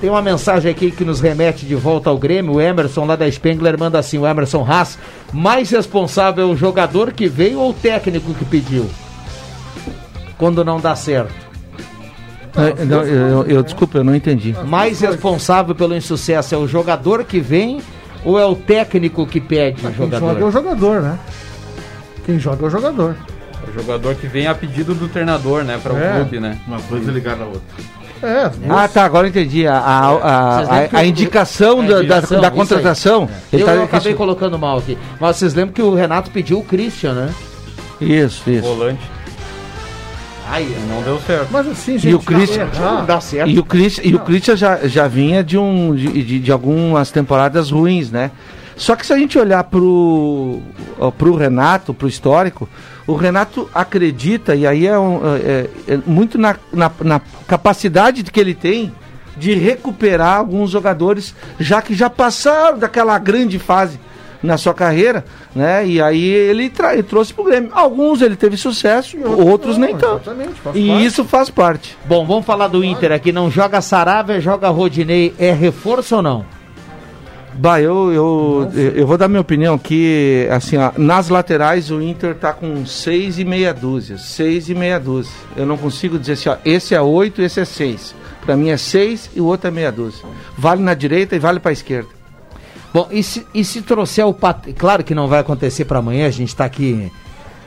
tem 0.00 0.08
uma 0.08 0.22
mensagem 0.22 0.70
aqui 0.70 0.92
que 0.92 1.04
nos 1.04 1.20
remete 1.20 1.66
de 1.66 1.74
volta 1.74 2.08
ao 2.08 2.16
Grêmio. 2.16 2.54
O 2.54 2.60
Emerson 2.60 3.04
lá 3.04 3.16
da 3.16 3.28
Spengler 3.28 3.76
manda 3.76 3.98
assim: 3.98 4.16
o 4.16 4.26
Emerson 4.26 4.64
Haas, 4.64 4.96
mais 5.32 5.70
responsável 5.70 6.48
é 6.48 6.52
o 6.52 6.56
jogador 6.56 7.12
que 7.12 7.26
veio 7.26 7.58
ou 7.58 7.70
o 7.70 7.74
técnico 7.74 8.32
que 8.32 8.44
pediu? 8.44 8.88
Quando 10.38 10.64
não 10.64 10.78
dá 10.78 10.94
certo. 10.94 11.53
É, 12.56 12.84
não, 12.84 13.02
eu, 13.02 13.46
eu, 13.46 13.62
desculpa, 13.62 13.98
eu 13.98 14.04
não 14.04 14.14
entendi. 14.14 14.54
Mais 14.64 15.00
responsável 15.00 15.74
pelo 15.74 15.94
insucesso 15.94 16.54
é 16.54 16.58
o 16.58 16.68
jogador 16.68 17.24
que 17.24 17.40
vem 17.40 17.80
ou 18.24 18.38
é 18.38 18.46
o 18.46 18.54
técnico 18.54 19.26
que 19.26 19.40
pede 19.40 19.84
ah, 19.84 19.90
o 19.90 19.92
jogador? 19.92 20.18
Quem 20.18 20.28
joga 20.28 20.40
é 20.40 20.44
o 20.44 20.50
jogador, 20.50 21.02
né? 21.02 21.18
Quem 22.24 22.38
joga 22.38 22.64
é 22.64 22.66
o 22.66 22.70
jogador. 22.70 23.16
É 23.66 23.70
o 23.70 23.74
jogador 23.74 24.14
que 24.14 24.26
vem 24.26 24.46
a 24.46 24.54
pedido 24.54 24.94
do 24.94 25.08
treinador, 25.08 25.64
né? 25.64 25.78
Para 25.82 25.92
o 25.92 25.98
é. 25.98 26.12
clube, 26.14 26.40
né? 26.40 26.58
Uma 26.66 26.80
coisa 26.80 27.10
ligada 27.10 27.42
à 27.42 27.46
outra. 27.46 27.62
É, 28.22 28.50
ah, 28.70 28.88
tá, 28.88 29.04
agora 29.04 29.28
entendi. 29.28 29.66
A, 29.66 29.76
a, 29.76 30.08
a, 30.08 30.60
a, 30.60 30.98
a 30.98 31.04
indicação, 31.04 31.84
da, 31.84 32.00
da, 32.00 32.20
da 32.20 32.50
contratação. 32.50 33.28
É. 33.52 33.60
Eu, 33.60 33.66
tá, 33.66 33.74
eu 33.74 33.82
acabei 33.82 34.12
isso... 34.12 34.16
colocando 34.16 34.58
mal 34.58 34.78
aqui. 34.78 34.96
Mas 35.20 35.36
vocês 35.36 35.52
lembram 35.52 35.74
que 35.74 35.82
o 35.82 35.94
Renato 35.94 36.30
pediu 36.30 36.58
o 36.58 36.64
Christian, 36.64 37.12
né? 37.12 37.34
Isso, 38.00 38.48
isso. 38.48 38.62
Volante. 38.62 39.13
Ai, 40.54 40.68
não 40.88 41.02
deu 41.02 41.20
certo. 41.20 41.48
Mas 41.50 41.66
assim, 41.66 41.98
gente, 41.98 42.12
e 42.12 42.14
o 42.14 42.20
Christian, 42.20 42.68
não 42.78 43.04
dá 43.04 43.20
certo. 43.20 43.50
E 43.50 43.58
o 43.58 43.64
Christian, 43.64 44.02
e 44.04 44.14
o 44.14 44.20
Christian 44.20 44.56
já, 44.56 44.86
já 44.86 45.08
vinha 45.08 45.42
de, 45.42 45.58
um, 45.58 45.92
de, 45.96 46.22
de, 46.22 46.38
de, 46.38 46.52
algumas 46.52 47.10
temporadas 47.10 47.72
ruins, 47.72 48.08
né? 48.08 48.30
Só 48.76 48.94
que 48.94 49.04
se 49.04 49.12
a 49.12 49.18
gente 49.18 49.36
olhar 49.36 49.64
pro, 49.64 50.60
pro 51.18 51.34
Renato, 51.34 51.92
pro 51.92 52.06
histórico, 52.06 52.68
o 53.04 53.16
Renato 53.16 53.68
acredita, 53.74 54.54
e 54.54 54.64
aí 54.64 54.86
é, 54.86 54.96
um, 54.96 55.20
é, 55.24 55.68
é 55.88 55.98
muito 56.06 56.38
na, 56.38 56.54
na, 56.72 56.90
na 57.02 57.20
capacidade 57.48 58.22
que 58.22 58.38
ele 58.38 58.54
tem 58.54 58.92
de 59.36 59.54
recuperar 59.54 60.38
alguns 60.38 60.70
jogadores, 60.70 61.34
já 61.58 61.82
que 61.82 61.96
já 61.96 62.08
passaram 62.08 62.78
daquela 62.78 63.18
grande 63.18 63.58
fase 63.58 63.98
na 64.44 64.58
sua 64.58 64.74
carreira, 64.74 65.24
né? 65.54 65.86
E 65.86 66.00
aí 66.00 66.22
ele, 66.22 66.70
ele 66.92 67.02
trouxe 67.02 67.32
pro 67.32 67.44
Grêmio. 67.44 67.70
Alguns 67.72 68.20
ele 68.20 68.36
teve 68.36 68.56
sucesso, 68.56 69.16
outros, 69.16 69.46
outros 69.46 69.78
não, 69.78 69.86
nem 69.86 69.96
tanto. 69.96 70.30
E 70.74 70.88
parte. 70.88 71.04
isso 71.04 71.24
faz 71.24 71.50
parte. 71.50 71.96
Bom, 72.04 72.26
vamos 72.26 72.44
falar 72.44 72.68
do 72.68 72.84
Inter 72.84 73.12
aqui. 73.12 73.32
Não 73.32 73.50
joga 73.50 73.80
Saravia, 73.80 74.40
joga 74.40 74.68
Rodinei. 74.68 75.34
É 75.38 75.50
reforço 75.52 76.16
ou 76.16 76.22
não? 76.22 76.44
Bah, 77.54 77.80
eu, 77.80 78.12
eu, 78.12 78.72
eu 78.96 79.06
vou 79.06 79.16
dar 79.16 79.28
minha 79.28 79.40
opinião 79.40 79.78
que, 79.78 80.48
assim, 80.50 80.76
ó, 80.76 80.90
nas 80.98 81.28
laterais 81.28 81.88
o 81.88 82.02
Inter 82.02 82.34
tá 82.34 82.52
com 82.52 82.84
seis 82.84 83.38
e 83.38 83.44
meia 83.44 83.72
dúzia. 83.72 84.18
Seis 84.18 84.68
e 84.68 84.74
meia 84.74 84.98
dúzia. 84.98 85.32
Eu 85.56 85.64
não 85.64 85.76
consigo 85.76 86.18
dizer 86.18 86.32
assim, 86.32 86.48
ó, 86.48 86.56
esse 86.64 86.94
é 86.94 87.00
oito, 87.00 87.40
esse 87.40 87.60
é 87.60 87.64
seis. 87.64 88.14
Para 88.44 88.56
mim 88.56 88.70
é 88.70 88.76
seis 88.76 89.30
e 89.34 89.40
o 89.40 89.46
outro 89.46 89.68
é 89.68 89.70
meia 89.70 89.92
dúzia. 89.92 90.24
Vale 90.58 90.82
na 90.82 90.94
direita 90.94 91.36
e 91.36 91.38
vale 91.38 91.60
para 91.60 91.72
esquerda. 91.72 92.23
Bom, 92.94 93.08
e 93.10 93.24
se, 93.24 93.44
e 93.52 93.64
se 93.64 93.82
trouxer 93.82 94.24
o 94.24 94.32
Patrick? 94.32 94.78
Claro 94.78 95.02
que 95.02 95.16
não 95.16 95.26
vai 95.26 95.40
acontecer 95.40 95.84
para 95.84 95.98
amanhã, 95.98 96.28
a 96.28 96.30
gente 96.30 96.50
está 96.50 96.64
aqui 96.64 97.10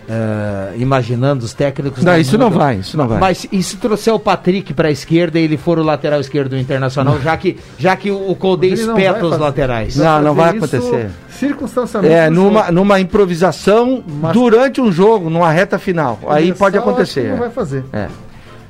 uh, 0.07 0.81
imaginando 0.81 1.43
os 1.43 1.53
técnicos. 1.53 2.01
Não, 2.01 2.17
isso 2.17 2.39
mundo. 2.39 2.49
não 2.49 2.49
vai, 2.49 2.75
isso 2.77 2.95
não 2.95 3.09
vai. 3.09 3.19
Mas 3.19 3.45
e 3.51 3.61
se 3.61 3.75
trouxer 3.75 4.13
o 4.13 4.19
Patrick 4.19 4.73
para 4.73 4.87
a 4.87 4.91
esquerda 4.91 5.37
e 5.37 5.43
ele 5.43 5.57
for 5.57 5.79
o 5.79 5.83
lateral 5.83 6.21
esquerdo 6.21 6.51
do 6.51 6.57
Internacional, 6.57 7.19
já 7.19 7.35
que, 7.35 7.57
já 7.77 7.93
que 7.97 8.09
o 8.09 8.33
Colde 8.35 8.67
espeta 8.67 9.25
os 9.25 9.37
laterais? 9.37 9.97
Não, 9.97 10.21
não 10.21 10.33
vai 10.33 10.51
acontecer. 10.55 11.09
Circunstancialmente. 11.29 12.13
É, 12.15 12.29
numa, 12.29 12.71
numa 12.71 12.97
improvisação 12.97 14.01
Mas... 14.07 14.31
durante 14.31 14.79
um 14.79 14.91
jogo, 14.91 15.29
numa 15.29 15.51
reta 15.51 15.77
final. 15.77 16.19
Aí 16.29 16.53
pode 16.53 16.77
acontecer. 16.77 17.31
Não 17.31 17.37
vai 17.37 17.49
fazer. 17.49 17.83
É. 17.91 18.07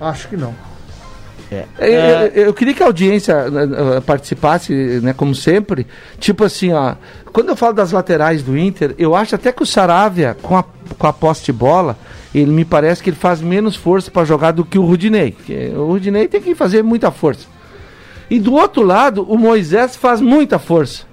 Acho 0.01 0.27
que 0.27 0.35
não. 0.35 0.53
É. 1.51 1.65
Eu, 1.79 1.87
eu, 1.89 2.45
eu, 2.47 2.53
queria 2.53 2.73
que 2.73 2.83
a 2.83 2.87
audiência 2.87 3.49
né, 3.49 3.65
né, 3.65 4.01
participasse, 4.05 4.73
né, 5.01 5.13
como 5.13 5.33
sempre. 5.33 5.87
Tipo 6.19 6.43
assim, 6.43 6.73
ó, 6.73 6.95
quando 7.31 7.49
eu 7.49 7.55
falo 7.55 7.73
das 7.73 7.91
laterais 7.91 8.43
do 8.43 8.57
Inter, 8.57 8.93
eu 8.97 9.15
acho 9.15 9.35
até 9.35 9.51
que 9.51 9.63
o 9.63 9.65
Saravia, 9.65 10.35
com 10.41 10.57
a, 10.57 10.63
com 10.97 11.07
a 11.07 11.13
posse 11.13 11.45
de 11.45 11.53
bola, 11.53 11.97
ele 12.35 12.51
me 12.51 12.65
parece 12.65 13.01
que 13.01 13.09
ele 13.09 13.17
faz 13.17 13.41
menos 13.41 13.75
força 13.75 14.11
para 14.11 14.25
jogar 14.25 14.51
do 14.51 14.65
que 14.65 14.77
o 14.77 14.83
Rudinei. 14.83 15.35
O 15.75 15.85
Rudinei 15.85 16.27
tem 16.27 16.41
que 16.41 16.53
fazer 16.53 16.83
muita 16.83 17.11
força. 17.11 17.47
E 18.29 18.39
do 18.39 18.53
outro 18.53 18.81
lado, 18.81 19.23
o 19.23 19.37
Moisés 19.37 19.95
faz 19.95 20.19
muita 20.19 20.59
força. 20.59 21.05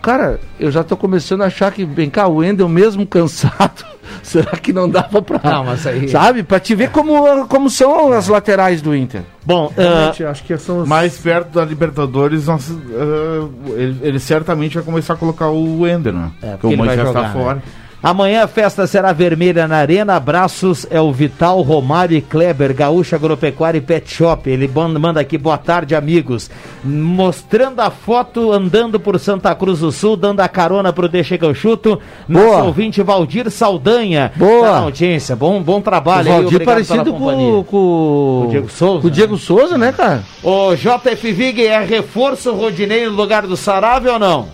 Cara, 0.00 0.38
eu 0.60 0.70
já 0.70 0.84
tô 0.84 0.96
começando 0.96 1.42
a 1.42 1.46
achar 1.46 1.72
que, 1.72 1.84
vem 1.84 2.10
cá, 2.10 2.28
o 2.28 2.36
Wendel 2.36 2.68
mesmo 2.68 3.06
cansado, 3.08 3.84
será 4.22 4.52
que 4.52 4.72
não 4.72 4.88
dava 4.88 5.20
pra... 5.22 5.40
Não, 5.42 5.64
mas 5.64 5.86
aí... 5.86 6.08
Sabe? 6.08 6.42
Pra 6.42 6.60
te 6.60 6.74
ver 6.74 6.90
como, 6.90 7.46
como 7.46 7.70
são 7.70 8.12
as 8.12 8.28
laterais 8.28 8.82
do 8.82 8.94
Inter. 8.94 9.22
Bom, 9.44 9.72
uh, 9.76 10.28
acho 10.28 10.42
que 10.44 10.56
são 10.56 10.80
os... 10.80 10.88
mais 10.88 11.18
perto 11.18 11.50
da 11.50 11.64
Libertadores, 11.64 12.46
nós, 12.46 12.70
uh, 12.70 13.50
ele, 13.76 13.98
ele, 14.02 14.18
certamente 14.18 14.74
vai 14.74 14.84
começar 14.84 15.14
a 15.14 15.16
colocar 15.16 15.48
o 15.48 15.80
Wendel, 15.80 16.14
né? 16.14 16.30
É, 16.40 16.46
porque, 16.52 16.56
porque 16.58 16.74
o 16.74 16.78
Moisés 16.78 17.12
tá 17.12 17.30
fora. 17.30 17.56
Né? 17.56 17.62
Amanhã 18.04 18.44
a 18.44 18.46
festa 18.46 18.86
será 18.86 19.14
vermelha 19.14 19.66
na 19.66 19.76
Arena. 19.76 20.16
Abraços 20.16 20.86
é 20.90 21.00
o 21.00 21.10
Vital, 21.10 21.62
Romário 21.62 22.14
e 22.14 22.20
Kleber, 22.20 22.74
Gaúcha 22.74 23.16
Agropecuária 23.16 23.78
e 23.78 23.80
Pet 23.80 24.12
Shop. 24.12 24.50
Ele 24.50 24.68
manda 24.68 25.18
aqui, 25.18 25.38
boa 25.38 25.56
tarde, 25.56 25.94
amigos. 25.94 26.50
Mostrando 26.84 27.80
a 27.80 27.90
foto 27.90 28.52
andando 28.52 29.00
por 29.00 29.18
Santa 29.18 29.54
Cruz 29.54 29.78
do 29.78 29.90
Sul, 29.90 30.18
dando 30.18 30.40
a 30.40 30.48
carona 30.48 30.92
pro 30.92 31.08
Deixa 31.08 31.38
que 31.38 31.44
eu 31.46 31.54
chuto. 31.54 31.98
Nosso 32.28 32.46
boa. 32.46 32.62
ouvinte 32.64 33.02
Valdir 33.02 33.50
Saldanha. 33.50 34.32
Boa. 34.36 34.68
Tá 34.68 34.78
audiência, 34.80 35.34
bom, 35.34 35.62
bom 35.62 35.80
trabalho. 35.80 36.30
O 36.30 36.34
Valdir 36.34 36.60
aí, 36.60 36.66
parecido 36.66 37.10
com, 37.14 37.64
com, 37.64 38.42
o 38.44 38.48
Diego 38.50 38.68
Souza. 38.68 39.00
Com 39.00 39.08
o 39.08 39.10
Diego 39.10 39.38
Souza, 39.38 39.78
né, 39.78 39.92
cara? 39.92 40.22
O 40.42 40.74
JF 40.74 41.32
Vig 41.32 41.66
é 41.66 41.82
reforço 41.82 42.52
Rodinei 42.52 43.06
no 43.06 43.12
lugar 43.12 43.46
do 43.46 43.56
Sarave 43.56 44.10
ou 44.10 44.18
não? 44.18 44.48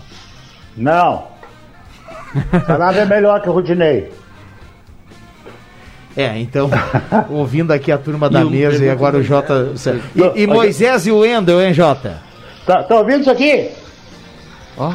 Não. 0.77 1.30
Sarabia 2.65 3.01
é 3.01 3.05
melhor 3.05 3.41
que 3.41 3.49
o 3.49 3.53
Rudinei. 3.53 4.11
É, 6.15 6.37
então, 6.37 6.69
ouvindo 7.29 7.71
aqui 7.71 7.91
a 7.91 7.97
turma 7.97 8.29
da 8.29 8.41
e 8.41 8.45
mesa 8.45 8.83
e 8.83 8.89
agora 8.89 9.17
o 9.17 9.23
Jota. 9.23 9.73
E, 10.15 10.43
e 10.43 10.47
Moisés 10.47 11.07
e 11.07 11.11
o 11.11 11.19
Wendel, 11.19 11.61
hein, 11.61 11.73
Jota? 11.73 12.21
Tá, 12.65 12.83
tá 12.83 12.95
ouvindo 12.95 13.21
isso 13.21 13.31
aqui? 13.31 13.69
Ó. 14.77 14.93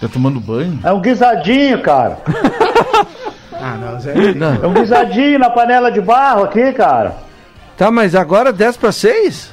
Tá 0.00 0.08
tomando 0.08 0.40
banho? 0.40 0.78
É 0.84 0.92
um 0.92 1.00
guisadinho, 1.00 1.80
cara. 1.82 2.18
ah, 3.52 3.76
não, 3.80 4.00
Zé. 4.00 4.34
Não. 4.34 4.54
É 4.62 4.66
um 4.66 4.74
guisadinho 4.74 5.38
na 5.38 5.50
panela 5.50 5.90
de 5.90 6.00
barro 6.00 6.44
aqui, 6.44 6.72
cara. 6.72 7.14
Tá, 7.76 7.90
mas 7.90 8.14
agora 8.14 8.52
10 8.52 8.76
para 8.76 8.92
6? 8.92 9.52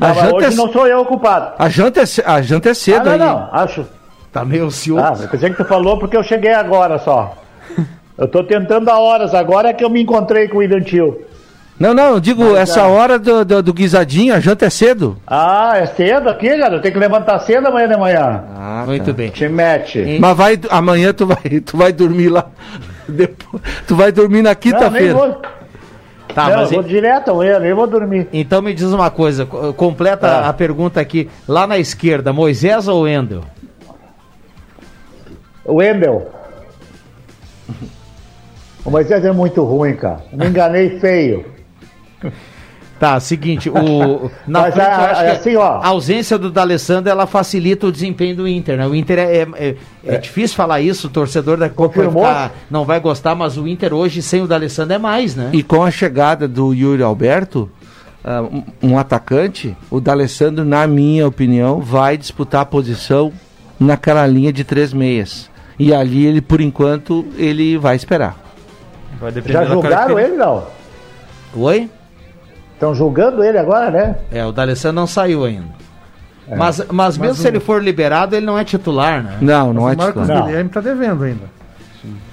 A 0.00 0.12
janta 0.12 0.34
hoje 0.34 0.46
é... 0.46 0.50
não 0.50 0.72
sou 0.72 0.86
eu 0.86 1.00
o 1.00 1.04
culpado. 1.04 1.52
A 1.58 1.68
janta 1.68 2.00
é, 2.00 2.04
a 2.24 2.42
janta 2.42 2.70
é 2.70 2.74
cedo 2.74 3.00
ah, 3.00 3.04
não, 3.04 3.12
aí. 3.12 3.18
Não, 3.18 3.48
acho. 3.52 3.86
Tá 4.32 4.44
meio 4.44 4.64
ansioso. 4.66 5.02
Ah, 5.04 5.16
eu 5.22 5.28
pensei 5.28 5.50
que 5.50 5.56
tu 5.56 5.64
falou 5.64 5.98
porque 5.98 6.16
eu 6.16 6.22
cheguei 6.22 6.52
agora 6.54 6.98
só. 6.98 7.36
eu 8.16 8.26
tô 8.26 8.42
tentando 8.44 8.88
há 8.90 8.98
horas, 8.98 9.34
agora 9.34 9.68
é 9.68 9.72
que 9.72 9.84
eu 9.84 9.90
me 9.90 10.00
encontrei 10.02 10.48
com 10.48 10.56
o 10.56 10.60
William 10.60 10.80
Tio. 10.80 11.20
Não, 11.78 11.92
não, 11.92 12.10
eu 12.14 12.20
digo, 12.20 12.44
Mas, 12.44 12.70
essa 12.70 12.80
é. 12.80 12.84
hora 12.84 13.18
do, 13.18 13.44
do, 13.44 13.62
do 13.62 13.72
guisadinho, 13.74 14.34
a 14.34 14.38
janta 14.40 14.66
é 14.66 14.70
cedo. 14.70 15.16
Ah, 15.26 15.72
é 15.76 15.86
cedo 15.86 16.28
aqui, 16.28 16.48
cara. 16.56 16.78
Tem 16.80 16.92
que 16.92 16.98
levantar 16.98 17.38
cedo 17.40 17.66
amanhã 17.66 17.88
de 17.88 17.96
manhã. 17.96 18.44
Ah, 18.56 18.84
Muito 18.86 19.12
bem. 19.12 19.30
Te 19.30 19.48
mete. 19.48 20.18
Mas 20.20 20.36
vai, 20.36 20.60
amanhã 20.70 21.12
tu 21.12 21.26
vai, 21.26 21.60
tu 21.64 21.76
vai 21.76 21.92
dormir 21.92 22.28
lá. 22.28 22.46
Depois, 23.08 23.62
tu 23.86 23.96
vai 23.96 24.12
dormir 24.12 24.42
na 24.42 24.54
quinta-feira. 24.54 25.12
vou. 25.14 25.42
Tá, 26.34 26.48
não, 26.48 26.56
mas 26.58 26.70
vou 26.70 26.80
e- 26.82 26.84
direto 26.84 27.30
amanhã, 27.32 27.58
nem 27.58 27.74
vou 27.74 27.86
dormir. 27.86 28.26
então 28.32 28.62
me 28.62 28.72
diz 28.72 28.90
uma 28.92 29.10
coisa, 29.10 29.44
co- 29.44 29.72
completa 29.74 30.28
Ah. 30.28 30.48
a 30.48 30.52
pergunta 30.52 31.00
aqui. 31.00 31.28
Lá 31.48 31.66
na 31.66 31.78
esquerda, 31.78 32.32
Moisés 32.32 32.86
ou 32.88 33.02
Wendel? 33.02 33.42
O 35.64 35.74
Wendel. 35.74 36.30
O 38.84 38.90
Moisés 38.90 39.24
é 39.24 39.32
muito 39.32 39.62
ruim, 39.62 39.94
cara. 39.94 40.24
Me 40.32 40.46
enganei 40.46 40.98
feio. 40.98 41.44
Tá, 42.98 43.18
seguinte, 43.18 43.68
o 43.68 44.30
na 44.46 44.60
Mas 44.62 44.74
frente, 44.74 44.86
a- 44.86 44.92
eu 44.92 45.04
acho 45.06 45.20
a- 45.20 45.24
que 45.24 45.30
assim, 45.30 45.56
ó. 45.56 45.64
a 45.82 45.88
ausência 45.88 46.38
do 46.38 46.50
D'Alessandro 46.52 47.10
ela 47.10 47.26
facilita 47.26 47.88
o 47.88 47.92
desempenho 47.92 48.36
do 48.36 48.46
Inter, 48.46 48.76
né? 48.78 48.86
O 48.86 48.94
Inter 48.94 49.18
é, 49.18 49.36
é, 49.38 49.48
é- 49.54 49.76
é 50.06 50.18
difícil 50.18 50.56
falar 50.56 50.80
isso, 50.80 51.08
o 51.08 51.10
torcedor 51.10 51.56
da 51.56 51.68
Copa 51.68 52.00
não 52.70 52.84
vai 52.84 53.00
gostar, 53.00 53.34
mas 53.34 53.56
o 53.58 53.66
Inter 53.66 53.92
hoje 53.92 54.22
sem 54.22 54.40
o 54.42 54.46
D'Alessandro 54.46 54.94
é 54.94 54.98
mais, 54.98 55.34
né? 55.34 55.50
E 55.52 55.64
com 55.64 55.82
a 55.82 55.90
chegada 55.90 56.46
do 56.46 56.72
Yuri 56.72 57.02
Alberto, 57.02 57.68
ah, 58.24 58.42
um, 58.42 58.62
um 58.90 58.98
atacante, 58.98 59.76
o 59.90 60.00
D'Alessandro, 60.00 60.64
na 60.64 60.86
minha 60.86 61.26
opinião, 61.26 61.80
vai 61.80 62.16
disputar 62.16 62.60
a 62.60 62.66
posição 62.66 63.32
naquela 63.80 64.24
linha 64.28 64.52
de 64.52 64.62
três 64.62 64.92
meias. 64.92 65.50
E 65.82 65.92
ali 65.92 66.26
ele, 66.26 66.40
por 66.40 66.60
enquanto, 66.60 67.26
ele 67.36 67.76
vai 67.76 67.96
esperar. 67.96 68.36
Vai 69.20 69.32
depender 69.32 69.52
Já 69.54 69.64
julgaram 69.64 70.18
ele, 70.18 70.36
não? 70.36 70.64
Oi? 71.56 71.90
Estão 72.74 72.94
julgando 72.94 73.42
ele 73.42 73.58
agora, 73.58 73.90
né? 73.90 74.16
É, 74.30 74.44
o 74.44 74.52
D'Alessandro 74.52 74.94
não 75.00 75.06
saiu 75.06 75.44
ainda. 75.44 75.66
É. 76.48 76.54
Mas, 76.56 76.84
mas 76.90 77.18
mesmo 77.18 77.34
Mas 77.34 77.38
se 77.42 77.48
ele 77.48 77.58
for 77.60 77.82
liberado, 77.82 78.36
ele 78.36 78.46
não 78.46 78.58
é 78.58 78.64
titular, 78.64 79.22
né? 79.22 79.38
Não, 79.40 79.72
não 79.72 79.82
Mas 79.82 79.92
é 79.92 79.94
o 79.94 79.98
Marcos 79.98 80.22
titular. 80.22 80.46
Guilherme 80.46 80.70
tá 80.70 80.80
devendo 80.80 81.24
ainda. 81.24 81.44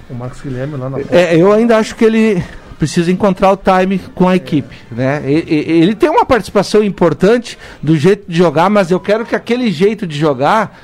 O 0.08 0.14
Marcos 0.14 0.40
Guilherme 0.40 0.76
lá 0.76 0.90
na 0.90 0.98
É, 1.10 1.36
eu 1.36 1.52
ainda 1.52 1.76
acho 1.76 1.94
que 1.96 2.04
ele 2.04 2.42
precisa 2.78 3.10
encontrar 3.12 3.52
o 3.52 3.56
time 3.56 3.98
com 4.14 4.28
a 4.28 4.34
equipe, 4.36 4.74
né? 4.90 5.22
E- 5.24 5.44
e- 5.46 5.82
Ele 5.82 5.94
tem 5.94 6.08
uma 6.08 6.24
participação 6.24 6.82
importante 6.82 7.58
do 7.82 7.96
jeito 7.96 8.30
de 8.30 8.36
jogar, 8.36 8.70
mas 8.70 8.90
eu 8.90 8.98
quero 8.98 9.24
que 9.24 9.34
aquele 9.36 9.70
jeito 9.70 10.06
de 10.06 10.18
jogar 10.18 10.76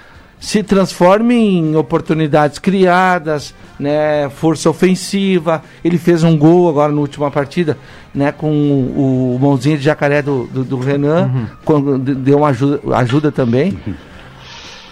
se 0.47 0.63
transforme 0.63 1.35
em 1.35 1.75
oportunidades 1.75 2.61
criadas, 2.61 3.53
né? 3.81 4.29
Força 4.31 4.71
ofensiva. 4.71 5.61
Ele 5.85 5.99
fez 5.99 6.23
um 6.23 6.39
gol 6.39 6.69
agora 6.69 6.93
na 6.93 7.01
última 7.01 7.33
partida, 7.33 7.77
né? 8.15 8.31
Com 8.31 8.53
o, 8.53 9.35
o 9.35 9.39
mãozinha 9.41 9.77
de 9.77 9.83
jacaré 9.83 10.23
do, 10.23 10.45
do, 10.47 10.63
do 10.63 10.79
Renan, 10.79 11.49
quando 11.65 11.99
de- 11.99 12.15
deu 12.15 12.39
uma 12.39 12.51
ajuda, 12.51 12.81
ajuda 12.97 13.33
também. 13.33 13.77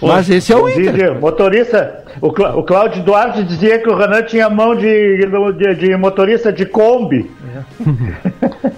Mas 0.02 0.28
esse 0.28 0.52
é 0.52 0.56
o 0.56 0.68
Inter. 0.68 1.20
Motorista, 1.20 2.03
o, 2.20 2.32
Clá- 2.32 2.54
o 2.56 2.62
Cláudio 2.62 3.02
Duarte 3.02 3.42
dizia 3.44 3.78
que 3.78 3.88
o 3.88 3.96
Renan 3.96 4.22
tinha 4.22 4.48
mão 4.50 4.74
de, 4.74 5.26
de, 5.58 5.74
de 5.74 5.96
motorista 5.96 6.52
de 6.52 6.66
Kombi. 6.66 7.30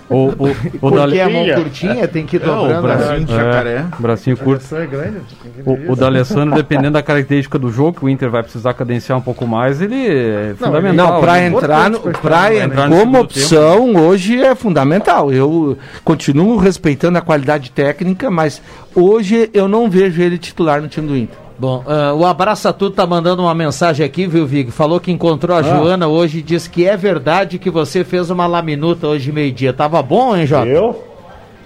O, 0.09 0.17
o, 0.17 0.31
o 0.51 0.57
Porque 0.81 0.97
Dale- 0.97 1.21
a 1.21 1.29
mão 1.29 1.45
curtinha 1.55 2.07
tem 2.07 2.25
que 2.25 2.37
ir 2.37 2.43
É, 2.43 2.47
o 2.47 2.49
dobrando. 2.55 2.83
bracinho 2.83 3.25
de 3.25 3.33
É, 3.33 3.37
jacaré. 3.37 3.85
bracinho 3.99 4.37
curto. 4.37 4.77
É 4.77 4.87
grande. 4.87 5.17
O, 5.65 5.93
o. 5.93 5.97
D'Alessandro, 5.97 6.55
dependendo 6.55 6.93
da 6.93 7.03
característica 7.03 7.59
do 7.59 7.71
jogo, 7.73 7.99
que 7.99 8.05
o 8.05 8.09
Inter 8.09 8.31
vai 8.31 8.43
precisar 8.43 8.73
cadenciar 8.75 9.19
um 9.19 9.21
pouco 9.21 9.47
mais, 9.47 9.83
ele 9.83 10.07
é 10.07 10.55
fundamental. 10.57 11.15
Não, 11.15 11.21
para 11.21 11.39
Ele- 11.39 11.57
entrar, 11.57 11.91
no, 11.91 12.01
pra 12.01 12.13
pra 12.13 12.55
en- 12.55 12.59
entrar 12.65 12.89
como 12.89 13.21
opção 13.21 13.97
hoje 13.97 14.41
é 14.43 14.55
fundamental. 14.55 15.33
Eu 15.33 15.77
continuo 16.05 16.57
respeitando 16.57 17.19
a 17.19 17.21
qualidade 17.21 17.71
técnica, 17.73 18.31
mas 18.31 18.63
hoje 18.95 19.51
eu 19.53 19.67
não 19.67 19.91
vejo 19.91 20.23
ele 20.23 20.39
titular 20.39 20.81
no 20.81 20.87
time 20.89 21.09
do 21.09 21.17
Inter. 21.17 21.37
Bom, 21.59 21.83
ah, 21.87 22.13
o 22.15 22.25
Abraça 22.27 22.73
Tudo 22.73 22.95
tá 22.95 23.07
mandando 23.07 23.43
uma 23.43 23.55
mensagem 23.55 24.05
aqui, 24.05 24.27
viu, 24.27 24.47
Vig? 24.47 24.71
Falou 24.71 25.01
que 25.01 25.11
encontrou 25.11 25.57
a 25.57 25.63
Joana 25.63 26.07
hoje 26.07 26.39
e 26.39 26.43
disse 26.43 26.69
que 26.69 26.87
é 26.87 26.97
verdade 26.97 27.59
que 27.59 27.71
você 27.71 28.05
fez 28.05 28.29
uma 28.31 28.47
laminuta 28.47 29.07
hoje 29.07 29.33
meio-dia. 29.33 29.73
Tava 29.73 30.03
bom, 30.03 30.37
hein, 30.37 30.47
Jota? 30.47 30.67
Eu? 30.69 31.03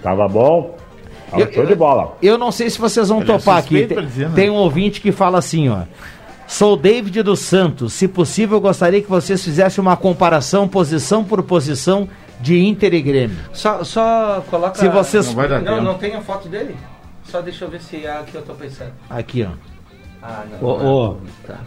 Tava 0.01 0.27
bom. 0.27 0.75
Tava 1.29 1.43
Eu- 1.43 1.53
show 1.53 1.65
de 1.65 1.75
bola. 1.75 2.17
Eu 2.21 2.37
não 2.37 2.51
sei 2.51 2.69
se 2.69 2.79
vocês 2.79 3.09
vão 3.09 3.21
Ele 3.21 3.31
é 3.31 3.37
topar 3.37 3.57
aqui. 3.57 3.79
suspeito 3.79 3.95
Tem, 3.95 4.05
dizer, 4.05 4.29
né? 4.29 4.35
tem 4.35 4.49
um 4.49 4.55
ouvinte 4.55 5.01
que 5.01 5.11
fala 5.11 5.37
assim, 5.39 5.67
ó. 5.69 5.79
Sou 6.47 6.75
David 6.75 7.21
dos 7.23 7.39
Santos. 7.39 7.93
Se 7.93 8.07
possível, 8.07 8.59
gostaria 8.59 9.01
que 9.01 9.09
vocês 9.09 9.41
fizessem 9.43 9.81
uma 9.81 9.95
comparação, 9.95 10.67
posição 10.67 11.23
por 11.23 11.41
posição, 11.43 12.07
de 12.41 12.59
Inter 12.65 12.93
e 12.93 13.01
Grêmio. 13.01 13.37
Só, 13.53 13.83
só 13.83 14.43
coloca. 14.49 14.75
Se 14.79 14.89
vocês- 14.89 15.27
Não 15.27 15.35
vai 15.35 15.47
dar 15.47 15.61
Não, 15.61 15.73
tempo. 15.75 15.81
não 15.83 15.93
tem 15.95 16.15
a 16.15 16.21
foto 16.21 16.49
dele? 16.49 16.75
Só 17.23 17.39
deixa 17.39 17.63
eu 17.65 17.69
ver 17.69 17.79
se 17.81 18.03
é 18.05 18.11
a 18.11 18.23
que 18.23 18.35
eu 18.35 18.41
tô 18.41 18.53
pensando. 18.53 18.91
Aqui, 19.09 19.47
ó. 19.49 19.51
Ah, 20.23 20.43
não. 20.61 20.67
O, 20.69 21.17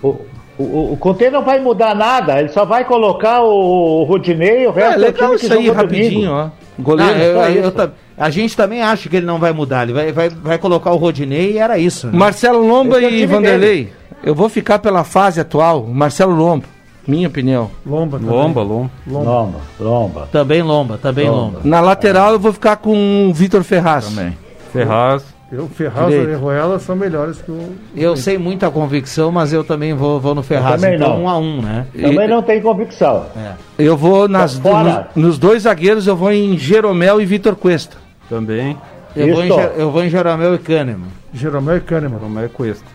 o, 0.02 0.08
o, 0.08 0.62
o, 0.62 0.92
o 0.92 0.96
Conte 0.96 1.28
não 1.30 1.42
vai 1.44 1.58
mudar 1.60 1.94
nada, 1.94 2.38
ele 2.40 2.48
só 2.50 2.64
vai 2.64 2.84
colocar 2.84 3.42
o, 3.42 4.00
o 4.00 4.04
Rudinei, 4.04 4.66
o 4.66 4.70
É, 4.70 4.72
resto 4.72 5.00
legal 5.00 5.28
time 5.30 5.38
que 5.40 5.44
isso 5.46 5.54
aí, 5.54 5.70
rapidinho, 5.70 6.10
domingo. 6.30 6.32
ó. 6.32 6.50
Goleiro. 6.78 7.12
Não, 7.14 7.20
eu- 7.24 7.34
só 7.34 7.48
eu 7.48 7.60
isso. 7.62 7.70
ta- 7.72 7.90
a 8.16 8.30
gente 8.30 8.56
também 8.56 8.82
acha 8.82 9.08
que 9.08 9.16
ele 9.16 9.26
não 9.26 9.38
vai 9.38 9.52
mudar. 9.52 9.82
Ele 9.84 9.92
vai, 9.92 10.12
vai, 10.12 10.28
vai 10.28 10.58
colocar 10.58 10.92
o 10.92 10.96
Rodinei 10.96 11.52
e 11.52 11.58
era 11.58 11.78
isso. 11.78 12.06
né? 12.08 12.12
Marcelo 12.16 12.64
Lomba 12.66 12.98
Esse 13.02 13.06
é 13.06 13.18
e 13.18 13.26
Vanderlei. 13.26 13.92
Eu 14.22 14.34
vou 14.34 14.48
ficar 14.48 14.78
pela 14.78 15.02
fase 15.04 15.40
atual. 15.40 15.84
Marcelo 15.86 16.32
Lomba, 16.34 16.64
minha 17.06 17.26
opinião. 17.28 17.70
Lomba 17.84 18.18
também. 18.18 18.34
Lomba, 18.34 18.62
lomba. 18.62 18.90
Lomba, 19.06 19.58
lomba. 19.80 20.28
Também 20.32 20.62
Lomba, 20.62 20.96
também 20.98 21.28
Lomba. 21.28 21.60
Na 21.64 21.80
lateral 21.80 22.32
eu 22.32 22.38
vou 22.38 22.52
ficar 22.52 22.76
com 22.76 23.28
o 23.28 23.34
Vitor 23.34 23.62
Ferraz. 23.64 24.08
Também. 24.08 24.36
Ferraz. 24.72 25.33
Eu, 25.54 25.68
Ferraz 25.68 26.08
e 26.08 26.10
Direito. 26.10 26.28
Orejuela 26.30 26.78
são 26.80 26.96
melhores 26.96 27.40
que 27.40 27.50
o. 27.50 27.76
Eu 27.94 28.16
sei 28.16 28.36
muita 28.36 28.70
convicção, 28.70 29.30
mas 29.30 29.52
eu 29.52 29.62
também 29.62 29.94
vou, 29.94 30.18
vou 30.18 30.34
no 30.34 30.42
Ferraz. 30.42 30.80
também 30.80 30.96
Então, 30.96 31.10
não. 31.10 31.22
um 31.22 31.28
a 31.28 31.38
um, 31.38 31.62
né? 31.62 31.86
Também 31.92 32.28
não 32.28 32.42
tem 32.42 32.60
convicção. 32.60 33.26
É. 33.36 33.52
Eu 33.78 33.96
vou 33.96 34.26
nas, 34.26 34.58
Fora. 34.58 35.10
nos, 35.14 35.24
nos 35.24 35.38
dois 35.38 35.62
zagueiros, 35.62 36.08
eu 36.08 36.16
vou 36.16 36.32
em 36.32 36.58
Jeromel 36.58 37.20
e 37.20 37.24
Vitor 37.24 37.54
Cuesta. 37.54 37.96
Também. 38.28 38.76
Eu, 39.14 39.32
vou 39.32 39.44
em, 39.44 39.48
eu 39.76 39.90
vou 39.92 40.02
em 40.02 40.10
Jeromel 40.10 40.56
e 40.56 40.58
Kahneman. 40.58 41.08
Jeromel 41.32 41.76
e 41.76 41.80
Kahneman. 41.80 42.18
Jeromel 42.18 42.44
é 42.44 42.48
Cuesta. 42.48 42.86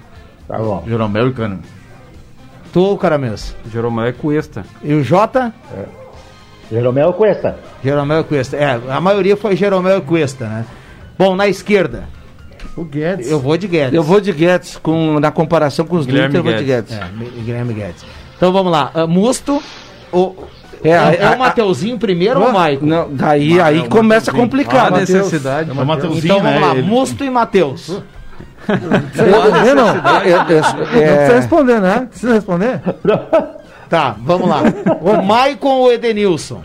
Tá 0.45 0.57
bom. 0.57 0.83
Jeromel 0.85 1.29
e 1.29 1.33
Cano. 1.33 1.59
Tu 2.73 2.81
ou 2.81 2.97
Caramês? 2.97 3.55
Jeromel 3.71 4.05
é 4.07 4.11
Cuesta. 4.11 4.65
E 4.83 4.93
o 4.93 5.01
Jota? 5.01 5.53
Jeromel 6.69 7.13
Cuesta. 7.13 7.57
Jeromel 7.81 8.21
e 8.21 8.23
Cuesta. 8.25 8.57
É, 8.57 8.79
a 8.89 8.99
maioria 8.99 9.37
foi 9.37 9.55
Jeromel 9.55 9.99
e 9.99 10.01
Cuesta, 10.01 10.45
né? 10.45 10.65
Bom, 11.17 11.35
na 11.35 11.47
esquerda, 11.47 12.03
O 12.75 12.83
Guedes. 12.83 13.29
eu 13.29 13.39
vou 13.39 13.57
de 13.57 13.67
Guedes. 13.67 13.93
Eu 13.93 14.03
vou 14.03 14.21
de 14.21 14.31
Guedes, 14.31 14.77
com, 14.81 15.19
na 15.19 15.31
comparação 15.31 15.85
com 15.85 15.97
os 15.97 16.05
do 16.05 16.11
Inter, 16.17 16.35
eu 16.35 16.43
vou 16.43 16.53
de 16.53 16.63
Guedes. 16.63 16.93
É, 16.93 17.07
Guilherme 17.43 17.73
Guedes. 17.73 18.05
Então 18.37 18.53
vamos 18.53 18.71
lá. 18.71 18.89
Ah, 18.93 19.05
Musto, 19.05 19.61
o, 20.13 20.33
É, 20.83 20.89
é, 20.91 21.17
é 21.23 21.29
o 21.31 21.39
Mateuzinho 21.39 21.97
primeiro 21.97 22.39
ou 22.41 22.47
o 22.49 22.53
Maicon? 22.53 22.85
Não, 22.85 23.09
daí 23.13 23.59
aí 23.59 23.79
é 23.79 23.87
começa 23.87 24.31
a 24.31 24.33
Mateuzinho. 24.33 24.43
complicar. 24.43 24.87
a 24.87 24.91
né? 24.91 24.99
necessidade. 25.01 25.69
É 25.69 25.73
o 25.73 25.85
Mateuzinho, 25.85 26.23
Então 26.23 26.37
vamos 26.41 26.61
né? 26.61 26.65
lá, 26.67 26.71
Ele- 26.75 26.81
Musto 26.87 27.23
e 27.23 27.29
Matheus. 27.29 27.89
Eu, 28.69 29.65
eu 29.65 29.75
não. 29.75 29.93
Não 29.95 30.45
precisa 30.45 31.03
é, 31.03 31.35
responder, 31.35 31.81
né? 31.81 32.07
Precisa 32.09 32.33
responder? 32.35 32.79
Tá, 33.89 34.15
vamos 34.19 34.47
lá. 34.47 34.61
O 35.01 35.21
Maicon 35.23 35.69
ou 35.69 35.87
o 35.87 35.91
Edenilson? 35.91 36.61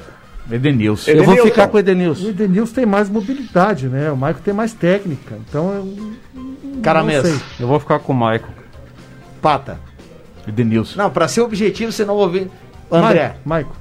Edenilson. 0.50 1.10
eu 1.10 1.16
vou 1.24 1.34
Edenilson. 1.34 1.48
ficar 1.48 1.68
com 1.68 1.74
o 1.74 1.76
O 1.76 1.80
Edenilson. 1.80 2.28
Edenilson 2.28 2.74
tem 2.74 2.86
mais 2.86 3.08
mobilidade, 3.08 3.88
né? 3.88 4.10
O 4.10 4.16
Maicon 4.16 4.40
tem 4.44 4.52
mais 4.54 4.72
técnica. 4.74 5.36
Então 5.48 5.72
eu. 5.72 6.12
Caramês. 6.82 7.22
Não 7.24 7.30
sei. 7.30 7.40
Eu 7.60 7.66
vou 7.68 7.80
ficar 7.80 7.98
com 8.00 8.12
o 8.12 8.16
Maicon. 8.16 8.52
Pata. 9.40 9.78
Edenilson. 10.46 10.98
Não, 11.00 11.10
pra 11.10 11.26
ser 11.28 11.40
objetivo, 11.40 11.90
você 11.92 12.04
não 12.04 12.14
ouvir. 12.16 12.50
André, 12.90 13.36
Maicon. 13.44 13.72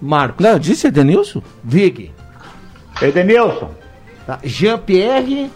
Marcos, 0.00 0.42
Não, 0.42 0.52
eu 0.52 0.58
disse 0.58 0.86
Edenilson? 0.86 1.42
Vig, 1.62 2.10
Edenilson. 3.02 3.70
tá? 4.26 4.38
Jean-Pierre 4.42 5.50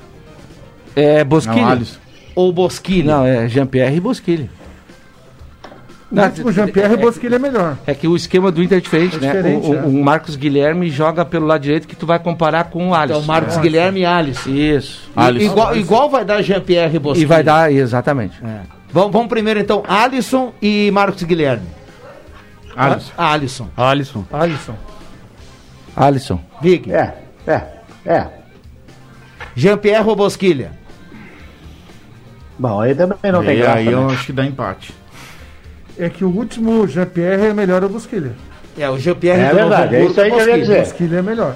É 0.94 1.20
Não, 1.20 1.24
Bosquilha. 1.30 1.82
Ou 2.34 2.52
Bosquilha? 2.52 3.16
Não, 3.16 3.24
é 3.24 3.48
Jean-Pierre 3.48 3.96
e 3.96 4.00
Bosquilha. 4.00 4.50
Não, 6.14 6.46
O 6.46 6.52
Jean-Pierre 6.52 6.96
Bosquilha 6.96 7.36
é 7.36 7.38
melhor. 7.38 7.76
É 7.86 7.94
que 7.94 8.06
o 8.06 8.14
esquema 8.14 8.50
do 8.52 8.62
Inter 8.62 8.78
é 8.78 8.80
diferente, 8.80 9.16
É 9.16 9.20
né? 9.20 9.26
diferente, 9.28 9.66
o, 9.66 9.70
o- 9.70 9.74
é. 9.74 9.82
o 9.82 9.92
Marcos 10.04 10.36
Guilherme 10.36 10.88
joga 10.90 11.24
pelo 11.24 11.46
lado 11.46 11.60
direito 11.62 11.88
que 11.88 11.96
tu 11.96 12.06
vai 12.06 12.18
comparar 12.18 12.64
com 12.64 12.90
o 12.90 12.94
Alisson. 12.94 13.18
Então, 13.20 13.26
Marcos 13.26 13.56
né? 13.56 13.62
Guilherme 13.62 14.00
e 14.00 14.04
Alisson. 14.06 14.50
Isso. 14.50 15.10
Alisson. 15.16 15.50
Igual, 15.52 15.76
igual 15.76 16.10
vai 16.10 16.24
dar 16.24 16.40
Jean-Pierre 16.42 16.96
e 16.96 16.98
Bosquilha. 16.98 17.24
E 17.24 17.26
vai 17.26 17.42
dar, 17.42 17.72
exatamente. 17.72 18.38
É. 18.44 18.60
Vamos, 18.92 19.12
vamos 19.12 19.28
primeiro 19.28 19.58
então, 19.58 19.82
Alisson 19.88 20.52
e 20.62 20.90
Marcos 20.92 21.22
Guilherme. 21.24 21.66
Alisson. 22.76 23.12
Ah, 23.18 23.32
Alisson. 23.32 23.68
Alisson. 23.76 24.24
Alisson. 24.32 24.74
Alisson. 25.96 26.40
Vig, 26.60 26.92
É, 26.92 27.14
é, 27.46 27.62
é. 28.06 28.26
Jean-Pierre 29.54 30.08
ou 30.08 30.16
Bosquilha? 30.16 30.72
Bom, 32.58 32.80
aí 32.80 32.94
também 32.94 33.18
não 33.32 33.42
tem 33.44 33.54
E 33.56 33.58
graça. 33.58 33.78
aí 33.78 33.86
eu 33.86 34.06
né? 34.06 34.14
acho 34.14 34.26
que 34.26 34.32
dá 34.32 34.44
empate. 34.44 34.94
É 35.98 36.08
que 36.08 36.24
o 36.24 36.28
último 36.28 36.86
Jean-Pierre 36.86 37.46
é 37.46 37.52
melhor 37.54 37.84
o 37.84 37.88
Bosquilha. 37.88 38.32
É, 38.76 38.88
o 38.90 38.98
Jean-Pierre 38.98 39.40
É 39.42 39.48
do 39.50 39.54
verdade, 39.56 39.96
é 39.96 40.04
isso 40.04 40.20
aí 40.20 40.30
que 40.30 40.34
eu 40.34 40.38
ia 40.40 40.44
Bosquilha. 40.46 40.60
dizer. 40.60 40.80
Bosquilha 40.80 41.16
é 41.18 41.22
melhor. 41.22 41.54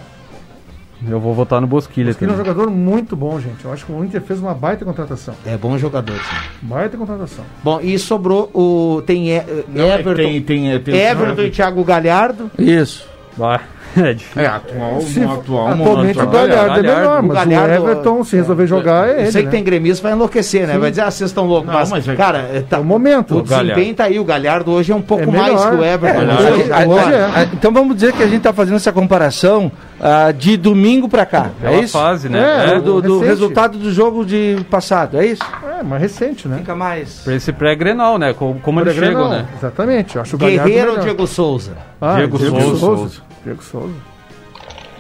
Eu 1.09 1.21
vou 1.21 1.33
votar 1.33 1.61
no 1.61 1.67
Bosquilha. 1.67 2.09
Bosquilha 2.09 2.31
é 2.31 2.35
um 2.35 2.37
jogador 2.37 2.71
muito 2.71 3.15
bom, 3.15 3.39
gente. 3.41 3.65
Eu 3.65 3.73
acho 3.73 3.87
que 3.87 3.93
o 3.93 4.05
Inter 4.05 4.21
fez 4.21 4.41
uma 4.41 4.53
baita 4.53 4.85
contratação. 4.85 5.35
É 5.47 5.57
bom 5.57 5.79
jogador, 5.79 6.17
sim. 6.17 6.37
Baita 6.63 6.97
contratação. 6.97 7.45
Bom, 7.63 7.81
e 7.81 7.97
sobrou 7.99 8.51
o. 8.53 9.01
Tem 9.07 9.31
e, 9.31 9.43
Não, 9.69 9.87
Everton. 9.87 10.15
tem- 10.15 10.43
tem- 10.43 10.81
tem- 10.81 10.97
Everton 10.97 11.43
e 11.43 11.51
Thiago 11.51 11.85
Galhardo. 11.85 12.51
Isso. 12.59 13.07
Vai. 13.37 13.61
É 14.09 14.13
difícil. 14.13 14.43
É, 14.43 14.47
atual, 14.47 15.01
Se- 15.01 15.21
no 15.21 15.33
atual 15.35 15.69
atualmente 15.69 16.19
o 16.19 16.23
atual- 16.23 16.47
Galhardo, 16.49 16.79
é 16.79 16.83
melhor, 16.83 17.23
mas 17.23 17.47
o, 17.47 17.51
Everton, 17.53 18.25
se 18.25 18.37
resolver 18.37 18.67
jogar, 18.67 19.09
é 19.09 19.23
ele. 19.23 19.33
Sei 19.33 19.43
que 19.43 19.47
né? 19.47 19.53
tem 19.53 19.65
gremista, 19.65 20.03
vai 20.03 20.13
enlouquecer, 20.13 20.67
né? 20.67 20.75
Sim. 20.75 20.79
Vai 20.79 20.91
dizer, 20.91 21.03
ah, 21.03 21.11
vocês 21.11 21.31
estão 21.31 21.47
loucos. 21.47 21.73
Mas, 21.73 21.91
mas 21.91 22.09
é- 22.09 22.15
cara, 22.15 22.39
é, 22.53 22.61
tá, 22.61 22.77
É 22.77 22.81
o 22.81 22.85
momento. 22.85 23.39
o 23.39 23.43
desempenho 23.43 23.95
tá 23.95 24.05
aí. 24.05 24.19
O 24.19 24.25
Galhardo 24.25 24.71
hoje 24.71 24.93
é 24.93 24.95
um 24.95 25.03
pouco 25.03 25.25
É 25.25 25.27
mais 25.27 25.65
que 25.65 25.75
o 25.75 25.85
Everton. 25.85 26.21
É, 26.21 26.87
Hoje- 26.87 27.15
é. 27.15 27.49
Então 27.53 27.73
vamos 27.73 27.95
dizer 27.97 28.13
que 28.13 28.23
a 28.23 28.27
gente 28.27 28.39
está 28.39 28.53
fazendo 28.53 28.77
essa 28.77 28.93
comparação 28.93 29.71
ah, 30.01 30.31
de 30.33 30.57
domingo 30.57 31.09
para 31.09 31.27
cá. 31.27 31.51
É 31.63 31.81
isso? 31.81 31.93
fase, 31.99 32.29
né? 32.29 32.39
É, 32.39 32.75
É, 32.77 32.81
do, 32.81 33.01
do 33.03 33.19
resultado 33.21 33.79
do 33.79 33.91
jogo 33.93 34.25
de 34.25 34.59
passado, 34.71 35.19
é 35.19 35.27
isso? 35.27 35.43
É, 35.79 35.83
mas 35.83 36.01
recente, 36.03 36.49
né? 36.49 36.59
Fica 36.59 36.75
mais. 36.75 37.21
Pra 37.21 37.35
esse 37.35 37.53
pré-grenal, 37.53 38.19
né? 38.19 38.33
Como, 38.35 38.59
como 38.61 38.81
ele 38.81 39.11
não, 39.13 39.31
né? 39.31 39.47
Exatamente. 39.57 40.17
Eu 40.17 40.23
acho 40.23 40.35
o 40.37 40.39
Guerreiro 40.39 40.93
ou. 40.95 40.99
Diego 40.99 41.27
Souza? 41.27 41.77
Ah, 42.01 42.17
Diego 42.17 42.39
Souza. 42.39 43.23
Diego 43.45 43.63
Souza. 43.63 43.95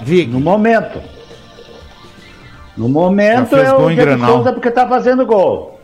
Vig. 0.01 0.31
No 0.31 0.39
momento. 0.41 1.01
No 2.77 2.89
momento 2.89 3.57
é 3.57 3.75
o 3.75 3.91
em 3.91 3.95
Diego 3.97 4.11
Grenal. 4.11 4.33
Souza 4.35 4.53
porque 4.53 4.71
tá 4.71 4.87
fazendo 4.87 5.27
gol. 5.27 5.81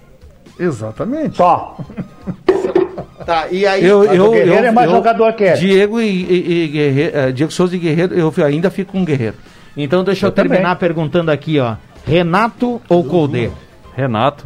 Exatamente. 0.58 1.36
Só. 1.36 1.76
Tá, 3.26 3.48
e 3.50 3.66
aí. 3.66 3.84
Eu, 3.84 4.04
eu, 4.04 4.26
o 4.26 4.30
Guerreiro 4.30 4.52
eu- 4.64 4.64
é 4.66 4.70
mais 4.70 4.88
eu- 4.88 4.96
jogador 4.96 5.32
que 5.32 5.42
ele. 5.44 5.56
Diego 5.56 6.00
e, 6.00 6.04
e- 6.06 6.64
e 6.64 6.68
Guerreiro, 6.68 7.16
eh, 7.18 7.32
Diego 7.32 7.50
Souza 7.52 7.74
e 7.74 7.78
Guerreiro, 7.78 8.14
eu 8.14 8.32
ainda 8.44 8.70
fico 8.70 8.92
com 8.92 9.04
Guerreiro. 9.04 9.34
Então 9.76 10.04
deixa 10.04 10.26
eu, 10.26 10.28
Eu 10.28 10.32
terminar 10.32 10.76
também. 10.76 10.76
perguntando 10.76 11.30
aqui, 11.32 11.58
ó. 11.58 11.74
Renato 12.06 12.80
ou 12.88 13.02
Colde? 13.02 13.50
Renato. 13.96 14.44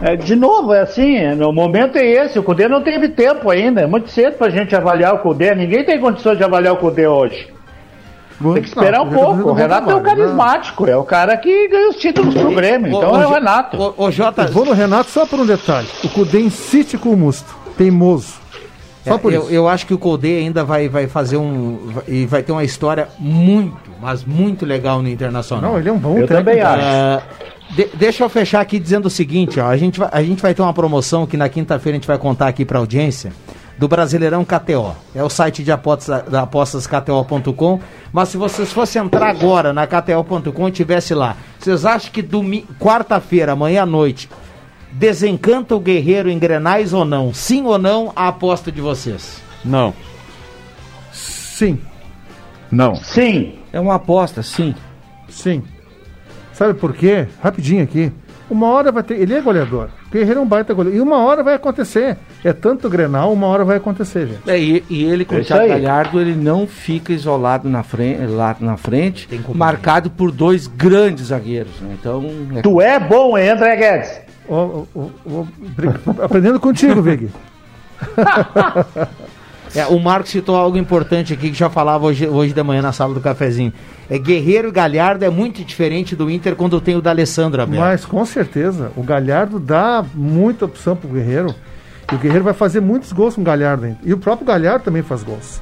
É, 0.00 0.14
de 0.16 0.36
novo, 0.36 0.72
é 0.72 0.80
assim, 0.82 1.34
no 1.34 1.52
momento 1.52 1.96
é 1.96 2.04
esse, 2.06 2.38
o 2.38 2.42
Cudê 2.42 2.68
não 2.68 2.82
teve 2.82 3.08
tempo 3.08 3.50
ainda, 3.50 3.80
é 3.80 3.86
muito 3.86 4.08
cedo 4.10 4.34
pra 4.36 4.48
gente 4.48 4.74
avaliar 4.76 5.14
o 5.14 5.18
Cudê, 5.18 5.54
ninguém 5.54 5.84
tem 5.84 5.98
condições 6.00 6.38
de 6.38 6.44
avaliar 6.44 6.74
o 6.74 6.76
Cudê 6.76 7.06
hoje. 7.06 7.48
Tem 8.40 8.62
que 8.62 8.68
esperar 8.68 9.02
um 9.02 9.06
Não, 9.06 9.10
o 9.10 9.14
Renato 9.16 9.34
pouco, 9.34 9.50
o 9.50 9.52
Renato 9.52 9.90
é 9.90 9.94
um 9.94 10.00
trabalha, 10.00 10.16
carismático, 10.16 10.86
é 10.86 10.96
o 10.96 11.02
cara 11.02 11.36
que 11.36 11.68
ganha 11.68 11.88
os 11.88 11.96
títulos 11.96 12.32
pro 12.32 12.54
Grêmio, 12.54 12.88
então 12.96 13.10
Ô, 13.12 13.20
é 13.20 13.26
o 13.26 13.30
Renato. 13.30 13.76
Ô, 13.76 13.94
ô, 14.04 14.10
Jota, 14.12 14.42
Eu 14.42 14.52
vou 14.52 14.64
no 14.64 14.72
Renato 14.72 15.10
só 15.10 15.26
por 15.26 15.40
um 15.40 15.46
detalhe. 15.46 15.88
O 16.04 16.08
Cudê 16.08 16.38
insiste 16.40 16.96
com 16.96 17.08
o 17.08 17.16
Musto. 17.16 17.52
Teimoso. 17.76 18.34
Só 19.04 19.14
É, 19.14 19.18
por 19.18 19.32
eu, 19.32 19.42
isso. 19.42 19.50
eu 19.52 19.68
acho 19.68 19.86
que 19.86 19.94
o 19.94 19.98
Colde 19.98 20.28
ainda 20.28 20.62
vai, 20.64 20.88
vai 20.88 21.06
fazer 21.08 21.36
um. 21.36 21.78
vai- 21.86 22.04
E 22.06 22.26
vai 22.26 22.42
ter 22.42 22.52
uma 22.52 22.62
história 22.62 23.08
muito, 23.18 23.90
mas 24.00 24.24
muito 24.24 24.64
legal 24.66 25.00
no 25.02 25.08
Internacional. 25.08 25.72
Não, 25.72 25.78
ele 25.78 25.88
é 25.88 25.92
um 25.92 25.98
bom 25.98 26.18
Eu 26.18 26.26
também 26.28 26.60
acho. 26.60 26.80
É, 26.84 27.22
de- 27.70 27.88
deixa 27.94 28.24
eu 28.24 28.28
fechar 28.28 28.60
aqui 28.60 28.78
dizendo 28.78 29.06
o 29.06 29.10
seguinte, 29.10 29.60
ó, 29.60 29.66
a 29.66 29.76
gente 29.76 29.98
vai, 29.98 30.08
a 30.12 30.22
gente 30.22 30.40
vai 30.42 30.54
ter 30.54 30.62
uma 30.62 30.72
promoção 30.72 31.26
que 31.26 31.36
na 31.36 31.48
quinta-feira 31.48 31.96
a 31.96 31.98
gente 32.00 32.06
vai 32.08 32.18
contar 32.18 32.48
aqui 32.48 32.64
para 32.64 32.78
audiência 32.78 33.32
do 33.78 33.86
Brasileirão 33.86 34.44
KTO. 34.44 34.94
É 35.14 35.22
o 35.22 35.28
site 35.30 35.62
de 35.62 35.70
apostas 35.70 36.24
da 36.24 36.42
apostas 36.42 36.86
KTO.com, 36.86 37.80
mas 38.12 38.28
se 38.30 38.36
vocês 38.36 38.72
fossem 38.72 39.00
entrar 39.02 39.28
agora 39.28 39.72
na 39.72 39.86
KTO.com 39.86 40.68
e 40.68 40.72
tivesse 40.72 41.14
lá, 41.14 41.36
vocês 41.58 41.84
acham 41.86 42.10
que 42.10 42.22
quarta-feira, 42.80 43.52
amanhã 43.52 43.82
à 43.82 43.86
noite, 43.86 44.28
desencanta 44.90 45.76
o 45.76 45.80
Guerreiro 45.80 46.28
em 46.28 46.38
Grenais 46.38 46.92
ou 46.92 47.04
não? 47.04 47.32
Sim 47.32 47.64
ou 47.66 47.78
não 47.78 48.12
a 48.16 48.28
aposta 48.28 48.72
de 48.72 48.80
vocês? 48.80 49.40
Não. 49.64 49.94
Sim, 51.12 51.78
Não. 52.70 52.94
Sim, 52.96 53.54
É 53.72 53.78
uma 53.80 53.94
aposta, 53.94 54.42
sim. 54.42 54.74
sim. 55.28 55.62
Sabe 56.58 56.74
por 56.74 56.92
quê? 56.92 57.26
Rapidinho 57.40 57.84
aqui. 57.84 58.10
Uma 58.50 58.66
hora 58.68 58.90
vai 58.90 59.02
ter. 59.02 59.14
Ele 59.20 59.32
é 59.34 59.40
goleador. 59.40 59.88
O 60.06 60.10
Guerreiro 60.10 60.40
é 60.40 60.42
um 60.42 60.46
baita 60.46 60.74
goleador. 60.74 60.98
E 60.98 61.02
uma 61.02 61.18
hora 61.18 61.42
vai 61.44 61.54
acontecer. 61.54 62.16
É 62.42 62.52
tanto 62.52 62.88
Grenal, 62.88 63.30
uma 63.32 63.46
hora 63.46 63.62
vai 63.64 63.76
acontecer, 63.76 64.26
gente. 64.26 64.50
É, 64.50 64.58
e, 64.58 64.82
e 64.90 65.04
ele 65.04 65.24
com 65.24 65.36
É 65.36 65.40
o 65.40 65.44
Thiago. 65.44 65.68
Galhardo, 65.68 66.18
ele 66.20 66.34
não 66.34 66.66
fica 66.66 67.12
isolado 67.12 67.68
na 67.68 67.82
frente, 67.82 68.26
lá 68.26 68.56
na 68.58 68.76
frente, 68.76 69.28
marcado 69.54 70.10
por 70.10 70.32
dois 70.32 70.66
grandes 70.66 71.26
zagueiros. 71.26 71.78
né? 71.80 71.94
Então, 72.00 72.24
é 72.56 72.62
tu 72.62 72.80
é 72.80 72.98
bom, 72.98 73.36
hein, 73.38 73.50
André 73.50 73.76
Guedes? 73.76 74.20
Ó, 74.48 74.84
ó, 74.96 75.44
bri- 75.76 75.90
aprendendo 76.24 76.58
contigo, 76.58 77.02
Vig. 77.02 77.28
É, 79.74 79.86
o 79.86 79.98
Marcos 79.98 80.30
citou 80.30 80.56
algo 80.56 80.78
importante 80.78 81.32
aqui 81.32 81.50
que 81.50 81.56
já 81.56 81.68
falava 81.68 82.06
hoje, 82.06 82.26
hoje 82.26 82.52
de 82.52 82.62
manhã 82.62 82.82
na 82.82 82.92
sala 82.92 83.14
do 83.14 83.20
cafezinho. 83.20 83.72
É 84.08 84.18
Guerreiro 84.18 84.68
e 84.68 84.70
Galhardo 84.70 85.24
é 85.24 85.30
muito 85.30 85.62
diferente 85.64 86.16
do 86.16 86.30
Inter 86.30 86.56
quando 86.56 86.80
tem 86.80 86.96
o 86.96 87.02
da 87.02 87.10
Alessandro 87.10 87.60
aberto. 87.60 87.80
Mas 87.80 88.04
com 88.04 88.24
certeza, 88.24 88.90
o 88.96 89.02
Galhardo 89.02 89.58
dá 89.58 90.04
muita 90.14 90.64
opção 90.64 90.96
pro 90.96 91.08
Guerreiro. 91.08 91.54
E 92.10 92.14
o 92.14 92.18
Guerreiro 92.18 92.44
vai 92.44 92.54
fazer 92.54 92.80
muitos 92.80 93.12
gols 93.12 93.34
com 93.34 93.42
o 93.42 93.44
Galhardo 93.44 93.84
ainda. 93.84 93.98
E 94.02 94.12
o 94.14 94.18
próprio 94.18 94.46
Galhardo 94.46 94.84
também 94.84 95.02
faz 95.02 95.22
gols. 95.22 95.60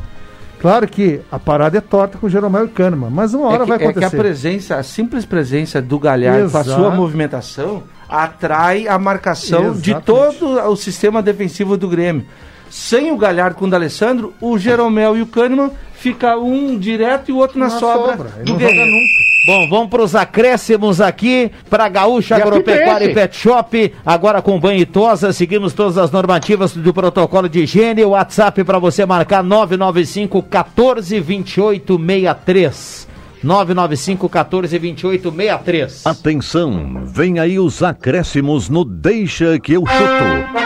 Claro 0.60 0.86
que 0.88 1.20
a 1.30 1.38
parada 1.38 1.78
é 1.78 1.80
torta 1.80 2.16
com 2.18 2.26
o 2.26 2.30
Jeromel 2.30 2.64
e 2.64 2.68
Kahneman, 2.68 3.10
mas 3.10 3.34
uma 3.34 3.48
hora 3.48 3.56
é 3.56 3.60
que, 3.60 3.68
vai 3.68 3.76
é 3.76 3.78
que 3.78 3.86
a 3.86 3.90
acontecer. 3.90 4.16
presença, 4.16 4.76
a 4.76 4.82
simples 4.82 5.24
presença 5.24 5.82
do 5.82 5.98
Galhardo 5.98 6.50
com 6.50 6.58
a 6.58 6.64
sua 6.64 6.90
movimentação 6.90 7.82
atrai 8.08 8.88
a 8.88 8.98
marcação 8.98 9.72
de 9.72 9.90
Exatamente. 9.90 10.04
todo 10.04 10.70
o 10.70 10.76
sistema 10.76 11.22
defensivo 11.22 11.76
do 11.76 11.88
Grêmio. 11.88 12.24
Sem 12.70 13.10
o 13.12 13.16
Galhardo 13.16 13.56
com 13.56 13.66
o 13.66 13.70
D'Alessandro, 13.70 14.34
o 14.40 14.58
Jeromel 14.58 15.16
e 15.16 15.22
o 15.22 15.26
Kahneman 15.26 15.70
fica 15.94 16.36
um 16.36 16.78
direto 16.78 17.30
e 17.30 17.32
o 17.32 17.36
outro 17.36 17.58
na, 17.58 17.66
Na 17.66 17.78
sobra, 17.78 18.16
sobra. 18.16 18.44
Do 18.44 18.54
Guerreiro. 18.56 18.90
nunca. 18.90 19.26
Bom, 19.46 19.68
vamos 19.70 19.88
para 19.90 20.02
os 20.02 20.14
acréscimos 20.16 21.00
aqui 21.00 21.52
para 21.70 21.88
Gaúcha 21.88 22.36
E 22.36 22.42
Agropecuária 22.42 23.04
e? 23.04 23.14
Pet 23.14 23.36
Shop, 23.36 23.92
agora 24.04 24.42
com 24.42 24.58
banho 24.58 24.80
e 24.80 24.84
tosa, 24.84 25.32
seguimos 25.32 25.72
todas 25.72 25.96
as 25.96 26.10
normativas 26.10 26.72
do 26.76 26.92
protocolo 26.92 27.48
de 27.48 27.60
higiene, 27.60 28.04
o 28.04 28.10
WhatsApp 28.10 28.64
para 28.64 28.80
você 28.80 29.06
marcar 29.06 29.44
995 29.44 30.42
14 30.42 31.20
28 31.20 31.96
63. 31.96 33.06
995 33.44 34.28
14 34.28 34.78
28 34.78 35.30
63. 35.30 36.06
Atenção, 36.06 37.02
vem 37.04 37.38
aí 37.38 37.60
os 37.60 37.84
acréscimos 37.84 38.68
no 38.68 38.84
Deixa 38.84 39.60
que 39.60 39.74
eu 39.74 39.84
chuto. 39.86 40.65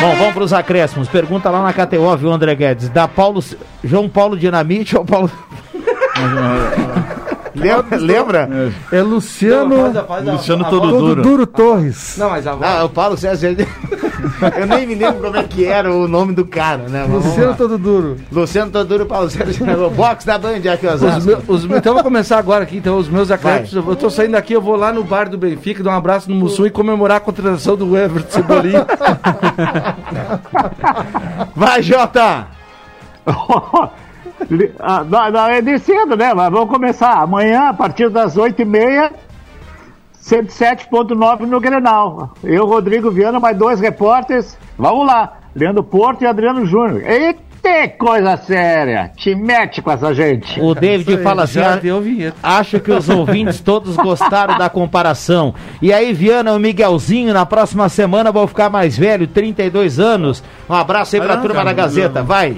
Bom, 0.00 0.14
vamos 0.16 0.34
para 0.34 0.44
os 0.44 0.52
acréscimos. 0.52 1.08
Pergunta 1.08 1.50
lá 1.50 1.62
na 1.62 1.72
KTO, 1.72 2.16
viu, 2.16 2.32
André 2.32 2.54
Guedes? 2.54 2.88
Da 2.88 3.06
Paulo, 3.08 3.42
João 3.82 4.08
Paulo 4.08 4.36
Dinamite 4.36 4.96
ou 4.96 5.04
Paulo... 5.04 5.30
lembra? 7.54 7.96
lembra? 7.96 8.72
É 8.92 9.02
Luciano, 9.02 9.76
Faz 9.82 9.96
a- 9.96 10.04
faz 10.04 10.28
a- 10.28 10.32
Luciano 10.32 10.64
a- 10.64 10.66
a- 10.66 10.70
Todo 10.70 10.90
Todo 10.90 10.98
Duro. 11.06 11.22
Duro 11.22 11.46
Torres. 11.46 12.16
Não, 12.18 12.30
mas 12.30 12.46
a 12.46 12.52
voz- 12.54 12.68
Ah, 12.68 12.84
o 12.84 12.88
Paulo 12.88 13.16
César. 13.16 13.48
ele- 13.48 13.68
Eu 14.58 14.66
nem 14.66 14.86
me 14.86 14.94
lembro 14.94 15.20
como 15.22 15.36
é 15.36 15.42
que 15.44 15.64
era 15.66 15.92
o 15.92 16.08
nome 16.08 16.32
do 16.34 16.44
cara, 16.46 16.88
né? 16.88 17.06
Mas 17.08 17.24
Luciano. 17.26 17.54
Todo 17.56 17.78
Duro. 17.78 18.16
Luciano 18.32 18.70
Toduro 18.70 19.06
Paulo 19.06 19.28
Sérgio, 19.30 19.86
o 19.86 19.90
box 19.90 20.24
da 20.24 20.38
Band 20.38 20.56
aqui. 20.72 20.86
Os 20.86 21.24
meus- 21.24 21.48
os 21.48 21.64
então 21.64 21.94
vou 21.94 22.02
começar 22.02 22.38
agora 22.38 22.64
aqui, 22.64 22.76
então 22.78 22.96
os 22.98 23.08
meus 23.08 23.30
acréscimos. 23.30 23.86
Eu 23.86 23.96
tô 23.96 24.10
saindo 24.10 24.32
daqui, 24.32 24.52
eu 24.52 24.60
vou 24.62 24.76
lá 24.76 24.92
no 24.92 25.04
bar 25.04 25.28
do 25.28 25.36
Benfica, 25.38 25.82
dar 25.82 25.90
um 25.90 25.94
abraço 25.96 26.30
no 26.30 26.36
Mussu 26.36 26.66
e 26.66 26.70
comemorar 26.70 27.18
a 27.18 27.20
contratação 27.20 27.76
do 27.76 27.96
Everton 27.96 28.30
Cebolinha. 28.30 28.86
Vai, 31.54 31.82
Jota! 31.82 32.46
Ah, 34.78 35.02
não, 35.08 35.30
não, 35.30 35.46
é 35.46 35.62
de 35.62 35.78
cedo, 35.78 36.16
né? 36.16 36.34
Mas 36.34 36.50
vamos 36.52 36.68
começar. 36.68 37.12
Amanhã, 37.22 37.68
a 37.68 37.72
partir 37.72 38.10
das 38.10 38.36
8h30, 38.36 39.10
107.9 40.24 41.40
no 41.40 41.60
Grenal. 41.60 42.32
Eu, 42.42 42.64
Rodrigo 42.66 43.10
Viana, 43.10 43.38
mais 43.38 43.56
dois 43.56 43.78
repórteres. 43.78 44.56
Vamos 44.78 45.06
lá. 45.06 45.34
Leandro 45.54 45.84
Porto 45.84 46.22
e 46.22 46.26
Adriano 46.26 46.64
Júnior. 46.64 47.02
Eita, 47.04 47.88
coisa 47.98 48.36
séria. 48.38 49.12
Te 49.14 49.34
mete 49.34 49.82
com 49.82 49.90
essa 49.90 50.14
gente. 50.14 50.58
O 50.60 50.74
David 50.74 51.18
fala 51.22 51.42
assim: 51.44 51.54
Já 51.60 51.78
"Ah. 52.42 52.58
Acho 52.58 52.80
que 52.80 52.90
os 52.90 53.06
ouvintes 53.10 53.60
todos 53.60 53.96
gostaram 53.96 54.56
da 54.56 54.70
comparação. 54.70 55.54
E 55.82 55.92
aí, 55.92 56.12
Viana, 56.14 56.52
o 56.54 56.58
Miguelzinho, 56.58 57.34
na 57.34 57.44
próxima 57.44 57.88
semana 57.90 58.32
vou 58.32 58.46
ficar 58.46 58.70
mais 58.70 58.96
velho, 58.96 59.26
32 59.26 60.00
anos. 60.00 60.42
Um 60.68 60.74
abraço 60.74 61.14
aí 61.16 61.20
pra 61.22 61.34
Ah, 61.34 61.38
turma 61.38 61.64
da 61.64 61.72
Gazeta, 61.74 62.20
não. 62.20 62.26
vai. 62.26 62.56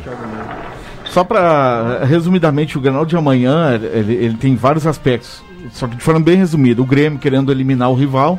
Só 1.07 1.25
para 1.25 2.05
resumidamente, 2.05 2.77
o 2.79 2.81
Grenal 2.81 3.05
de 3.07 3.17
amanhã 3.17 3.75
ele, 3.75 4.15
ele 4.15 4.37
tem 4.37 4.55
vários 4.55 4.87
aspectos. 4.87 5.43
Só 5.73 5.87
que 5.87 5.97
de 5.97 6.03
forma 6.03 6.21
bem 6.21 6.37
resumida, 6.37 6.81
o 6.81 6.87
Grêmio 6.87 7.19
querendo 7.19 7.53
eliminar 7.53 7.91
o 7.91 7.95
rival, 7.95 8.39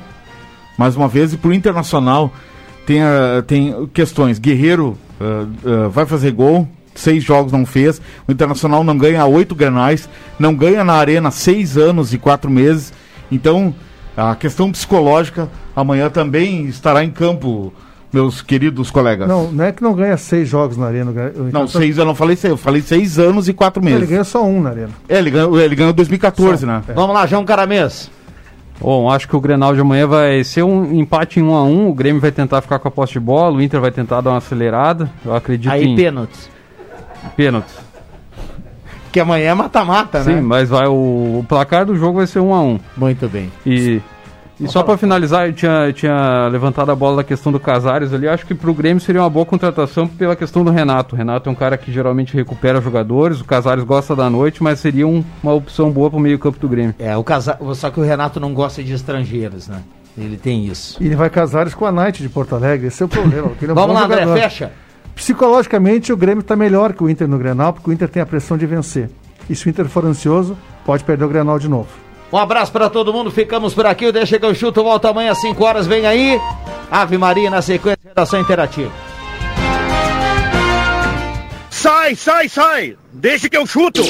mais 0.77 0.95
uma 0.95 1.07
vez, 1.07 1.33
e 1.33 1.37
pro 1.37 1.53
Internacional 1.53 2.31
tem, 2.85 3.01
ah, 3.01 3.43
tem 3.45 3.87
questões. 3.93 4.39
Guerreiro 4.39 4.97
ah, 5.19 5.45
ah, 5.65 5.87
vai 5.89 6.05
fazer 6.05 6.31
gol, 6.31 6.67
seis 6.95 7.23
jogos 7.23 7.51
não 7.51 7.65
fez. 7.65 8.01
O 8.27 8.31
Internacional 8.31 8.83
não 8.83 8.97
ganha 8.97 9.25
oito 9.25 9.55
Grenais, 9.55 10.09
não 10.39 10.55
ganha 10.55 10.83
na 10.83 10.93
Arena 10.93 11.31
seis 11.31 11.77
anos 11.77 12.13
e 12.13 12.17
quatro 12.17 12.49
meses. 12.49 12.93
Então, 13.31 13.73
a 14.15 14.35
questão 14.35 14.71
psicológica 14.71 15.49
amanhã 15.75 16.09
também 16.09 16.65
estará 16.65 17.03
em 17.03 17.11
campo 17.11 17.73
meus 18.11 18.41
queridos 18.41 18.89
colegas. 18.89 19.27
Não, 19.27 19.51
não 19.51 19.63
é 19.65 19.71
que 19.71 19.83
não 19.83 19.93
ganha 19.93 20.15
seis 20.17 20.47
jogos 20.47 20.77
na 20.77 20.87
arena. 20.87 21.11
o 21.35 21.43
Não, 21.51 21.67
seis 21.67 21.97
eu 21.97 22.05
não 22.05 22.15
falei 22.15 22.35
seis, 22.35 22.51
eu 22.51 22.57
falei 22.57 22.81
seis 22.81 23.19
anos 23.19 23.47
e 23.49 23.53
quatro 23.53 23.83
Ele 23.83 23.93
meses. 23.93 24.09
ganha 24.09 24.23
só 24.23 24.43
um 24.43 24.61
na 24.61 24.69
arena. 24.69 24.89
É, 25.09 25.17
ele 25.17 25.29
ganhou, 25.31 25.59
ele 25.59 25.75
ganhou 25.75 25.93
2014, 25.93 26.65
né? 26.65 26.81
Vamos 26.95 27.13
lá, 27.13 27.25
João 27.25 27.43
Caramês. 27.45 28.09
Bom, 28.79 29.09
acho 29.09 29.27
que 29.27 29.35
o 29.35 29.41
Grenal 29.41 29.73
de 29.73 29.81
amanhã 29.81 30.05
vai 30.05 30.43
ser 30.43 30.61
um 30.63 30.93
empate 30.99 31.39
em 31.39 31.43
1 31.43 31.55
a 31.55 31.63
1 31.63 31.89
O 31.89 31.93
Grêmio 31.95 32.21
vai 32.21 32.31
tentar 32.31 32.61
ficar 32.61 32.77
com 32.77 32.87
a 32.87 32.91
posse 32.91 33.13
de 33.13 33.19
bola, 33.19 33.57
o 33.57 33.61
Inter 33.61 33.81
vai 33.81 33.89
tentar 33.91 34.21
dar 34.21 34.29
uma 34.29 34.37
acelerada. 34.37 35.09
Eu 35.25 35.35
acredito 35.35 35.71
Aí, 35.71 35.83
em 35.83 35.95
pênaltis. 35.95 36.49
pênaltis. 37.35 37.75
Que 39.11 39.19
amanhã 39.19 39.49
é 39.49 39.53
mata-mata, 39.55 40.21
Sim, 40.23 40.35
né? 40.35 40.41
mas 40.41 40.69
vai 40.69 40.85
o, 40.87 40.91
o 41.39 41.45
placar 41.47 41.85
do 41.87 41.95
jogo 41.95 42.17
vai 42.19 42.27
ser 42.27 42.39
1 42.39 42.53
a 42.53 42.61
1 42.61 42.79
Muito 42.97 43.27
bem. 43.27 43.51
E, 43.65 43.99
e 44.59 44.67
só 44.67 44.81
para 44.83 44.97
finalizar, 44.97 45.47
eu 45.47 45.53
tinha, 45.53 45.93
tinha 45.93 46.47
levantado 46.47 46.91
a 46.91 46.95
bola 46.95 47.17
da 47.17 47.23
questão 47.23 47.51
do 47.51 47.59
Casares 47.59 48.13
ali. 48.13 48.27
Acho 48.27 48.45
que 48.45 48.55
pro 48.55 48.73
Grêmio 48.73 48.99
seria 48.99 49.21
uma 49.21 49.29
boa 49.29 49.45
contratação 49.45 50.07
pela 50.07 50.35
questão 50.35 50.63
do 50.63 50.71
Renato. 50.71 51.13
O 51.15 51.17
Renato 51.17 51.47
é 51.47 51.51
um 51.51 51.55
cara 51.55 51.77
que 51.77 51.91
geralmente 51.91 52.33
recupera 52.33 52.81
jogadores. 52.81 53.39
O 53.39 53.45
Casares 53.45 53.83
gosta 53.83 54.15
da 54.15 54.29
noite, 54.29 54.63
mas 54.63 54.79
seria 54.79 55.07
um- 55.07 55.23
uma 55.43 55.53
opção 55.53 55.91
boa 55.91 56.09
pro 56.09 56.19
meio-campo 56.19 56.57
do 56.59 56.67
Grêmio. 56.67 56.95
É, 56.97 57.15
o 57.15 57.23
casa... 57.23 57.57
só 57.75 57.89
que 57.91 57.99
o 57.99 58.03
Renato 58.03 58.39
não 58.39 58.53
gosta 58.53 58.83
de 58.83 58.93
estrangeiros, 58.93 59.67
né? 59.67 59.81
Ele 60.17 60.35
tem 60.37 60.65
isso. 60.65 60.97
E 60.99 61.05
ele 61.05 61.15
vai 61.15 61.29
Casares 61.29 61.75
com 61.75 61.85
a 61.85 61.91
Night 61.91 62.23
de 62.23 62.29
Porto 62.29 62.55
Alegre. 62.55 62.87
Esse 62.87 63.03
é 63.03 63.05
o 63.05 63.09
problema. 63.09 63.51
é 63.61 63.71
um 63.71 63.75
Vamos 63.75 63.93
lá, 63.95 64.05
André, 64.05 64.21
jogador. 64.23 64.39
fecha. 64.41 64.71
Psicologicamente, 65.13 66.13
o 66.13 66.17
Grêmio 66.17 66.41
está 66.41 66.55
melhor 66.55 66.93
que 66.93 67.03
o 67.03 67.09
Inter 67.09 67.27
no 67.27 67.37
Grenal, 67.37 67.73
porque 67.73 67.89
o 67.89 67.93
Inter 67.93 68.07
tem 68.07 68.21
a 68.21 68.25
pressão 68.25 68.57
de 68.57 68.65
vencer. 68.65 69.09
E 69.49 69.55
se 69.55 69.67
o 69.67 69.69
Inter 69.69 69.85
for 69.85 70.05
ansioso, 70.05 70.57
pode 70.85 71.03
perder 71.03 71.25
o 71.25 71.29
Grenal 71.29 71.59
de 71.59 71.67
novo. 71.67 71.89
Um 72.31 72.37
abraço 72.37 72.71
pra 72.71 72.89
todo 72.89 73.13
mundo, 73.13 73.31
ficamos 73.31 73.73
por 73.73 73.85
aqui. 73.85 74.05
O 74.05 74.11
Deixa 74.11 74.37
que 74.37 74.45
eu 74.45 74.53
chuto, 74.53 74.83
volta 74.83 75.09
amanhã 75.09 75.31
às 75.31 75.39
5 75.41 75.63
horas. 75.63 75.87
Vem 75.87 76.05
aí. 76.05 76.39
Ave 76.91 77.17
Maria 77.17 77.49
na 77.49 77.61
sequência, 77.61 77.99
redação 78.03 78.39
interativa. 78.39 78.91
Sai, 81.69 82.15
sai, 82.15 82.49
sai! 82.49 82.97
Deixa 83.13 83.49
que 83.49 83.55
eu 83.55 83.65
chuto! 83.65 84.01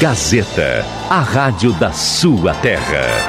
Gazeta, 0.00 0.84
a 1.10 1.20
rádio 1.20 1.72
da 1.74 1.92
sua 1.92 2.54
terra. 2.54 3.28